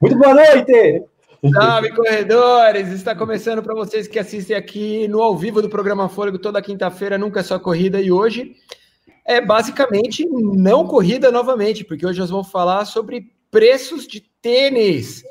Muito 0.00 0.16
boa 0.18 0.34
noite! 0.34 1.11
Salve, 1.50 1.90
corredores! 1.90 2.88
Está 2.90 3.16
começando 3.16 3.64
para 3.64 3.74
vocês 3.74 4.06
que 4.06 4.16
assistem 4.16 4.54
aqui 4.54 5.08
no 5.08 5.20
ao 5.20 5.36
vivo 5.36 5.60
do 5.60 5.68
programa 5.68 6.08
Fôlego 6.08 6.38
toda 6.38 6.62
quinta-feira, 6.62 7.18
nunca 7.18 7.40
é 7.40 7.42
só 7.42 7.58
corrida, 7.58 8.00
e 8.00 8.12
hoje 8.12 8.54
é 9.24 9.40
basicamente 9.40 10.24
não 10.24 10.86
corrida 10.86 11.32
novamente, 11.32 11.82
porque 11.82 12.06
hoje 12.06 12.20
nós 12.20 12.30
vamos 12.30 12.48
falar 12.48 12.84
sobre 12.84 13.32
preços 13.50 14.06
de 14.06 14.20
tênis, 14.40 15.24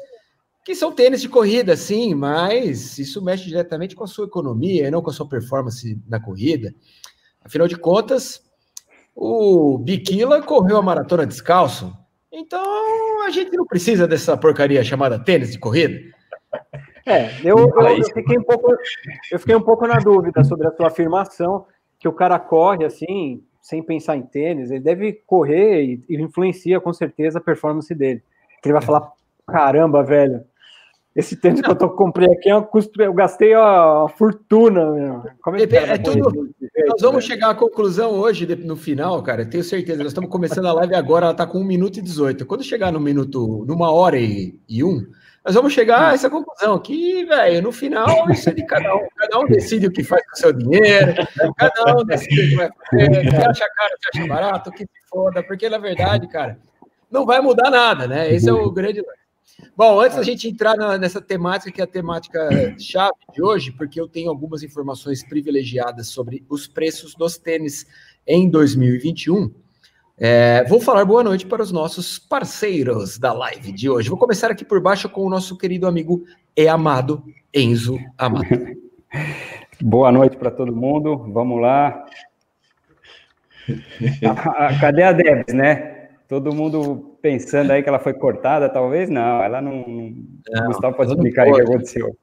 que 0.65 0.75
são 0.75 0.91
tênis 0.91 1.21
de 1.21 1.29
corrida, 1.29 1.77
sim, 1.77 2.13
mas 2.13 2.99
isso 2.99 3.21
mexe 3.21 3.45
diretamente 3.45 3.95
com 3.95 4.03
a 4.03 4.07
sua 4.07 4.25
economia 4.25 4.89
e 4.89 4.91
não 4.91 5.01
com 5.01 5.11
a 5.11 5.13
sua 5.13 5.29
performance 5.29 5.97
na 6.09 6.19
corrida. 6.19 6.75
Afinal 7.41 7.69
de 7.69 7.77
contas, 7.77 8.41
o 9.15 9.77
Biquila 9.77 10.41
correu 10.41 10.75
a 10.75 10.81
maratona 10.81 11.25
descalço, 11.25 11.95
então 12.31 13.23
a 13.25 13.29
gente 13.29 13.55
não 13.55 13.65
precisa 13.65 14.07
dessa 14.07 14.37
porcaria 14.37 14.83
chamada 14.83 15.19
tênis 15.19 15.51
de 15.51 15.59
corrida. 15.59 15.99
É, 17.05 17.31
eu, 17.43 17.57
eu, 17.57 17.97
eu, 17.97 18.03
fiquei 18.13 18.37
um 18.37 18.43
pouco, 18.43 18.75
eu 19.31 19.39
fiquei 19.39 19.55
um 19.55 19.61
pouco 19.61 19.87
na 19.87 19.97
dúvida 19.97 20.43
sobre 20.43 20.67
a 20.67 20.71
sua 20.71 20.87
afirmação, 20.87 21.65
que 21.99 22.07
o 22.07 22.13
cara 22.13 22.37
corre 22.39 22.85
assim, 22.85 23.43
sem 23.61 23.83
pensar 23.83 24.17
em 24.17 24.23
tênis, 24.23 24.71
ele 24.71 24.79
deve 24.79 25.13
correr 25.25 25.83
e, 25.83 26.03
e 26.09 26.21
influencia 26.21 26.79
com 26.79 26.93
certeza 26.93 27.39
a 27.39 27.41
performance 27.41 27.93
dele. 27.93 28.21
Que 28.61 28.69
ele 28.69 28.73
vai 28.73 28.81
falar, 28.81 29.11
caramba, 29.47 30.03
velho, 30.03 30.43
esse 31.15 31.35
tênis 31.35 31.61
que 31.61 31.69
eu 31.69 31.75
tô, 31.75 31.89
comprei 31.89 32.29
aqui 32.31 32.49
é 32.49 32.55
um 32.55 32.61
custo, 32.61 33.01
eu 33.01 33.13
gastei 33.13 33.53
a 33.53 34.07
fortuna. 34.17 34.91
Meu. 34.91 35.23
Como 35.41 35.57
é, 35.57 35.67
que 35.67 35.75
é, 35.75 35.89
é 35.93 35.97
tudo, 35.97 36.49
nós 36.87 37.01
vamos 37.01 37.25
chegar 37.25 37.49
à 37.49 37.55
conclusão 37.55 38.11
hoje, 38.11 38.45
no 38.55 38.77
final, 38.77 39.21
cara, 39.21 39.45
tenho 39.45 39.63
certeza. 39.63 39.97
Nós 39.97 40.11
estamos 40.11 40.29
começando 40.29 40.67
a 40.67 40.73
live 40.73 40.95
agora, 40.95 41.25
ela 41.25 41.33
está 41.33 41.45
com 41.45 41.59
1 41.59 41.63
minuto 41.65 41.97
e 41.99 42.01
18. 42.01 42.45
Quando 42.45 42.63
chegar 42.63 42.91
no 42.91 42.99
minuto, 42.99 43.65
numa 43.67 43.91
hora 43.91 44.17
e, 44.17 44.57
e 44.69 44.83
um, 44.83 45.05
nós 45.43 45.53
vamos 45.53 45.73
chegar 45.73 46.11
a 46.11 46.13
essa 46.13 46.29
conclusão 46.29 46.79
que, 46.79 47.25
velho, 47.25 47.61
no 47.61 47.71
final, 47.73 48.29
isso 48.29 48.47
é 48.47 48.53
de 48.53 48.65
cada 48.65 48.95
um. 48.95 49.05
Cada 49.17 49.39
um 49.39 49.47
decide 49.47 49.87
o 49.87 49.91
que 49.91 50.03
faz 50.03 50.23
com 50.27 50.33
o 50.33 50.37
seu 50.37 50.53
dinheiro, 50.53 51.13
cada 51.57 51.97
um 51.97 52.05
decide 52.05 52.41
o 52.41 52.49
que 52.49 52.55
vai 52.55 52.69
fazer, 52.89 53.21
que 53.21 53.35
acha 53.35 53.65
caro, 53.75 53.93
que 53.99 54.17
acha 54.17 54.27
barato, 54.27 54.71
que 54.71 54.83
se 54.85 55.09
foda, 55.09 55.43
porque 55.43 55.67
na 55.67 55.77
verdade, 55.77 56.27
cara, 56.29 56.57
não 57.11 57.25
vai 57.25 57.41
mudar 57.41 57.69
nada, 57.69 58.07
né? 58.07 58.33
Esse 58.33 58.49
é 58.49 58.53
o 58.53 58.71
grande. 58.71 59.03
Bom, 59.75 59.99
antes 59.99 60.17
da 60.17 60.23
gente 60.23 60.47
entrar 60.47 60.75
na, 60.75 60.97
nessa 60.97 61.21
temática, 61.21 61.71
que 61.71 61.81
é 61.81 61.83
a 61.83 61.87
temática 61.87 62.49
chave 62.79 63.15
de 63.33 63.41
hoje, 63.41 63.71
porque 63.71 63.99
eu 63.99 64.07
tenho 64.07 64.29
algumas 64.29 64.63
informações 64.63 65.23
privilegiadas 65.23 66.07
sobre 66.07 66.45
os 66.49 66.67
preços 66.67 67.15
dos 67.15 67.37
tênis 67.37 67.85
em 68.25 68.49
2021, 68.49 69.51
é, 70.23 70.63
vou 70.65 70.79
falar 70.79 71.03
boa 71.03 71.23
noite 71.23 71.47
para 71.47 71.63
os 71.63 71.71
nossos 71.71 72.19
parceiros 72.19 73.17
da 73.17 73.33
live 73.33 73.71
de 73.71 73.89
hoje. 73.89 74.07
Vou 74.07 74.19
começar 74.19 74.51
aqui 74.51 74.63
por 74.63 74.79
baixo 74.79 75.09
com 75.09 75.25
o 75.25 75.29
nosso 75.29 75.57
querido 75.57 75.87
amigo 75.87 76.23
e 76.55 76.67
amado 76.67 77.23
Enzo 77.51 77.97
Amado. 78.15 78.45
Boa 79.81 80.11
noite 80.11 80.37
para 80.37 80.51
todo 80.51 80.75
mundo. 80.75 81.17
Vamos 81.33 81.59
lá. 81.59 82.05
Cadê 84.79 85.01
a 85.01 85.11
Debs, 85.11 85.55
né? 85.55 85.90
Todo 86.31 86.55
mundo 86.55 87.17
pensando 87.21 87.71
aí 87.71 87.83
que 87.83 87.89
ela 87.89 87.99
foi 87.99 88.13
cortada, 88.13 88.69
talvez 88.69 89.09
não, 89.09 89.43
ela 89.43 89.61
não. 89.61 89.85
não 89.85 90.63
o 90.63 90.67
Gustavo 90.67 90.95
pode 90.95 91.11
explicar 91.11 91.45
o 91.45 91.53
que 91.53 91.61
aconteceu. 91.61 92.17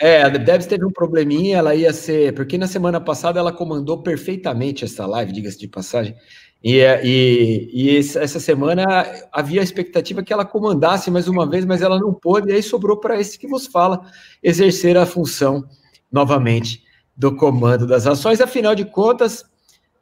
É, 0.00 0.22
a 0.22 0.28
Debs 0.28 0.66
teve 0.66 0.84
um 0.84 0.92
probleminha, 0.92 1.58
ela 1.58 1.74
ia 1.74 1.92
ser. 1.92 2.32
Porque 2.32 2.56
na 2.56 2.68
semana 2.68 3.00
passada 3.00 3.40
ela 3.40 3.52
comandou 3.52 4.04
perfeitamente 4.04 4.84
essa 4.84 5.04
live, 5.04 5.32
diga-se 5.32 5.58
de 5.58 5.66
passagem. 5.66 6.14
E, 6.62 6.78
e, 7.02 7.70
e, 7.72 7.98
essa 7.98 8.38
semana 8.38 8.84
havia 9.32 9.62
a 9.62 9.64
expectativa 9.64 10.22
que 10.22 10.32
ela 10.32 10.44
comandasse 10.44 11.10
mais 11.10 11.26
uma 11.26 11.44
vez, 11.44 11.64
mas 11.64 11.82
ela 11.82 11.98
não 11.98 12.14
pôde, 12.14 12.52
e 12.52 12.54
aí 12.54 12.62
sobrou 12.62 13.00
para 13.00 13.18
esse 13.18 13.36
que 13.36 13.48
vos 13.48 13.66
fala 13.66 14.02
exercer 14.40 14.96
a 14.96 15.04
função 15.04 15.64
novamente 16.12 16.84
do 17.16 17.34
comando 17.34 17.84
das 17.84 18.06
ações. 18.06 18.40
Afinal 18.40 18.76
de 18.76 18.84
contas, 18.84 19.44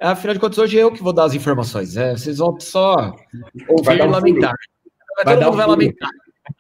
Afinal 0.00 0.34
de 0.34 0.40
contas, 0.40 0.58
hoje 0.58 0.78
é 0.78 0.82
eu 0.82 0.92
que 0.92 1.02
vou 1.02 1.12
dar 1.12 1.24
as 1.24 1.34
informações. 1.34 1.94
Né? 1.94 2.16
Vocês 2.16 2.38
vão 2.38 2.58
só 2.60 3.16
ouvir 3.68 4.02
um 4.02 4.10
lamentar. 4.10 4.54
Vai 5.24 5.34
todo 5.34 5.44
mundo 5.44 5.56
vai 5.56 5.66
lamentar. 5.66 6.10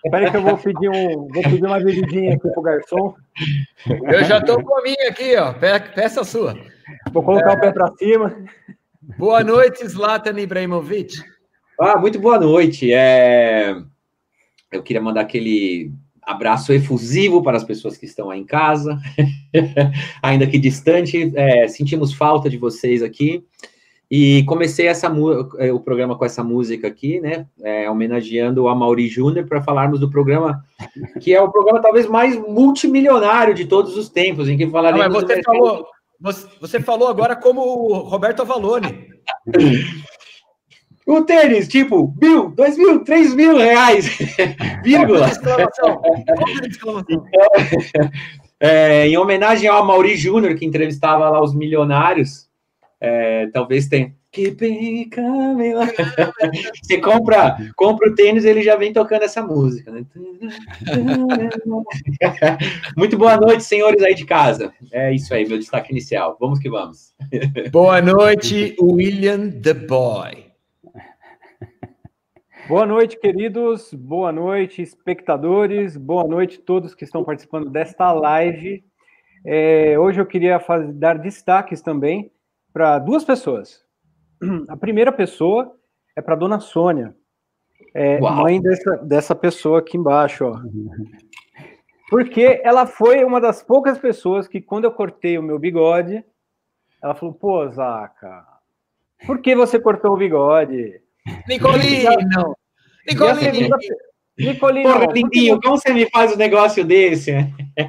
Espera 0.04 0.30
que 0.30 0.36
eu 0.36 0.42
vou 0.42 0.58
pedir, 0.58 0.88
um, 0.88 1.28
vou 1.28 1.42
pedir 1.42 1.64
uma 1.64 1.78
bebidinha 1.78 2.34
aqui 2.34 2.48
pro 2.50 2.62
garçom. 2.62 3.14
Eu 3.88 4.24
já 4.24 4.38
estou 4.38 4.62
com 4.62 4.78
a 4.78 4.82
minha 4.82 5.08
aqui, 5.08 5.36
ó. 5.36 5.54
Peça 5.54 6.20
a 6.20 6.24
sua. 6.24 6.54
Vou 7.12 7.22
colocar 7.22 7.52
é... 7.52 7.56
o 7.56 7.60
pé 7.60 7.72
para 7.72 7.92
cima. 7.96 8.36
Boa 9.16 9.42
noite, 9.42 9.86
Zlatan 9.86 10.38
Ibrahimovic. 10.38 11.14
Ah, 11.80 11.96
muito 11.98 12.18
boa 12.18 12.38
noite. 12.38 12.92
É... 12.92 13.74
Eu 14.70 14.82
queria 14.82 15.00
mandar 15.00 15.22
aquele 15.22 15.92
abraço 16.28 16.74
efusivo 16.74 17.42
para 17.42 17.56
as 17.56 17.64
pessoas 17.64 17.96
que 17.96 18.04
estão 18.04 18.30
aí 18.30 18.38
em 18.38 18.44
casa, 18.44 19.00
ainda 20.22 20.46
que 20.46 20.58
distante. 20.58 21.32
É, 21.34 21.66
sentimos 21.66 22.12
falta 22.12 22.50
de 22.50 22.58
vocês 22.58 23.02
aqui. 23.02 23.42
E 24.10 24.42
comecei 24.44 24.86
essa, 24.86 25.10
é, 25.58 25.72
o 25.72 25.80
programa 25.80 26.16
com 26.16 26.24
essa 26.24 26.42
música 26.42 26.86
aqui, 26.88 27.20
né? 27.20 27.46
É, 27.62 27.90
homenageando 27.90 28.62
o 28.62 28.68
Amaury 28.68 29.06
Júnior 29.06 29.46
para 29.46 29.62
falarmos 29.62 30.00
do 30.00 30.10
programa 30.10 30.64
que 31.20 31.34
é 31.34 31.40
o 31.40 31.50
programa 31.50 31.80
talvez 31.80 32.06
mais 32.06 32.38
multimilionário 32.38 33.54
de 33.54 33.66
todos 33.66 33.96
os 33.96 34.08
tempos, 34.08 34.48
em 34.48 34.56
que 34.56 34.66
falaremos. 34.66 35.08
Não, 35.08 35.20
você, 35.20 35.42
falou, 35.42 35.86
você 36.60 36.80
falou 36.80 37.08
agora 37.08 37.36
como 37.36 37.60
o 37.60 37.98
Roberto 38.00 38.40
Avalone. 38.42 39.08
O 41.08 41.22
tênis, 41.22 41.66
tipo, 41.66 42.14
mil, 42.20 42.50
dois 42.50 42.76
mil, 42.76 43.02
três 43.02 43.34
mil 43.34 43.56
reais, 43.56 44.06
vírgula. 44.84 45.30
Então, 45.30 46.02
é, 48.60 49.08
em 49.08 49.16
homenagem 49.16 49.70
ao 49.70 49.86
Mauri 49.86 50.18
Júnior, 50.18 50.54
que 50.54 50.66
entrevistava 50.66 51.30
lá 51.30 51.42
os 51.42 51.54
milionários, 51.54 52.46
é, 53.00 53.46
talvez 53.54 53.88
tenha. 53.88 54.12
Você 56.82 56.98
compra, 56.98 57.56
compra 57.74 58.10
o 58.10 58.14
tênis, 58.14 58.44
ele 58.44 58.62
já 58.62 58.76
vem 58.76 58.92
tocando 58.92 59.22
essa 59.22 59.42
música. 59.42 59.90
Né? 59.90 60.04
Muito 62.94 63.16
boa 63.16 63.38
noite, 63.38 63.64
senhores 63.64 64.02
aí 64.02 64.14
de 64.14 64.26
casa. 64.26 64.70
É 64.92 65.10
isso 65.14 65.32
aí, 65.32 65.48
meu 65.48 65.58
destaque 65.58 65.90
inicial. 65.90 66.36
Vamos 66.38 66.58
que 66.58 66.68
vamos. 66.68 67.14
Boa 67.72 68.02
noite, 68.02 68.76
William 68.78 69.50
the 69.50 69.72
Boy. 69.72 70.47
Boa 72.68 72.84
noite, 72.84 73.18
queridos. 73.18 73.94
Boa 73.94 74.30
noite, 74.30 74.82
espectadores. 74.82 75.96
Boa 75.96 76.24
noite 76.28 76.58
a 76.60 76.66
todos 76.66 76.94
que 76.94 77.02
estão 77.02 77.24
participando 77.24 77.70
desta 77.70 78.12
live. 78.12 78.84
É, 79.42 79.98
hoje 79.98 80.20
eu 80.20 80.26
queria 80.26 80.60
fazer, 80.60 80.92
dar 80.92 81.16
destaques 81.18 81.80
também 81.80 82.30
para 82.70 82.98
duas 82.98 83.24
pessoas. 83.24 83.82
A 84.68 84.76
primeira 84.76 85.10
pessoa 85.10 85.74
é 86.14 86.20
para 86.20 86.34
Dona 86.34 86.60
Sônia, 86.60 87.16
é, 87.94 88.20
mãe 88.20 88.60
dessa, 88.60 88.96
dessa 88.98 89.34
pessoa 89.34 89.78
aqui 89.78 89.96
embaixo, 89.96 90.44
ó. 90.44 90.60
Porque 92.10 92.60
ela 92.62 92.84
foi 92.84 93.24
uma 93.24 93.40
das 93.40 93.62
poucas 93.62 93.98
pessoas 93.98 94.46
que, 94.46 94.60
quando 94.60 94.84
eu 94.84 94.92
cortei 94.92 95.38
o 95.38 95.42
meu 95.42 95.58
bigode, 95.58 96.22
ela 97.02 97.14
falou: 97.14 97.34
pô, 97.34 97.66
Zaca, 97.70 98.44
por 99.26 99.40
que 99.40 99.56
você 99.56 99.80
cortou 99.80 100.12
o 100.12 100.18
bigode? 100.18 101.00
Nicolino! 101.46 102.56
Nicolino! 103.08 103.76
Nicolino! 104.38 104.92
Porra, 104.92 105.12
Lindinho, 105.12 105.60
como 105.60 105.76
você 105.76 105.92
me 105.92 106.08
faz 106.10 106.32
um 106.32 106.36
negócio 106.36 106.84
desse? 106.84 107.32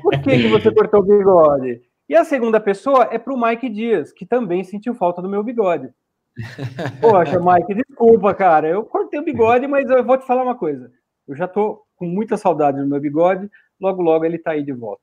Por 0.01 0.19
que, 0.21 0.37
que 0.37 0.47
você 0.47 0.73
cortou 0.73 1.01
o 1.01 1.03
bigode? 1.03 1.81
E 2.07 2.15
a 2.15 2.23
segunda 2.23 2.59
pessoa 2.59 3.07
é 3.11 3.19
para 3.19 3.33
o 3.33 3.39
Mike 3.39 3.69
Dias, 3.69 4.11
que 4.11 4.25
também 4.25 4.63
sentiu 4.63 4.95
falta 4.95 5.21
do 5.21 5.29
meu 5.29 5.43
bigode. 5.43 5.89
Poxa, 7.01 7.39
Mike, 7.39 7.75
desculpa, 7.75 8.33
cara. 8.33 8.67
Eu 8.67 8.83
cortei 8.83 9.19
o 9.19 9.23
bigode, 9.23 9.67
mas 9.67 9.89
eu 9.89 10.03
vou 10.03 10.17
te 10.17 10.25
falar 10.25 10.43
uma 10.43 10.55
coisa. 10.55 10.91
Eu 11.27 11.35
já 11.35 11.47
tô 11.47 11.83
com 11.95 12.05
muita 12.05 12.37
saudade 12.37 12.79
do 12.79 12.87
meu 12.87 12.99
bigode. 12.99 13.47
Logo, 13.79 14.01
logo 14.01 14.25
ele 14.25 14.39
tá 14.39 14.51
aí 14.51 14.63
de 14.63 14.73
volta. 14.73 15.01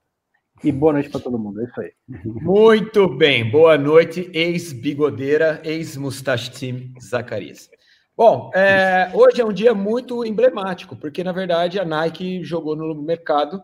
E 0.64 0.72
boa 0.72 0.94
noite 0.94 1.10
para 1.10 1.20
todo 1.20 1.38
mundo. 1.38 1.60
É 1.60 1.64
isso 1.64 1.80
aí. 1.80 1.92
Muito 2.24 3.08
bem. 3.08 3.48
Boa 3.48 3.76
noite, 3.76 4.30
ex-bigodeira, 4.32 5.60
ex-mustache 5.62 6.50
team 6.50 6.92
Zacarias. 7.00 7.70
Bom, 8.16 8.50
é, 8.54 9.10
hoje 9.12 9.42
é 9.42 9.44
um 9.44 9.52
dia 9.52 9.74
muito 9.74 10.24
emblemático, 10.24 10.96
porque 10.96 11.22
na 11.22 11.32
verdade 11.32 11.78
a 11.78 11.84
Nike 11.84 12.42
jogou 12.42 12.74
no 12.74 12.94
mercado 13.02 13.62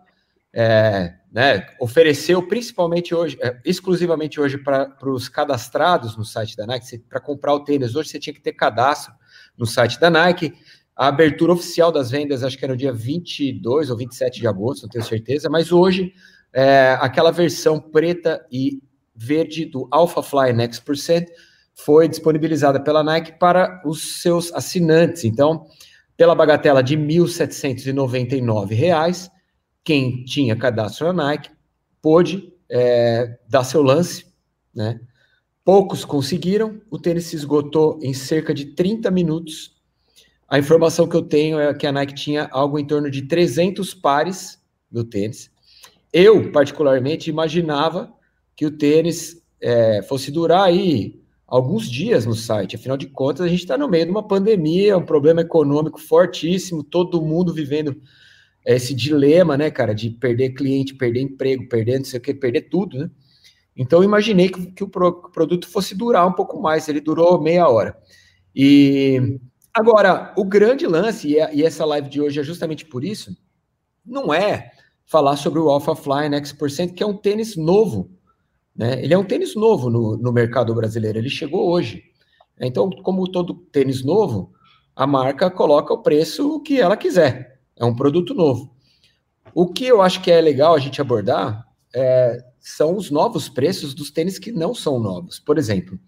é, 0.54 1.14
né, 1.32 1.66
ofereceu 1.81 2.46
principalmente 2.46 3.14
hoje, 3.14 3.38
é, 3.40 3.58
exclusivamente 3.64 4.38
hoje 4.38 4.58
para 4.58 4.94
os 5.04 5.26
cadastrados 5.26 6.16
no 6.16 6.25
site 6.25 6.54
da 6.54 6.66
Nike. 6.66 6.99
Para 6.99 7.20
comprar 7.20 7.54
o 7.54 7.64
tênis 7.64 7.96
hoje 7.96 8.10
você 8.10 8.19
tinha 8.19 8.34
que 8.34 8.43
ter 8.43 8.52
cadastro 8.52 9.14
no 9.56 9.64
site 9.64 9.99
da 9.99 10.10
Nike. 10.10 10.52
A 10.94 11.08
abertura 11.08 11.52
oficial 11.52 11.90
das 11.90 12.10
vendas, 12.10 12.44
acho 12.44 12.58
que 12.58 12.64
era 12.64 12.75
no 12.75 12.78
dia 12.78 12.93
22 12.93 13.88
ou 13.88 13.96
27 13.96 14.38
de 14.38 14.46
agosto, 14.46 14.82
não 14.82 14.90
tenho 14.90 15.05
certeza, 15.05 15.48
mas 15.48 15.72
hoje 15.72 16.12
é, 16.52 16.98
aquela 17.00 17.31
versão 17.31 17.81
preta 17.81 18.46
e 18.52 18.82
verde 19.14 19.64
do 19.64 19.88
Alpha 19.90 20.22
Fly 20.22 20.52
Next 20.52 20.84
Percent 20.84 21.28
foi 21.74 22.08
disponibilizada 22.08 22.80
pela 22.80 23.02
Nike 23.02 23.38
para 23.38 23.82
os 23.84 24.22
seus 24.22 24.50
assinantes. 24.52 25.24
Então, 25.24 25.66
pela 26.16 26.34
bagatela 26.34 26.82
de 26.82 26.96
R$ 26.96 27.02
1.799, 27.02 29.30
quem 29.82 30.24
tinha 30.24 30.56
cadastro 30.56 31.12
na 31.12 31.24
Nike 31.24 31.50
pôde 32.00 32.52
é, 32.69 33.38
dar 33.48 33.64
seu 33.64 33.82
lance, 33.82 34.26
né? 34.74 35.00
Poucos 35.64 36.04
conseguiram, 36.04 36.80
o 36.90 36.98
tênis 36.98 37.26
se 37.26 37.36
esgotou 37.36 38.00
em 38.02 38.12
cerca 38.12 38.52
de 38.52 38.74
30 38.74 39.12
minutos. 39.12 39.80
A 40.48 40.58
informação 40.58 41.08
que 41.08 41.14
eu 41.14 41.22
tenho 41.22 41.60
é 41.60 41.72
que 41.72 41.86
a 41.86 41.92
Nike 41.92 42.14
tinha 42.14 42.48
algo 42.50 42.80
em 42.80 42.86
torno 42.86 43.08
de 43.08 43.22
300 43.22 43.94
pares 43.94 44.60
do 44.90 45.04
tênis. 45.04 45.52
Eu, 46.12 46.50
particularmente, 46.50 47.30
imaginava 47.30 48.12
que 48.56 48.66
o 48.66 48.76
tênis 48.76 49.40
é, 49.60 50.02
fosse 50.02 50.32
durar 50.32 50.64
aí 50.64 51.21
alguns 51.52 51.90
dias 51.90 52.25
no 52.25 52.34
site. 52.34 52.76
Afinal 52.76 52.96
de 52.96 53.06
contas, 53.06 53.44
a 53.44 53.49
gente 53.49 53.60
está 53.60 53.76
no 53.76 53.87
meio 53.87 54.06
de 54.06 54.10
uma 54.10 54.26
pandemia, 54.26 54.96
um 54.96 55.04
problema 55.04 55.43
econômico 55.43 56.00
fortíssimo, 56.00 56.82
todo 56.82 57.20
mundo 57.20 57.52
vivendo 57.52 58.00
esse 58.64 58.94
dilema, 58.94 59.54
né, 59.54 59.70
cara, 59.70 59.94
de 59.94 60.08
perder 60.08 60.54
cliente, 60.54 60.94
perder 60.94 61.20
emprego, 61.20 61.69
perder 61.69 61.99
não 61.99 62.06
sei 62.06 62.19
o 62.19 62.22
que, 62.22 62.32
perder 62.32 62.70
tudo, 62.70 62.96
né? 62.96 63.10
Então, 63.76 63.99
eu 63.99 64.04
imaginei 64.04 64.49
que, 64.49 64.72
que 64.72 64.82
o 64.82 64.88
pro, 64.88 65.31
produto 65.31 65.69
fosse 65.69 65.94
durar 65.94 66.26
um 66.26 66.32
pouco 66.32 66.58
mais, 66.58 66.88
ele 66.88 67.00
durou 67.02 67.38
meia 67.38 67.69
hora. 67.69 67.98
E 68.55 69.38
agora, 69.75 70.32
o 70.38 70.44
grande 70.44 70.87
lance, 70.87 71.28
e, 71.28 71.37
e 71.55 71.62
essa 71.64 71.84
live 71.84 72.08
de 72.08 72.20
hoje 72.20 72.40
é 72.40 72.43
justamente 72.43 72.87
por 72.87 73.05
isso, 73.05 73.37
não 74.06 74.32
é 74.32 74.70
falar 75.05 75.37
sobre 75.37 75.58
o 75.58 75.69
Alpha 75.69 75.94
Fly 75.94 76.34
X%, 76.34 76.94
que 76.94 77.02
é 77.02 77.06
um 77.06 77.16
tênis 77.16 77.56
novo, 77.56 78.10
né? 78.74 79.02
Ele 79.02 79.14
é 79.14 79.19
um 79.19 79.24
tênis 79.24 79.54
novo 79.54 79.90
no, 79.90 80.16
no 80.16 80.32
mercado 80.32 80.74
brasileiro, 80.74 81.19
ele 81.19 81.30
chegou 81.30 81.70
hoje. 81.70 82.02
Então, 82.60 82.88
como 82.90 83.30
todo 83.30 83.54
tênis 83.54 84.04
novo, 84.04 84.52
a 84.94 85.06
marca 85.06 85.50
coloca 85.50 85.92
o 85.92 86.02
preço 86.02 86.60
que 86.60 86.80
ela 86.80 86.96
quiser. 86.96 87.60
É 87.76 87.84
um 87.84 87.94
produto 87.94 88.34
novo. 88.34 88.74
O 89.54 89.66
que 89.66 89.86
eu 89.86 90.00
acho 90.00 90.22
que 90.22 90.30
é 90.30 90.40
legal 90.40 90.74
a 90.74 90.78
gente 90.78 91.00
abordar 91.00 91.66
é, 91.94 92.38
são 92.60 92.96
os 92.96 93.10
novos 93.10 93.48
preços 93.48 93.94
dos 93.94 94.10
tênis 94.10 94.38
que 94.38 94.52
não 94.52 94.74
são 94.74 94.98
novos. 94.98 95.38
Por 95.38 95.58
exemplo, 95.58 95.98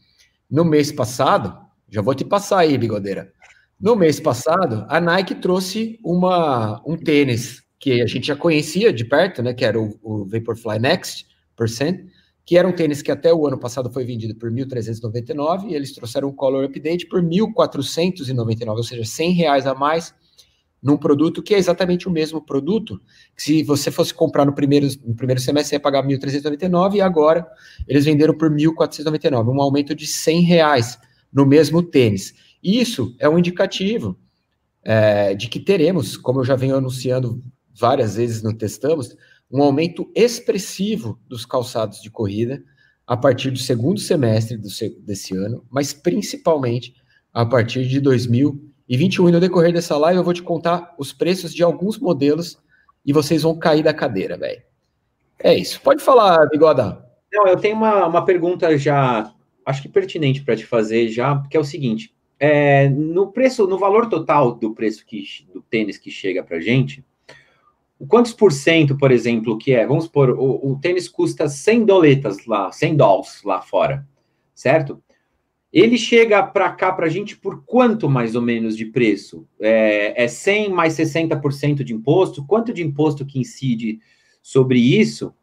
no 0.51 0.65
mês 0.65 0.93
passado, 0.93 1.59
já 1.91 2.01
vou 2.01 2.15
te 2.15 2.25
passar 2.25 2.61
aí, 2.61 2.79
bigodeira. 2.79 3.33
No 3.79 3.97
mês 3.97 4.21
passado, 4.21 4.87
a 4.89 5.01
Nike 5.01 5.35
trouxe 5.35 5.99
uma, 6.03 6.81
um 6.87 6.97
tênis 6.97 7.63
que 7.79 8.01
a 8.01 8.07
gente 8.07 8.29
já 8.29 8.37
conhecia 8.37 8.93
de 8.93 9.05
perto, 9.05 9.43
né? 9.43 9.53
Que 9.53 9.65
era 9.65 9.79
o, 9.79 9.99
o 10.03 10.25
Vaporfly 10.25 10.79
Next 10.79 11.27
Percent, 11.57 12.01
que 12.45 12.59
era 12.59 12.69
um 12.69 12.73
tênis 12.73 13.01
que 13.01 13.11
até 13.11 13.33
o 13.33 13.47
ano 13.47 13.59
passado 13.59 13.91
foi 13.91 14.05
vendido 14.05 14.35
por 14.35 14.51
1.399 14.51 15.71
e 15.71 15.75
eles 15.75 15.93
trouxeram 15.93 16.29
o 16.29 16.33
Color 16.33 16.65
Update 16.65 17.07
por 17.07 17.23
1.499, 17.23 18.77
ou 18.77 18.83
seja, 18.83 19.05
100 19.05 19.33
reais 19.33 19.67
a 19.67 19.75
mais 19.75 20.15
num 20.83 20.99
produto 20.99 21.43
que 21.43 21.55
é 21.55 21.59
exatamente 21.59 22.07
o 22.07 22.11
mesmo 22.11 22.45
produto. 22.45 23.01
Se 23.35 23.63
você 23.63 23.91
fosse 23.91 24.13
comprar 24.13 24.45
no 24.45 24.55
primeiro, 24.55 24.87
no 25.03 25.15
primeiro 25.15 25.41
semestre, 25.41 25.71
você 25.71 25.75
ia 25.77 25.81
pagar 25.81 26.07
1.399 26.07 26.97
e 26.97 27.01
agora 27.01 27.47
eles 27.89 28.05
venderam 28.05 28.37
por 28.37 28.51
1.499, 28.51 29.49
um 29.49 29.63
aumento 29.63 29.95
de 29.95 30.07
100 30.07 30.43
reais 30.43 30.99
no 31.33 31.47
mesmo 31.47 31.83
tênis. 31.83 32.35
Isso 32.63 33.17
é 33.19 33.27
um 33.27 33.39
indicativo 33.39 34.19
é, 34.85 35.35
de 35.35 35.49
que 35.49 35.59
teremos, 35.59 36.19
como 36.19 36.41
eu 36.41 36.45
já 36.45 36.55
venho 36.55 36.77
anunciando 36.77 37.43
várias 37.75 38.17
vezes 38.17 38.43
no 38.43 38.53
Testamos, 38.53 39.17
um 39.51 39.63
aumento 39.63 40.11
expressivo 40.15 41.19
dos 41.29 41.47
calçados 41.47 42.01
de 42.01 42.11
corrida 42.11 42.63
a 43.07 43.17
partir 43.17 43.51
do 43.51 43.59
segundo 43.59 44.01
semestre 44.01 44.57
do, 44.57 44.69
desse 45.01 45.37
ano, 45.37 45.65
mas 45.71 45.93
principalmente 45.93 46.95
a 47.33 47.45
partir 47.45 47.87
de 47.87 48.01
2021. 48.01 49.29
E 49.29 49.33
no 49.33 49.41
decorrer 49.41 49.73
dessa 49.73 49.97
live 49.97 50.19
eu 50.19 50.25
vou 50.25 50.33
te 50.33 50.43
contar 50.43 50.95
os 50.99 51.13
preços 51.13 51.55
de 51.55 51.63
alguns 51.63 51.99
modelos 51.99 52.59
e 53.05 53.13
vocês 53.13 53.43
vão 53.43 53.59
cair 53.59 53.83
da 53.83 53.93
cadeira, 53.93 54.37
velho. 54.37 54.63
É 55.39 55.55
isso. 55.55 55.81
Pode 55.81 56.03
falar, 56.03 56.49
Bigoda. 56.49 57.05
Não, 57.33 57.47
eu 57.47 57.57
tenho 57.57 57.77
uma, 57.77 58.07
uma 58.07 58.25
pergunta 58.25 58.79
já, 58.79 59.35
acho 59.67 59.83
que 59.83 59.89
pertinente 59.89 60.43
para 60.43 60.57
te 60.57 60.65
fazer 60.65 61.09
já, 61.09 61.43
que 61.51 61.57
é 61.57 61.61
o 61.61 61.65
seguinte: 61.65 62.15
é, 62.39 62.89
no 62.89 63.33
preço, 63.33 63.67
no 63.67 63.79
valor 63.79 64.09
total 64.09 64.55
do 64.55 64.73
preço 64.73 65.05
que, 65.05 65.25
do 65.53 65.61
tênis 65.61 65.99
que 65.99 66.11
chega 66.11 66.43
para 66.43 66.61
gente, 66.61 67.05
quantos 68.07 68.33
por 68.33 68.53
cento, 68.53 68.97
por 68.97 69.11
exemplo, 69.11 69.59
que 69.59 69.73
é? 69.73 69.87
Vamos 69.87 70.05
supor, 70.05 70.31
o, 70.31 70.73
o 70.73 70.79
tênis 70.81 71.09
custa 71.09 71.49
100 71.49 71.85
doletas 71.85 72.47
lá, 72.47 72.71
100 72.71 72.97
dólares 72.97 73.43
lá 73.45 73.61
fora, 73.61 74.07
certo? 74.55 75.03
Ele 75.73 75.99
chega 75.99 76.41
para 76.43 76.71
cá 76.71 76.93
para 76.93 77.07
a 77.07 77.09
gente 77.09 77.37
por 77.37 77.65
quanto 77.65 78.09
mais 78.09 78.37
ou 78.37 78.43
menos 78.43 78.77
de 78.77 78.87
preço? 78.87 79.47
É, 79.61 80.25
é 80.25 80.29
100 80.29 80.71
mais 80.71 80.95
60% 80.95 81.83
de 81.83 81.93
imposto? 81.93 82.45
Quanto 82.47 82.73
de 82.73 82.83
imposto 82.83 83.27
que 83.27 83.41
incide 83.41 83.99
sobre 84.41 84.79
isso? 84.79 85.35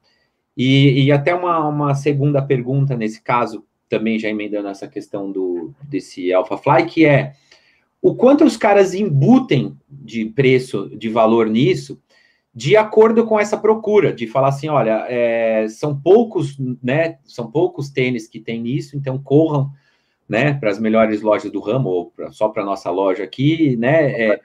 E, 0.55 1.03
e 1.03 1.11
até 1.11 1.35
uma, 1.35 1.67
uma 1.67 1.95
segunda 1.95 2.41
pergunta 2.41 2.95
nesse 2.95 3.21
caso, 3.21 3.65
também 3.89 4.17
já 4.17 4.29
emendando 4.29 4.69
essa 4.69 4.87
questão 4.87 5.29
do 5.29 5.73
desse 5.83 6.31
AlphaFly, 6.31 6.85
que 6.85 7.05
é 7.05 7.33
o 8.01 8.15
quanto 8.15 8.45
os 8.45 8.55
caras 8.55 8.93
embutem 8.93 9.77
de 9.89 10.25
preço, 10.25 10.89
de 10.97 11.09
valor 11.09 11.47
nisso, 11.47 12.01
de 12.53 12.75
acordo 12.75 13.25
com 13.25 13.39
essa 13.39 13.57
procura, 13.57 14.11
de 14.13 14.27
falar 14.27 14.49
assim, 14.49 14.67
olha, 14.67 15.05
é, 15.07 15.67
são 15.69 15.97
poucos, 15.97 16.57
né, 16.83 17.17
são 17.23 17.49
poucos 17.49 17.89
tênis 17.89 18.27
que 18.27 18.39
tem 18.39 18.67
isso, 18.67 18.97
então 18.97 19.17
corram, 19.17 19.71
né, 20.27 20.53
para 20.53 20.69
as 20.69 20.79
melhores 20.79 21.21
lojas 21.21 21.51
do 21.51 21.61
ramo, 21.61 21.89
ou 21.89 22.11
pra, 22.11 22.31
só 22.31 22.49
para 22.49 22.65
nossa 22.65 22.89
loja 22.89 23.23
aqui, 23.23 23.77
né, 23.77 24.11
é, 24.11 24.41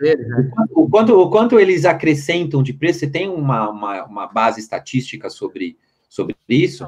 o, 0.71 0.89
quanto, 0.89 1.19
o 1.19 1.31
quanto 1.31 1.59
eles 1.59 1.85
acrescentam 1.85 2.63
de 2.63 2.73
preço, 2.73 3.01
você 3.01 3.11
tem 3.11 3.29
uma, 3.29 3.71
uma, 3.71 4.05
uma 4.05 4.27
base 4.27 4.61
estatística 4.61 5.29
sobre, 5.29 5.77
sobre 6.09 6.37
isso? 6.49 6.87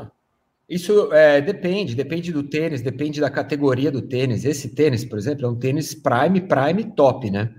Isso 0.69 1.13
é, 1.13 1.41
depende, 1.41 1.95
depende 1.95 2.31
do 2.31 2.43
tênis, 2.43 2.83
depende 2.83 3.21
da 3.21 3.31
categoria 3.31 3.91
do 3.91 4.03
tênis. 4.03 4.45
Esse 4.45 4.69
tênis, 4.69 5.03
por 5.03 5.19
exemplo, 5.19 5.47
é 5.47 5.49
um 5.49 5.57
tênis 5.57 5.95
Prime, 5.95 6.43
Prime 6.43 6.85
Top, 6.95 7.31
né? 7.31 7.55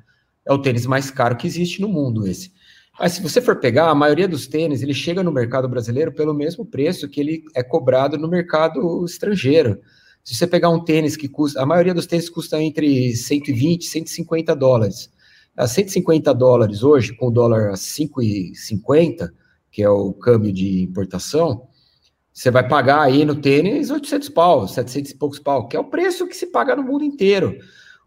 É 0.46 0.54
o 0.54 0.62
tênis 0.62 0.86
mais 0.86 1.10
caro 1.10 1.36
que 1.36 1.48
existe 1.48 1.82
no 1.82 1.90
mundo, 1.90 2.28
esse. 2.28 2.52
Mas 3.00 3.14
se 3.14 3.22
você 3.22 3.40
for 3.40 3.56
pegar, 3.60 3.90
a 3.90 3.96
maioria 3.96 4.28
dos 4.28 4.46
tênis, 4.46 4.82
ele 4.82 4.94
chega 4.94 5.24
no 5.24 5.32
mercado 5.32 5.70
brasileiro 5.70 6.12
pelo 6.12 6.34
mesmo 6.34 6.66
preço 6.66 7.08
que 7.08 7.22
ele 7.22 7.44
é 7.56 7.64
cobrado 7.64 8.18
no 8.18 8.28
mercado 8.28 9.06
estrangeiro. 9.06 9.80
Se 10.24 10.36
você 10.36 10.46
pegar 10.46 10.70
um 10.70 10.84
tênis 10.84 11.16
que 11.16 11.30
custa, 11.30 11.62
a 11.62 11.66
maioria 11.66 11.94
dos 11.94 12.06
tênis 12.06 12.30
custa 12.30 12.62
entre 12.62 13.16
120 13.16 13.84
e 13.84 13.86
150 13.86 14.54
dólares. 14.54 15.10
A 15.56 15.66
150 15.66 16.34
dólares 16.34 16.84
hoje, 16.84 17.16
com 17.16 17.28
o 17.28 17.32
dólar 17.32 17.70
a 17.70 17.74
5,50, 17.74 19.30
que 19.72 19.82
é 19.82 19.90
o 19.90 20.12
câmbio 20.12 20.52
de 20.52 20.84
importação, 20.84 21.68
você 22.34 22.52
vai 22.52 22.68
pagar 22.68 23.02
aí 23.02 23.24
no 23.24 23.36
tênis 23.36 23.90
800 23.90 24.30
pau, 24.30 24.68
700 24.68 25.12
e 25.12 25.16
poucos 25.16 25.40
pau, 25.40 25.68
que 25.68 25.76
é 25.76 25.80
o 25.80 25.86
preço 25.90 26.28
que 26.28 26.36
se 26.36 26.48
paga 26.48 26.76
no 26.76 26.84
mundo 26.84 27.04
inteiro. 27.04 27.58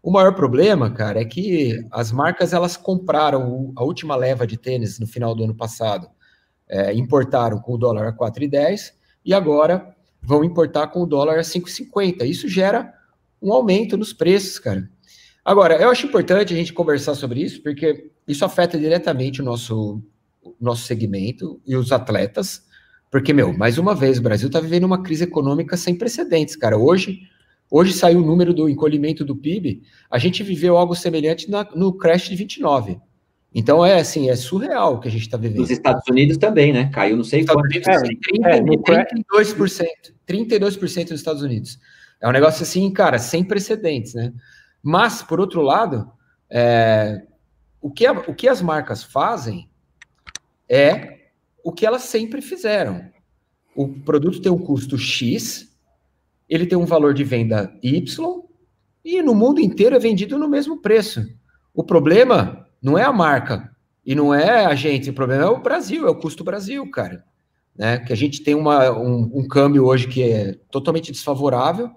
O 0.03 0.11
maior 0.11 0.35
problema, 0.35 0.91
cara, 0.91 1.21
é 1.21 1.25
que 1.25 1.87
as 1.89 2.11
marcas 2.11 2.51
elas 2.51 2.75
compraram 2.75 3.71
a 3.73 3.85
última 3.85 4.17
leva 4.17 4.45
de 4.45 4.57
tênis 4.57 4.99
no 4.99 5.07
final 5.07 5.33
do 5.33 5.45
ano 5.45 5.55
passado, 5.55 6.09
é, 6.67 6.93
importaram 6.93 7.57
com 7.57 7.73
o 7.73 7.77
dólar 7.77 8.07
a 8.07 8.13
4,10 8.13 8.91
e 9.23 9.33
agora 9.33 9.95
vão 10.21 10.43
importar 10.43 10.87
com 10.87 11.01
o 11.01 11.05
dólar 11.05 11.39
a 11.39 11.41
5,50. 11.41 12.25
Isso 12.25 12.49
gera 12.49 12.93
um 13.41 13.53
aumento 13.53 13.95
nos 13.95 14.11
preços, 14.11 14.59
cara. 14.59 14.89
Agora, 15.45 15.81
eu 15.81 15.89
acho 15.89 16.05
importante 16.05 16.53
a 16.53 16.57
gente 16.57 16.73
conversar 16.73 17.15
sobre 17.15 17.41
isso, 17.41 17.63
porque 17.63 18.11
isso 18.27 18.43
afeta 18.43 18.77
diretamente 18.77 19.41
o 19.41 19.45
nosso, 19.45 20.01
o 20.43 20.53
nosso 20.59 20.83
segmento 20.83 21.61
e 21.65 21.77
os 21.77 21.93
atletas, 21.93 22.65
porque, 23.09 23.31
meu, 23.31 23.55
mais 23.55 23.77
uma 23.77 23.95
vez, 23.95 24.19
o 24.19 24.21
Brasil 24.21 24.47
está 24.47 24.59
vivendo 24.59 24.83
uma 24.83 25.01
crise 25.01 25.23
econômica 25.23 25.77
sem 25.77 25.95
precedentes, 25.95 26.57
cara. 26.57 26.77
Hoje, 26.77 27.21
Hoje 27.75 27.91
saiu 27.91 28.19
o 28.19 28.23
número 28.23 28.53
do 28.53 28.69
encolhimento 28.69 29.25
do 29.25 29.35
PIB, 29.35 29.81
a 30.07 30.19
gente 30.19 30.43
viveu 30.43 30.77
algo 30.77 30.93
semelhante 30.93 31.49
na, 31.49 31.67
no 31.73 31.91
crash 31.91 32.29
de 32.29 32.35
29. 32.35 32.99
Então 33.51 33.83
é 33.83 33.99
assim, 33.99 34.29
é 34.29 34.35
surreal 34.35 34.93
o 34.93 34.99
que 34.99 35.07
a 35.07 35.11
gente 35.11 35.23
está 35.23 35.37
vivendo. 35.37 35.61
Nos 35.61 35.71
Estados 35.71 36.03
Unidos 36.07 36.37
também, 36.37 36.71
né? 36.71 36.91
Caiu 36.93 37.17
não 37.17 37.23
sei 37.23 37.43
quanto. 37.43 37.65
Unidos, 37.65 37.87
é, 37.87 37.97
30, 37.97 38.49
é, 38.49 38.61
32%. 38.61 39.87
32% 40.27 41.09
nos 41.09 41.19
Estados 41.19 41.41
Unidos. 41.41 41.79
É 42.21 42.29
um 42.29 42.31
negócio 42.31 42.61
assim, 42.61 42.93
cara, 42.93 43.17
sem 43.17 43.43
precedentes, 43.43 44.13
né? 44.13 44.31
Mas, 44.83 45.23
por 45.23 45.39
outro 45.39 45.63
lado, 45.63 46.11
é, 46.51 47.23
o, 47.81 47.89
que 47.89 48.05
a, 48.05 48.11
o 48.11 48.35
que 48.35 48.47
as 48.47 48.61
marcas 48.61 49.03
fazem 49.03 49.67
é 50.69 51.21
o 51.63 51.71
que 51.71 51.87
elas 51.87 52.03
sempre 52.03 52.39
fizeram. 52.39 53.09
O 53.75 53.87
produto 53.87 54.39
tem 54.39 54.51
um 54.51 54.59
custo 54.59 54.95
X, 54.95 55.72
ele 56.53 56.67
tem 56.67 56.77
um 56.77 56.85
valor 56.85 57.13
de 57.13 57.23
venda 57.23 57.73
Y, 57.81 58.43
e 59.03 59.21
no 59.21 59.33
mundo 59.33 59.59
inteiro 59.59 59.95
é 59.95 59.99
vendido 59.99 60.37
no 60.37 60.47
mesmo 60.47 60.81
preço. 60.81 61.25
O 61.73 61.83
problema 61.83 62.67
não 62.81 62.97
é 62.97 63.03
a 63.03 63.11
marca 63.11 63.75
e 64.05 64.13
não 64.13 64.33
é 64.33 64.65
a 64.65 64.75
gente, 64.75 65.09
o 65.09 65.13
problema 65.13 65.43
é 65.43 65.47
o 65.47 65.61
Brasil, 65.61 66.07
é 66.07 66.11
o 66.11 66.15
custo 66.15 66.43
Brasil, 66.43 66.89
cara. 66.91 67.25
Né? 67.75 67.97
Que 67.97 68.13
a 68.13 68.15
gente 68.15 68.43
tem 68.43 68.53
uma, 68.53 68.91
um, 68.91 69.31
um 69.33 69.47
câmbio 69.47 69.85
hoje 69.85 70.07
que 70.07 70.21
é 70.21 70.53
totalmente 70.69 71.11
desfavorável 71.11 71.89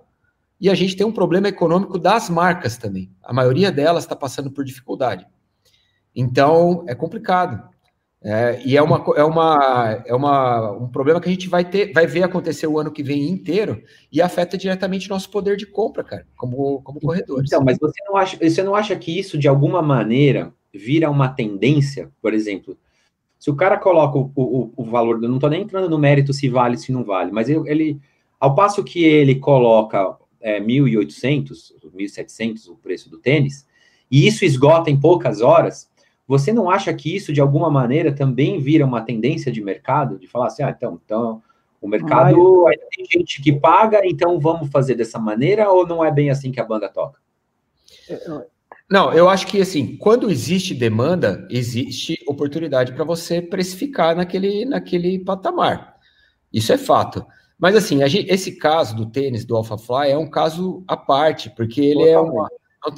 e 0.58 0.70
a 0.70 0.75
gente 0.75 0.96
tem 0.96 1.06
um 1.06 1.12
problema 1.12 1.48
econômico 1.48 1.98
das 1.98 2.30
marcas 2.30 2.78
também. 2.78 3.12
A 3.22 3.34
maioria 3.34 3.70
delas 3.70 4.04
está 4.04 4.16
passando 4.16 4.50
por 4.50 4.64
dificuldade. 4.64 5.26
Então, 6.14 6.82
é 6.88 6.94
complicado. 6.94 7.62
É, 8.28 8.61
e 8.64 8.76
é, 8.76 8.83
uma, 8.83 9.04
é, 9.16 9.23
uma, 9.23 10.02
é 10.04 10.12
uma, 10.12 10.73
um 10.73 10.88
problema 10.88 11.21
que 11.21 11.28
a 11.28 11.30
gente 11.30 11.49
vai 11.49 11.64
ter, 11.64 11.92
vai 11.92 12.09
ver 12.09 12.25
acontecer 12.25 12.66
o 12.66 12.76
ano 12.76 12.90
que 12.90 13.00
vem 13.00 13.28
inteiro 13.30 13.80
e 14.11 14.21
afeta 14.21 14.59
diretamente 14.59 15.09
nosso 15.09 15.30
poder 15.30 15.56
de 15.56 15.64
compra, 15.64 16.02
cara, 16.02 16.26
como, 16.37 16.83
como 16.83 17.00
corredores. 17.00 17.49
Então, 17.49 17.62
mas 17.64 17.78
você 17.78 18.02
não, 18.04 18.16
acha, 18.16 18.37
você 18.37 18.64
não 18.64 18.75
acha 18.75 18.97
que 18.97 19.16
isso, 19.16 19.38
de 19.38 19.47
alguma 19.47 19.80
maneira, 19.80 20.52
vira 20.75 21.09
uma 21.09 21.28
tendência? 21.28 22.11
Por 22.21 22.35
exemplo, 22.35 22.76
se 23.38 23.49
o 23.49 23.54
cara 23.54 23.78
coloca 23.78 24.18
o, 24.18 24.33
o, 24.35 24.73
o 24.76 24.85
valor, 24.87 25.21
não 25.21 25.37
estou 25.37 25.49
nem 25.49 25.62
entrando 25.62 25.88
no 25.88 25.97
mérito 25.97 26.33
se 26.33 26.49
vale, 26.49 26.76
se 26.78 26.90
não 26.90 27.04
vale, 27.04 27.30
mas 27.30 27.49
ele 27.49 28.00
ao 28.40 28.56
passo 28.56 28.83
que 28.83 29.04
ele 29.04 29.37
coloca 29.37 30.16
é, 30.40 30.61
1.800, 30.61 31.75
1.700 31.95 32.68
o 32.71 32.75
preço 32.75 33.09
do 33.09 33.18
tênis, 33.18 33.64
e 34.11 34.26
isso 34.26 34.45
esgota 34.45 34.90
em 34.90 34.99
poucas 34.99 35.40
horas, 35.42 35.88
você 36.26 36.52
não 36.52 36.68
acha 36.68 36.92
que 36.92 37.14
isso, 37.14 37.33
de 37.33 37.40
alguma 37.40 37.71
maneira, 37.71 38.12
também 38.12 38.59
vira 38.59 38.85
uma 38.85 39.00
tendência 39.00 39.52
de 39.52 39.62
mercado? 39.62 40.18
De 40.18 40.26
falar 40.26 40.47
assim, 40.47 40.62
ah, 40.62 40.75
então, 40.76 41.00
então 41.04 41.42
o 41.80 41.87
mercado 41.87 42.64
tem 42.90 43.06
gente 43.09 43.40
que 43.40 43.52
paga, 43.52 44.00
então 44.04 44.40
vamos 44.40 44.68
fazer 44.71 44.97
dessa 44.97 45.18
maneira, 45.18 45.71
ou 45.71 45.87
não 45.87 46.04
é 46.04 46.11
bem 46.11 46.30
assim 46.30 46.50
que 46.50 46.61
a 46.61 46.64
banda 46.64 46.88
toca? 46.88 47.21
Não, 48.90 49.12
eu 49.12 49.28
acho 49.28 49.47
que 49.47 49.61
assim, 49.61 49.97
quando 49.97 50.30
existe 50.30 50.75
demanda, 50.75 51.47
existe 51.50 52.18
oportunidade 52.26 52.92
para 52.92 53.04
você 53.04 53.40
precificar 53.40 54.16
naquele, 54.16 54.64
naquele 54.64 55.18
patamar. 55.21 55.97
Isso 56.52 56.73
é 56.73 56.78
fato. 56.78 57.25
Mas 57.59 57.75
assim, 57.75 58.06
gente, 58.09 58.30
esse 58.30 58.56
caso 58.56 58.95
do 58.95 59.06
tênis 59.06 59.45
do 59.45 59.56
AlphaFly 59.56 60.11
é 60.11 60.18
um 60.18 60.28
caso 60.28 60.85
à 60.87 60.97
parte, 60.97 61.50
porque 61.50 61.80
ele 61.80 62.09
é 62.09 62.18
uma, 62.18 62.49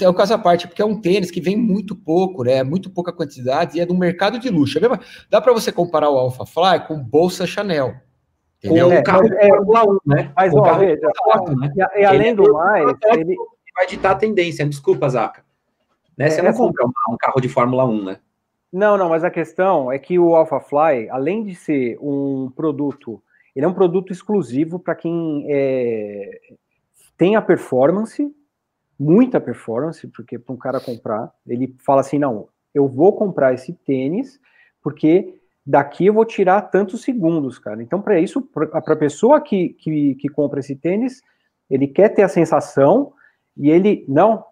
é 0.00 0.08
um 0.08 0.14
caso 0.14 0.34
à 0.34 0.38
parte, 0.38 0.66
porque 0.66 0.82
é 0.82 0.84
um 0.84 1.00
tênis 1.00 1.30
que 1.30 1.40
vem 1.40 1.56
muito 1.56 1.94
pouco, 1.94 2.44
né? 2.44 2.62
Muito 2.62 2.90
pouca 2.90 3.12
quantidade 3.12 3.76
e 3.76 3.80
é 3.80 3.86
do 3.86 3.94
mercado 3.94 4.38
de 4.38 4.48
luxo. 4.48 4.78
É 4.78 5.00
dá 5.30 5.40
para 5.40 5.52
você 5.52 5.70
comparar 5.72 6.10
o 6.10 6.18
Alpha 6.18 6.44
Fly 6.44 6.86
com 6.86 6.98
bolsa 6.98 7.46
Chanel. 7.46 7.94
Entendeu? 8.62 8.90
É, 8.90 9.02
carro 9.02 9.26
é, 9.34 9.48
Fórmula 9.48 9.84
1, 9.84 9.98
né? 10.06 10.32
Mas, 10.34 10.54
ó, 10.54 10.74
veja, 10.74 11.00
né? 11.56 11.72
e, 11.96 12.00
e, 12.00 12.04
além 12.04 12.34
do 12.34 12.52
mais, 12.52 12.96
ele 13.12 13.36
vai 13.74 13.86
ditar 13.86 14.12
a 14.12 14.16
tendência. 14.16 14.66
Desculpa, 14.66 15.08
Zaca. 15.08 15.44
Né? 16.16 16.28
Você 16.28 16.40
é, 16.40 16.42
não 16.42 16.52
compra 16.52 16.84
um 16.84 17.16
carro 17.16 17.40
de 17.40 17.48
Fórmula 17.48 17.84
1, 17.84 18.04
né? 18.04 18.18
Não, 18.72 18.98
não, 18.98 19.08
mas 19.08 19.24
a 19.24 19.30
questão 19.30 19.90
é 19.90 19.98
que 19.98 20.18
o 20.18 20.34
Alpha 20.34 20.60
Fly, 20.60 21.08
além 21.08 21.44
de 21.44 21.54
ser 21.54 21.96
um 22.00 22.50
produto, 22.54 23.22
ele 23.54 23.64
é 23.64 23.68
um 23.68 23.72
produto 23.72 24.12
exclusivo 24.12 24.78
para 24.78 24.94
quem 24.94 25.46
é, 25.48 26.38
tem 27.16 27.34
a 27.34 27.42
performance 27.42 28.30
muita 28.98 29.40
performance, 29.40 30.06
porque 30.08 30.38
para 30.38 30.54
um 30.54 30.58
cara 30.58 30.80
comprar, 30.80 31.32
ele 31.46 31.74
fala 31.84 32.00
assim: 32.00 32.18
não, 32.18 32.48
eu 32.74 32.88
vou 32.88 33.12
comprar 33.12 33.54
esse 33.54 33.72
tênis 33.72 34.40
porque 34.82 35.34
daqui 35.64 36.06
eu 36.06 36.14
vou 36.14 36.24
tirar 36.24 36.62
tantos 36.62 37.02
segundos, 37.02 37.58
cara. 37.58 37.82
Então, 37.82 38.00
para 38.00 38.18
isso, 38.18 38.40
para 38.42 38.78
a 38.78 38.96
pessoa 38.96 39.40
que, 39.40 39.70
que, 39.70 40.14
que, 40.14 40.28
compra 40.28 40.60
esse 40.60 40.74
tênis, 40.74 41.20
ele 41.68 41.86
quer 41.86 42.08
ter 42.08 42.22
a 42.22 42.28
sensação 42.28 43.12
e 43.56 43.70
ele. 43.70 44.04
Não. 44.08 44.44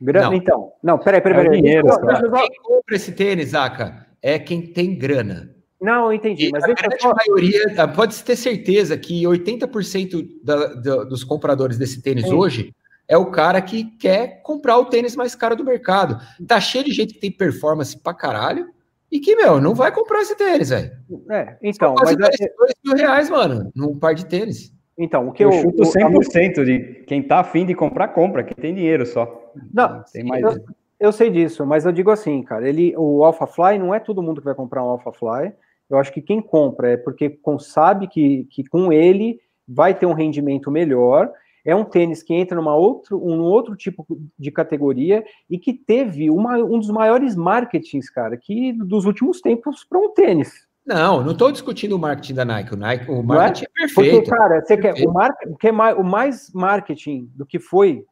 Grana, 0.00 0.26
não. 0.26 0.34
Então, 0.34 0.72
não, 0.82 0.98
peraí, 0.98 1.20
peraí, 1.20 1.42
peraí. 1.42 1.58
É 1.58 1.60
dinheiro, 1.60 1.88
quem 1.88 2.62
compra 2.62 2.96
esse 2.96 3.12
tênis, 3.12 3.52
Aka, 3.54 4.06
é 4.22 4.38
quem 4.38 4.62
tem 4.62 4.96
grana. 4.96 5.54
Não, 5.80 6.06
eu 6.06 6.12
entendi. 6.12 6.48
E 6.48 6.50
mas 6.50 6.64
a 6.64 6.68
grande 6.68 7.00
só... 7.00 7.14
maioria, 7.14 7.88
pode 7.94 8.22
ter 8.22 8.36
certeza 8.36 8.96
que 8.96 9.22
80% 9.22 10.40
da, 10.42 10.74
da, 10.74 11.04
dos 11.04 11.22
compradores 11.24 11.78
desse 11.78 12.02
tênis 12.02 12.24
Sim. 12.24 12.34
hoje 12.34 12.74
é 13.08 13.16
o 13.16 13.30
cara 13.30 13.60
que 13.62 13.84
quer 13.96 14.42
comprar 14.42 14.76
o 14.76 14.84
tênis 14.84 15.16
mais 15.16 15.34
caro 15.34 15.56
do 15.56 15.64
mercado. 15.64 16.20
Tá 16.46 16.60
cheio 16.60 16.84
de 16.84 16.92
gente 16.92 17.14
que 17.14 17.20
tem 17.20 17.32
performance 17.32 17.98
pra 17.98 18.12
caralho 18.12 18.68
e 19.10 19.18
que, 19.18 19.34
meu, 19.34 19.60
não 19.60 19.74
vai 19.74 19.90
comprar 19.90 20.20
esse 20.20 20.36
tênis, 20.36 20.68
velho. 20.68 20.92
É, 21.30 21.56
então. 21.62 21.94
Mas 21.98 22.14
dois, 22.14 22.40
é... 22.40 22.52
dois 22.56 22.72
mil 22.84 22.94
reais, 22.94 23.30
mano, 23.30 23.72
num 23.74 23.98
par 23.98 24.14
de 24.14 24.26
tênis. 24.26 24.72
Então, 24.98 25.28
o 25.28 25.32
que 25.32 25.42
eu, 25.42 25.50
eu 25.50 25.62
chuto 25.62 25.82
100% 25.84 26.64
de 26.64 27.04
quem 27.06 27.22
tá 27.22 27.38
afim 27.38 27.64
de 27.64 27.74
comprar, 27.74 28.08
compra, 28.08 28.44
que 28.44 28.54
tem 28.54 28.74
dinheiro 28.74 29.06
só. 29.06 29.52
Não, 29.72 30.02
tem 30.12 30.24
mais. 30.24 30.42
Eu, 30.42 30.64
eu, 30.98 31.12
sei 31.12 31.30
disso, 31.30 31.64
mas 31.64 31.86
eu 31.86 31.92
digo 31.92 32.10
assim, 32.10 32.42
cara, 32.42 32.68
ele, 32.68 32.92
o 32.96 33.24
Alpha 33.24 33.46
Fly 33.46 33.78
não 33.78 33.94
é 33.94 34.00
todo 34.00 34.22
mundo 34.22 34.40
que 34.40 34.44
vai 34.44 34.56
comprar 34.56 34.84
um 34.84 34.88
Alpha 34.88 35.12
Fly. 35.12 35.52
Eu 35.88 35.96
acho 35.98 36.12
que 36.12 36.20
quem 36.20 36.42
compra 36.42 36.90
é 36.90 36.96
porque 36.96 37.38
sabe 37.60 38.08
que, 38.08 38.44
que 38.50 38.64
com 38.64 38.92
ele 38.92 39.40
vai 39.66 39.94
ter 39.94 40.04
um 40.04 40.12
rendimento 40.12 40.70
melhor 40.70 41.32
é 41.68 41.76
um 41.76 41.84
tênis 41.84 42.22
que 42.22 42.32
entra 42.32 42.56
numa 42.56 42.74
outro, 42.74 43.22
um 43.22 43.42
outro 43.42 43.76
tipo 43.76 44.06
de 44.38 44.50
categoria 44.50 45.22
e 45.50 45.58
que 45.58 45.74
teve 45.74 46.30
uma, 46.30 46.56
um 46.56 46.78
dos 46.78 46.88
maiores 46.88 47.36
marketings, 47.36 48.08
cara, 48.08 48.38
que 48.38 48.72
dos 48.72 49.04
últimos 49.04 49.42
tempos 49.42 49.84
para 49.84 49.98
um 49.98 50.14
tênis. 50.14 50.66
Não, 50.86 51.22
não 51.22 51.32
estou 51.32 51.52
discutindo 51.52 51.92
o 51.94 51.98
marketing 51.98 52.32
da 52.32 52.44
Nike. 52.46 52.72
O, 52.72 52.76
Nike, 52.78 53.10
o 53.10 53.20
é? 53.20 53.22
marketing 53.22 53.64
é? 53.64 53.68
é? 53.68 53.86
perfeito. 53.86 54.16
Porque, 54.16 54.30
cara, 54.30 54.64
você 54.64 54.78
quer 54.78 54.94
o, 55.06 55.12
mar, 55.12 55.30
quer 55.60 55.72
mais, 55.72 55.98
o 55.98 56.02
mais 56.02 56.50
marketing 56.54 57.30
do 57.34 57.44
que 57.44 57.58
foi 57.58 58.02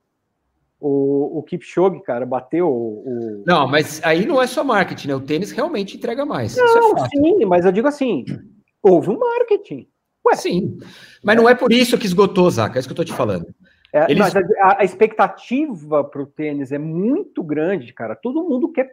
o, 0.78 1.38
o 1.38 1.42
Kipchoge, 1.42 2.02
cara, 2.02 2.26
bateu 2.26 2.68
o, 2.68 3.42
Não, 3.46 3.66
mas 3.66 4.02
aí 4.04 4.26
não 4.26 4.42
é 4.42 4.46
só 4.46 4.62
marketing, 4.62 5.08
né? 5.08 5.14
O 5.14 5.20
tênis 5.22 5.50
realmente 5.50 5.96
entrega 5.96 6.26
mais. 6.26 6.54
Não, 6.58 6.98
é 6.98 7.08
sim, 7.08 7.42
mas 7.46 7.64
eu 7.64 7.72
digo 7.72 7.88
assim, 7.88 8.22
houve 8.82 9.08
um 9.08 9.18
marketing. 9.18 9.88
Ué, 10.26 10.36
sim. 10.36 10.78
Mas 11.22 11.36
não 11.36 11.48
é 11.48 11.54
por 11.54 11.72
isso 11.72 11.96
que 11.96 12.06
esgotou, 12.06 12.50
Zaca. 12.50 12.76
É 12.76 12.80
isso 12.80 12.88
que 12.88 12.92
eu 12.92 12.96
tô 12.96 13.04
te 13.04 13.12
falando. 13.12 13.46
É, 13.92 14.10
Eles... 14.10 14.34
a, 14.34 14.80
a, 14.80 14.84
expectativa 14.84 16.04
para 16.04 16.20
o 16.20 16.26
tênis 16.26 16.72
é 16.72 16.78
muito 16.78 17.42
grande, 17.42 17.92
cara. 17.92 18.16
Todo 18.16 18.42
mundo 18.42 18.70
quer 18.70 18.92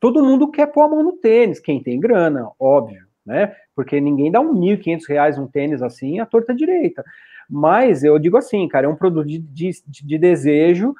todo 0.00 0.22
mundo 0.22 0.50
quer 0.50 0.66
pôr 0.66 0.82
a 0.82 0.88
mão 0.88 1.02
no 1.02 1.12
tênis, 1.12 1.60
quem 1.60 1.82
tem 1.82 2.00
grana, 2.00 2.50
óbvio, 2.58 3.06
né? 3.24 3.54
Porque 3.74 4.00
ninguém 4.00 4.30
dá 4.30 4.40
um 4.40 4.52
R$ 4.52 4.76
1.500 4.76 5.38
um 5.38 5.46
tênis 5.46 5.80
assim 5.80 6.18
à 6.18 6.26
torta 6.26 6.54
direita. 6.54 7.04
Mas 7.48 8.02
eu 8.02 8.18
digo 8.18 8.36
assim, 8.36 8.66
cara, 8.68 8.86
é 8.86 8.90
um 8.90 8.96
produto 8.96 9.26
de, 9.26 9.38
de, 9.38 9.70
de 9.86 10.18
desejo 10.18 10.94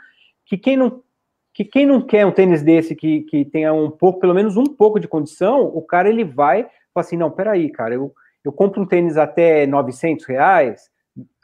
que 0.47 0.57
quem 0.57 0.77
não 0.77 1.03
que 1.55 1.67
quem 1.67 1.85
não 1.85 2.01
quer 2.01 2.25
um 2.25 2.33
tênis 2.33 2.62
desse 2.62 2.97
que, 2.97 3.23
que 3.23 3.45
tenha 3.45 3.75
um 3.75 3.91
pouco, 3.91 4.21
pelo 4.21 4.33
menos 4.33 4.57
um 4.57 4.65
pouco 4.65 4.99
de 4.99 5.07
condição, 5.07 5.65
o 5.65 5.83
cara 5.83 6.09
ele 6.09 6.25
vai 6.25 6.62
fala 6.95 7.07
assim, 7.07 7.17
não, 7.17 7.31
peraí, 7.31 7.71
cara, 7.71 7.95
eu 7.95 8.12
eu 8.44 8.52
compro 8.52 8.82
um 8.82 8.87
tênis 8.87 9.16
até 9.16 9.66
900 9.66 10.25
reais, 10.26 10.90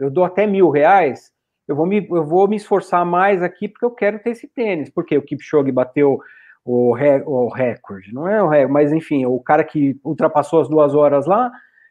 eu 0.00 0.10
dou 0.10 0.24
até 0.24 0.46
mil 0.46 0.70
reais, 0.70 1.32
eu 1.66 1.76
vou, 1.76 1.86
me, 1.86 2.06
eu 2.10 2.24
vou 2.24 2.48
me 2.48 2.56
esforçar 2.56 3.04
mais 3.04 3.42
aqui 3.42 3.68
porque 3.68 3.84
eu 3.84 3.90
quero 3.90 4.18
ter 4.18 4.30
esse 4.30 4.48
tênis, 4.48 4.90
porque 4.90 5.16
o 5.16 5.22
Kipchoge 5.22 5.70
bateu 5.70 6.18
o, 6.64 6.92
re, 6.92 7.22
o 7.26 7.48
recorde, 7.48 8.12
não 8.12 8.26
é 8.26 8.42
o 8.42 8.48
recorde, 8.48 8.72
mas 8.72 8.92
enfim, 8.92 9.26
o 9.26 9.38
cara 9.40 9.62
que 9.62 9.98
ultrapassou 10.02 10.60
as 10.60 10.68
duas 10.68 10.94
horas 10.94 11.26
lá, 11.26 11.50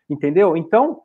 entendeu? 0.09 0.57
Então, 0.57 1.01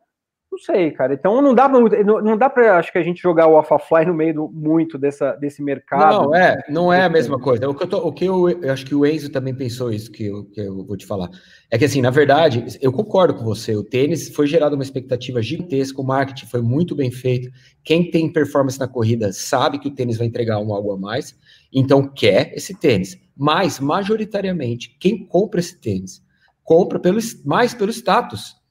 não 0.53 0.57
sei, 0.59 0.91
cara. 0.91 1.15
Então 1.15 1.41
não 1.41 1.53
dá 1.53 1.67
para 1.67 1.79
não 2.03 2.37
dá 2.37 2.47
para 2.47 2.77
acho 2.77 2.91
que 2.91 2.97
a 2.99 3.03
gente 3.03 3.19
jogar 3.19 3.47
o 3.47 3.61
Fly 3.79 4.05
no 4.05 4.13
meio 4.13 4.33
do, 4.35 4.49
muito 4.49 4.99
dessa, 4.99 5.31
desse 5.31 5.63
mercado. 5.63 6.25
Não 6.25 6.35
é, 6.35 6.63
não 6.69 6.93
é 6.93 7.03
a 7.03 7.09
mesma 7.09 7.39
coisa. 7.39 7.67
O 7.67 7.73
que 7.73 7.83
eu, 7.83 7.87
tô, 7.87 7.97
o 7.97 8.11
que 8.11 8.25
eu, 8.25 8.49
eu 8.49 8.71
acho 8.71 8.85
que 8.85 8.93
o 8.93 9.03
Enzo 9.03 9.31
também 9.31 9.55
pensou 9.55 9.91
isso 9.91 10.11
que 10.11 10.27
eu, 10.27 10.45
que 10.45 10.61
eu 10.61 10.85
vou 10.85 10.95
te 10.95 11.07
falar. 11.07 11.29
É 11.71 11.77
que 11.77 11.85
assim, 11.85 12.01
na 12.01 12.11
verdade, 12.11 12.65
eu 12.79 12.91
concordo 12.91 13.33
com 13.33 13.43
você. 13.43 13.75
O 13.75 13.83
tênis 13.83 14.29
foi 14.29 14.45
gerado 14.45 14.75
uma 14.75 14.83
expectativa 14.83 15.41
gigantesca, 15.41 15.99
o 15.99 16.05
marketing 16.05 16.45
foi 16.45 16.61
muito 16.61 16.95
bem 16.95 17.09
feito. 17.09 17.49
Quem 17.83 18.11
tem 18.11 18.31
performance 18.31 18.79
na 18.79 18.87
corrida 18.87 19.33
sabe 19.33 19.79
que 19.79 19.87
o 19.87 19.95
tênis 19.95 20.17
vai 20.17 20.27
entregar 20.27 20.59
um 20.59 20.71
algo 20.71 20.91
a 20.91 20.97
mais, 20.97 21.35
então 21.73 22.07
quer 22.07 22.53
esse 22.53 22.79
tênis. 22.79 23.17
Mas 23.35 23.79
majoritariamente, 23.79 24.95
quem 24.99 25.25
compra 25.25 25.59
esse 25.59 25.81
tênis 25.81 26.21
compra 26.63 26.99
pelo, 26.99 27.19
mais 27.43 27.73
pelo 27.73 27.91
status 27.91 28.62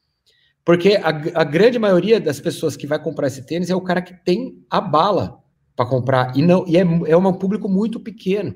porque 0.65 0.97
a, 0.97 1.09
a, 1.09 1.45
grande 1.45 1.79
maioria 1.79 2.21
das 2.21 2.41
pessoas 2.41 2.77
que 2.77 2.87
vai 2.87 3.03
comprar 3.03 3.27
esse 3.27 3.45
tênis 3.45 3.71
é 3.71 3.75
o 3.75 3.81
cara 3.81 4.01
que 4.01 4.15
tem 4.25 4.65
a 4.71 4.81
bala 4.81 5.41
para 5.75 5.87
comprar. 5.87 6.37
E 6.37 6.43
não 6.43 6.65
e 6.67 6.77
é, 6.77 6.81
é 6.81 7.17
um 7.17 7.33
público 7.33 7.69
muito 7.69 7.99
pequeno. 7.99 8.55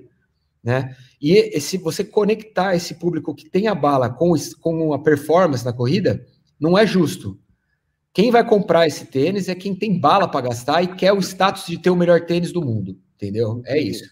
Né? 0.62 0.94
E, 1.20 1.60
se 1.60 1.78
você 1.78 2.04
conectar 2.04 2.74
esse 2.74 2.94
público 2.94 3.34
que 3.34 3.48
tem 3.48 3.68
a 3.68 3.74
bala 3.74 4.08
com, 4.08 4.34
com 4.60 4.92
a 4.92 4.98
performance 4.98 5.64
na 5.64 5.72
corrida, 5.72 6.24
não 6.58 6.76
é 6.76 6.86
justo. 6.86 7.38
Quem 8.12 8.30
vai 8.30 8.46
comprar 8.46 8.86
esse 8.86 9.06
tênis 9.06 9.48
é 9.48 9.54
quem 9.54 9.74
tem 9.74 9.98
bala 9.98 10.28
para 10.28 10.48
gastar 10.48 10.82
e 10.82 10.94
quer 10.94 11.12
o 11.12 11.20
status 11.20 11.66
de 11.66 11.78
ter 11.78 11.90
o 11.90 11.96
melhor 11.96 12.22
tênis 12.22 12.52
do 12.52 12.64
mundo. 12.64 12.96
Entendeu? 13.14 13.62
É 13.64 13.78
isso. 13.78 14.04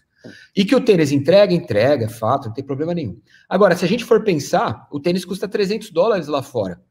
E 0.55 0.65
que 0.65 0.75
o 0.75 0.81
tênis 0.81 1.11
entrega, 1.11 1.53
entrega, 1.53 2.09
fato, 2.09 2.47
não 2.47 2.53
tem 2.53 2.63
problema 2.63 2.93
nenhum. 2.93 3.19
Agora, 3.47 3.75
se 3.75 3.85
a 3.85 3.87
gente 3.87 4.03
for 4.03 4.23
pensar, 4.23 4.87
o 4.91 4.99
tênis 4.99 5.23
custa 5.23 5.47
300 5.47 5.91
dólares 5.91 6.27
lá 6.27 6.41
fora. 6.41 6.81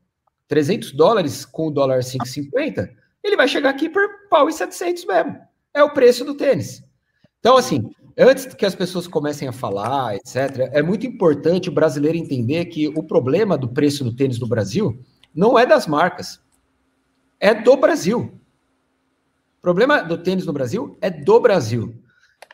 300 0.49 0.93
dólares 0.93 1.45
com 1.45 1.69
o 1.69 1.71
dólar 1.71 2.01
5,50, 2.01 2.89
ele 3.23 3.37
vai 3.37 3.49
chegar 3.49 3.71
aqui 3.71 3.89
por 3.89 4.03
pau 4.29 4.49
e 4.49 4.53
700 4.53 5.07
mesmo. 5.07 5.39
É 5.73 5.83
o 5.83 5.93
preço 5.93 6.25
do 6.25 6.35
tênis. 6.35 6.85
Então, 7.41 7.57
assim, 7.57 7.91
antes 8.17 8.47
que 8.47 8.67
as 8.67 8.75
pessoas 8.75 9.07
comecem 9.07 9.49
a 9.49 9.53
falar, 9.53 10.17
etc., 10.17 10.71
é 10.73 10.83
muito 10.83 11.07
importante 11.07 11.69
o 11.69 11.73
brasileiro 11.73 12.19
entender 12.19 12.67
que 12.67 12.89
o 12.89 13.03
problema 13.03 13.57
do 13.57 13.69
preço 13.69 14.05
do 14.05 14.15
tênis 14.15 14.39
no 14.39 14.47
Brasil 14.47 14.99
não 15.35 15.59
é 15.59 15.67
das 15.67 15.87
marcas, 15.87 16.41
é 17.41 17.55
do 17.55 17.77
Brasil. 17.77 18.33
O 19.59 19.63
problema 19.63 20.03
do 20.03 20.19
tênis 20.19 20.47
no 20.47 20.53
Brasil 20.53 20.97
é 21.01 21.11
do 21.11 21.41
Brasil. 21.41 21.95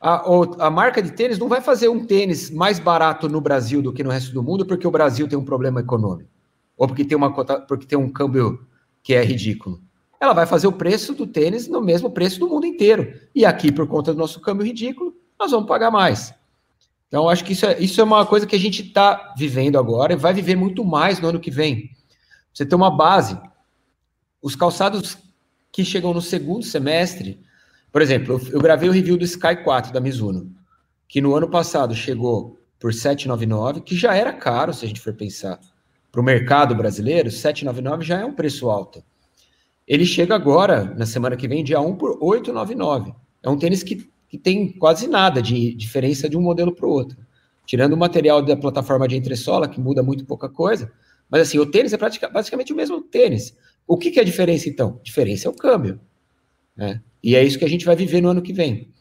A, 0.01 0.23
a, 0.67 0.71
marca 0.71 1.03
de 1.03 1.13
tênis 1.13 1.39
não 1.39 1.49
vai 1.49 1.61
fazer 1.61 1.89
um 1.89 2.07
tênis 2.07 2.51
mais 2.51 2.79
barato 2.79 3.29
no 3.29 3.41
Brasil 3.41 3.83
do 3.83 3.93
que 3.93 4.03
no 4.03 4.11
resto 4.11 4.33
do 4.33 4.43
mundo 4.43 4.65
porque 4.65 4.87
o 4.87 4.91
Brasil 4.91 5.29
tem 5.29 5.39
um 5.39 5.45
problema 5.45 5.81
econômico 5.81 6.31
ou 6.81 6.89
porque 6.89 7.05
tem 7.05 7.15
uma 7.15 7.31
porque 7.67 7.85
tem 7.85 7.99
um 7.99 8.09
câmbio 8.09 8.67
que 9.03 9.13
é 9.13 9.23
ridículo. 9.23 9.83
Ela 10.19 10.33
vai 10.33 10.47
fazer 10.47 10.67
o 10.67 10.73
preço 10.73 11.13
do 11.13 11.27
tênis 11.27 11.69
no 11.69 11.79
mesmo 11.79 12.11
preço 12.11 12.41
do 12.41 12.49
mundo 12.49 12.65
inteiro. 12.65 13.21
E 13.35 13.45
aqui, 13.45 13.71
por 13.71 13.87
conta 13.87 14.15
do 14.15 14.19
nosso 14.19 14.41
câmbio 14.41 14.65
ridículo, 14.65 15.15
nós 15.39 15.51
vamos 15.51 15.69
pagar 15.69 15.91
mais. 15.91 16.33
Então, 17.07 17.29
acho 17.29 17.45
que 17.45 17.53
isso 17.53 17.67
é, 17.67 17.79
isso 17.79 18.01
é 18.01 18.05
uma 18.05 18.25
coisa 18.25 18.47
que 18.47 18.57
a 18.57 18.59
gente 18.59 18.81
está 18.81 19.35
vivendo 19.37 19.79
agora 19.79 20.15
e 20.15 20.17
vai 20.17 20.33
viver 20.33 20.57
muito 20.57 20.83
mais 20.83 21.21
no 21.21 21.29
ano 21.29 21.39
que 21.39 21.51
vem. 21.51 21.91
Você 22.53 22.65
tem 22.65 22.77
uma 22.77 22.91
base. 22.91 23.39
Os 24.41 24.57
calçados 24.57 25.19
que 25.71 25.85
chegam 25.85 26.15
no 26.15 26.23
segundo 26.23 26.65
semestre, 26.65 27.43
por 27.93 28.01
exemplo, 28.01 28.41
eu, 28.41 28.55
eu 28.55 28.61
gravei 28.61 28.89
o 28.89 28.93
review 28.93 29.19
do 29.19 29.25
Sky 29.25 29.57
4 29.63 29.93
da 29.93 30.01
Mizuno, 30.01 30.51
que 31.07 31.21
no 31.21 31.35
ano 31.35 31.51
passado 31.51 31.95
chegou 31.95 32.59
por 32.79 32.95
799, 32.95 33.83
que 33.83 33.95
já 33.95 34.15
era 34.15 34.33
caro, 34.33 34.73
se 34.73 34.87
a 34.87 34.89
gente 34.89 35.01
for 35.01 35.13
pensar 35.13 35.61
para 36.11 36.21
o 36.21 36.25
mercado 36.25 36.75
brasileiro, 36.75 37.31
799 37.31 38.05
já 38.05 38.21
é 38.21 38.25
um 38.25 38.35
preço 38.35 38.69
alto. 38.69 39.03
Ele 39.87 40.05
chega 40.05 40.35
agora, 40.35 40.85
na 40.97 41.07
semana 41.07 41.37
que 41.37 41.49
vem, 41.49 41.65
dia 41.65 41.81
1 41.81 41.97
por 41.97 42.19
899. 42.21 43.13
É 43.43 43.49
um 43.49 43.59
tênis 43.59 43.83
que, 43.83 44.09
que 44.29 44.39
tem 44.39 44.73
quase 44.73 45.09
nada 45.09 45.43
de 45.43 45.75
diferença 45.75 46.29
de 46.29 46.37
um 46.37 46.41
modelo 46.41 46.75
para 46.75 46.87
o 46.87 46.91
outro. 46.91 47.19
Tirando 47.67 47.95
o 47.95 47.97
material 47.97 48.43
da 48.43 48.57
plataforma 48.57 49.07
de 49.09 49.17
entressola, 49.17 49.69
que 49.69 49.81
muda 49.81 50.03
muito 50.03 50.25
pouca 50.25 50.49
coisa. 50.49 50.93
Mas 51.29 51.43
assim, 51.43 51.59
o 51.59 51.67
tênis 51.67 51.93
é 51.93 51.99
basicamente 52.29 52.73
o 52.73 52.77
mesmo 52.77 53.01
tênis. 53.01 53.57
O 53.87 53.97
que, 53.97 54.11
que 54.11 54.19
é 54.19 54.23
a 54.23 54.25
diferença, 54.25 54.69
então? 54.69 54.99
A 55.01 55.03
diferença 55.03 55.49
é 55.49 55.51
o 55.51 55.55
câmbio. 55.55 56.01
Né? 56.77 57.01
E 57.23 57.35
é 57.35 57.45
isso 57.45 57.59
que 57.59 57.65
a 57.65 57.69
gente 57.69 57.85
vai 57.85 57.95
viver 57.95 58.21
no 58.21 58.29
ano 58.29 58.43
que 58.43 58.53
vem. 58.53 58.93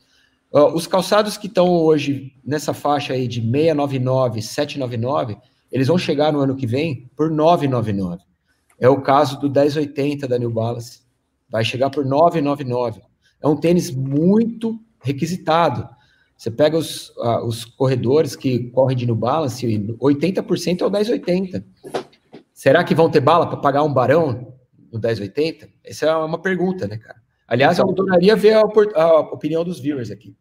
Os 0.51 0.88
calçados 0.88 1.38
que 1.38 1.46
estão 1.46 1.70
hoje 1.70 2.34
nessa 2.44 2.74
faixa 2.74 3.13
aí 3.13 3.28
de 3.28 3.39
699, 3.39 4.42
799, 4.42 5.38
eles 5.71 5.88
vão 5.88 5.97
chegar 5.97 6.31
no 6.31 6.39
ano 6.39 6.55
que 6.55 6.65
vem 6.65 7.09
por 7.15 7.29
999. 7.29 8.23
É 8.79 8.88
o 8.88 9.01
caso 9.01 9.39
do 9.39 9.49
1080 9.49 10.27
da 10.27 10.39
New 10.39 10.51
Balance. 10.51 11.01
Vai 11.49 11.63
chegar 11.63 11.89
por 11.89 12.05
999. 12.05 13.01
É 13.41 13.47
um 13.47 13.55
tênis 13.55 13.91
muito 13.91 14.79
requisitado. 15.01 15.88
Você 16.38 16.49
pega 16.49 16.77
os, 16.77 17.09
uh, 17.17 17.45
os 17.45 17.65
corredores 17.65 18.35
que 18.35 18.69
correm 18.69 18.95
de 18.95 19.05
New 19.05 19.15
Balance, 19.15 19.65
80% 19.99 20.81
é 20.81 20.85
o 20.85 20.89
1080. 20.89 21.65
Será 22.53 22.83
que 22.83 22.95
vão 22.95 23.09
ter 23.09 23.19
bala 23.19 23.47
para 23.47 23.57
pagar 23.57 23.83
um 23.83 23.93
barão 23.93 24.53
no 24.91 24.99
1080? 24.99 25.69
Essa 25.83 26.05
é 26.05 26.15
uma 26.15 26.39
pergunta, 26.39 26.88
né, 26.88 26.97
cara? 26.97 27.19
Aliás, 27.47 27.77
eu 27.77 27.89
adoraria 27.89 28.35
ver 28.35 28.53
a, 28.53 28.61
a 28.61 29.19
opinião 29.19 29.65
dos 29.65 29.79
viewers 29.79 30.11
aqui. 30.11 30.35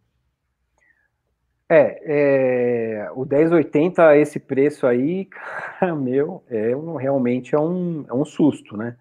É, 1.70 3.02
é, 3.02 3.10
o 3.14 3.26
1080, 3.26 4.16
esse 4.16 4.40
preço 4.40 4.86
aí, 4.86 5.26
cara, 5.78 5.94
meu, 5.94 6.42
é 6.48 6.74
um, 6.74 6.96
realmente 6.96 7.54
é 7.54 7.60
um, 7.60 8.06
é 8.08 8.14
um 8.14 8.24
susto, 8.24 8.76
né? 8.76 8.96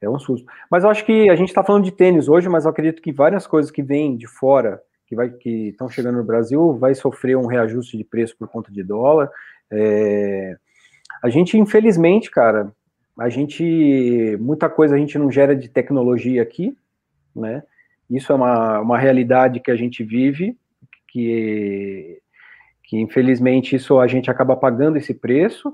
É 0.00 0.08
um 0.08 0.18
susto. 0.18 0.46
Mas 0.70 0.84
eu 0.84 0.90
acho 0.90 1.04
que 1.04 1.28
a 1.28 1.34
gente 1.34 1.48
está 1.48 1.64
falando 1.64 1.84
de 1.84 1.90
tênis 1.90 2.28
hoje, 2.28 2.48
mas 2.48 2.64
eu 2.64 2.70
acredito 2.70 3.02
que 3.02 3.10
várias 3.10 3.46
coisas 3.46 3.70
que 3.70 3.82
vêm 3.82 4.16
de 4.16 4.28
fora, 4.28 4.80
que 5.06 5.16
vai 5.16 5.30
que 5.30 5.68
estão 5.68 5.88
chegando 5.88 6.18
no 6.18 6.24
Brasil, 6.24 6.74
vai 6.74 6.94
sofrer 6.94 7.36
um 7.36 7.46
reajuste 7.46 7.96
de 7.96 8.04
preço 8.04 8.36
por 8.38 8.48
conta 8.48 8.70
de 8.70 8.82
dólar. 8.82 9.30
É, 9.70 10.56
a 11.22 11.28
gente, 11.28 11.58
infelizmente, 11.58 12.30
cara, 12.30 12.70
a 13.18 13.28
gente 13.28 14.36
muita 14.40 14.68
coisa 14.68 14.94
a 14.94 14.98
gente 14.98 15.18
não 15.18 15.30
gera 15.30 15.56
de 15.56 15.68
tecnologia 15.68 16.42
aqui, 16.42 16.76
né? 17.34 17.62
Isso 18.08 18.30
é 18.30 18.34
uma, 18.34 18.80
uma 18.80 18.98
realidade 18.98 19.58
que 19.60 19.70
a 19.70 19.76
gente 19.76 20.04
vive 20.04 20.56
que, 21.14 22.18
que 22.82 22.98
infelizmente 22.98 23.76
isso 23.76 24.00
a 24.00 24.06
gente 24.08 24.28
acaba 24.28 24.56
pagando 24.56 24.98
esse 24.98 25.14
preço. 25.14 25.72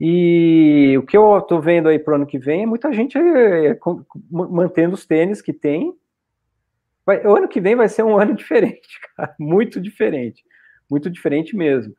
E 0.00 0.96
o 0.98 1.02
que 1.04 1.16
eu 1.16 1.38
estou 1.38 1.60
vendo 1.60 1.88
aí 1.88 1.98
para 1.98 2.12
o 2.12 2.16
ano 2.16 2.26
que 2.26 2.38
vem 2.38 2.64
é 2.64 2.66
muita 2.66 2.92
gente 2.92 3.16
é, 3.16 3.68
é, 3.68 3.78
mantendo 4.28 4.94
os 4.94 5.06
tênis 5.06 5.40
que 5.40 5.52
tem. 5.52 5.94
Vai, 7.06 7.24
o 7.24 7.36
ano 7.36 7.46
que 7.46 7.60
vem 7.60 7.76
vai 7.76 7.88
ser 7.88 8.02
um 8.02 8.18
ano 8.18 8.34
diferente, 8.34 8.88
cara, 9.16 9.32
muito 9.38 9.80
diferente, 9.80 10.42
muito 10.90 11.08
diferente 11.08 11.54
mesmo. 11.54 11.94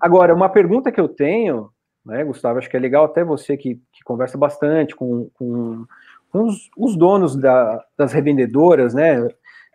Agora, 0.00 0.34
uma 0.34 0.48
pergunta 0.48 0.90
que 0.90 1.00
eu 1.00 1.08
tenho, 1.08 1.70
né, 2.04 2.24
Gustavo, 2.24 2.58
acho 2.58 2.68
que 2.68 2.76
é 2.76 2.80
legal 2.80 3.04
até 3.04 3.22
você 3.22 3.56
que, 3.56 3.76
que 3.92 4.02
conversa 4.04 4.36
bastante 4.36 4.96
com, 4.96 5.30
com, 5.34 5.84
com 6.30 6.44
os, 6.44 6.70
os, 6.76 6.96
donos 6.96 7.36
da, 7.36 7.84
das 7.96 8.12
revendedoras, 8.12 8.94
né? 8.94 9.28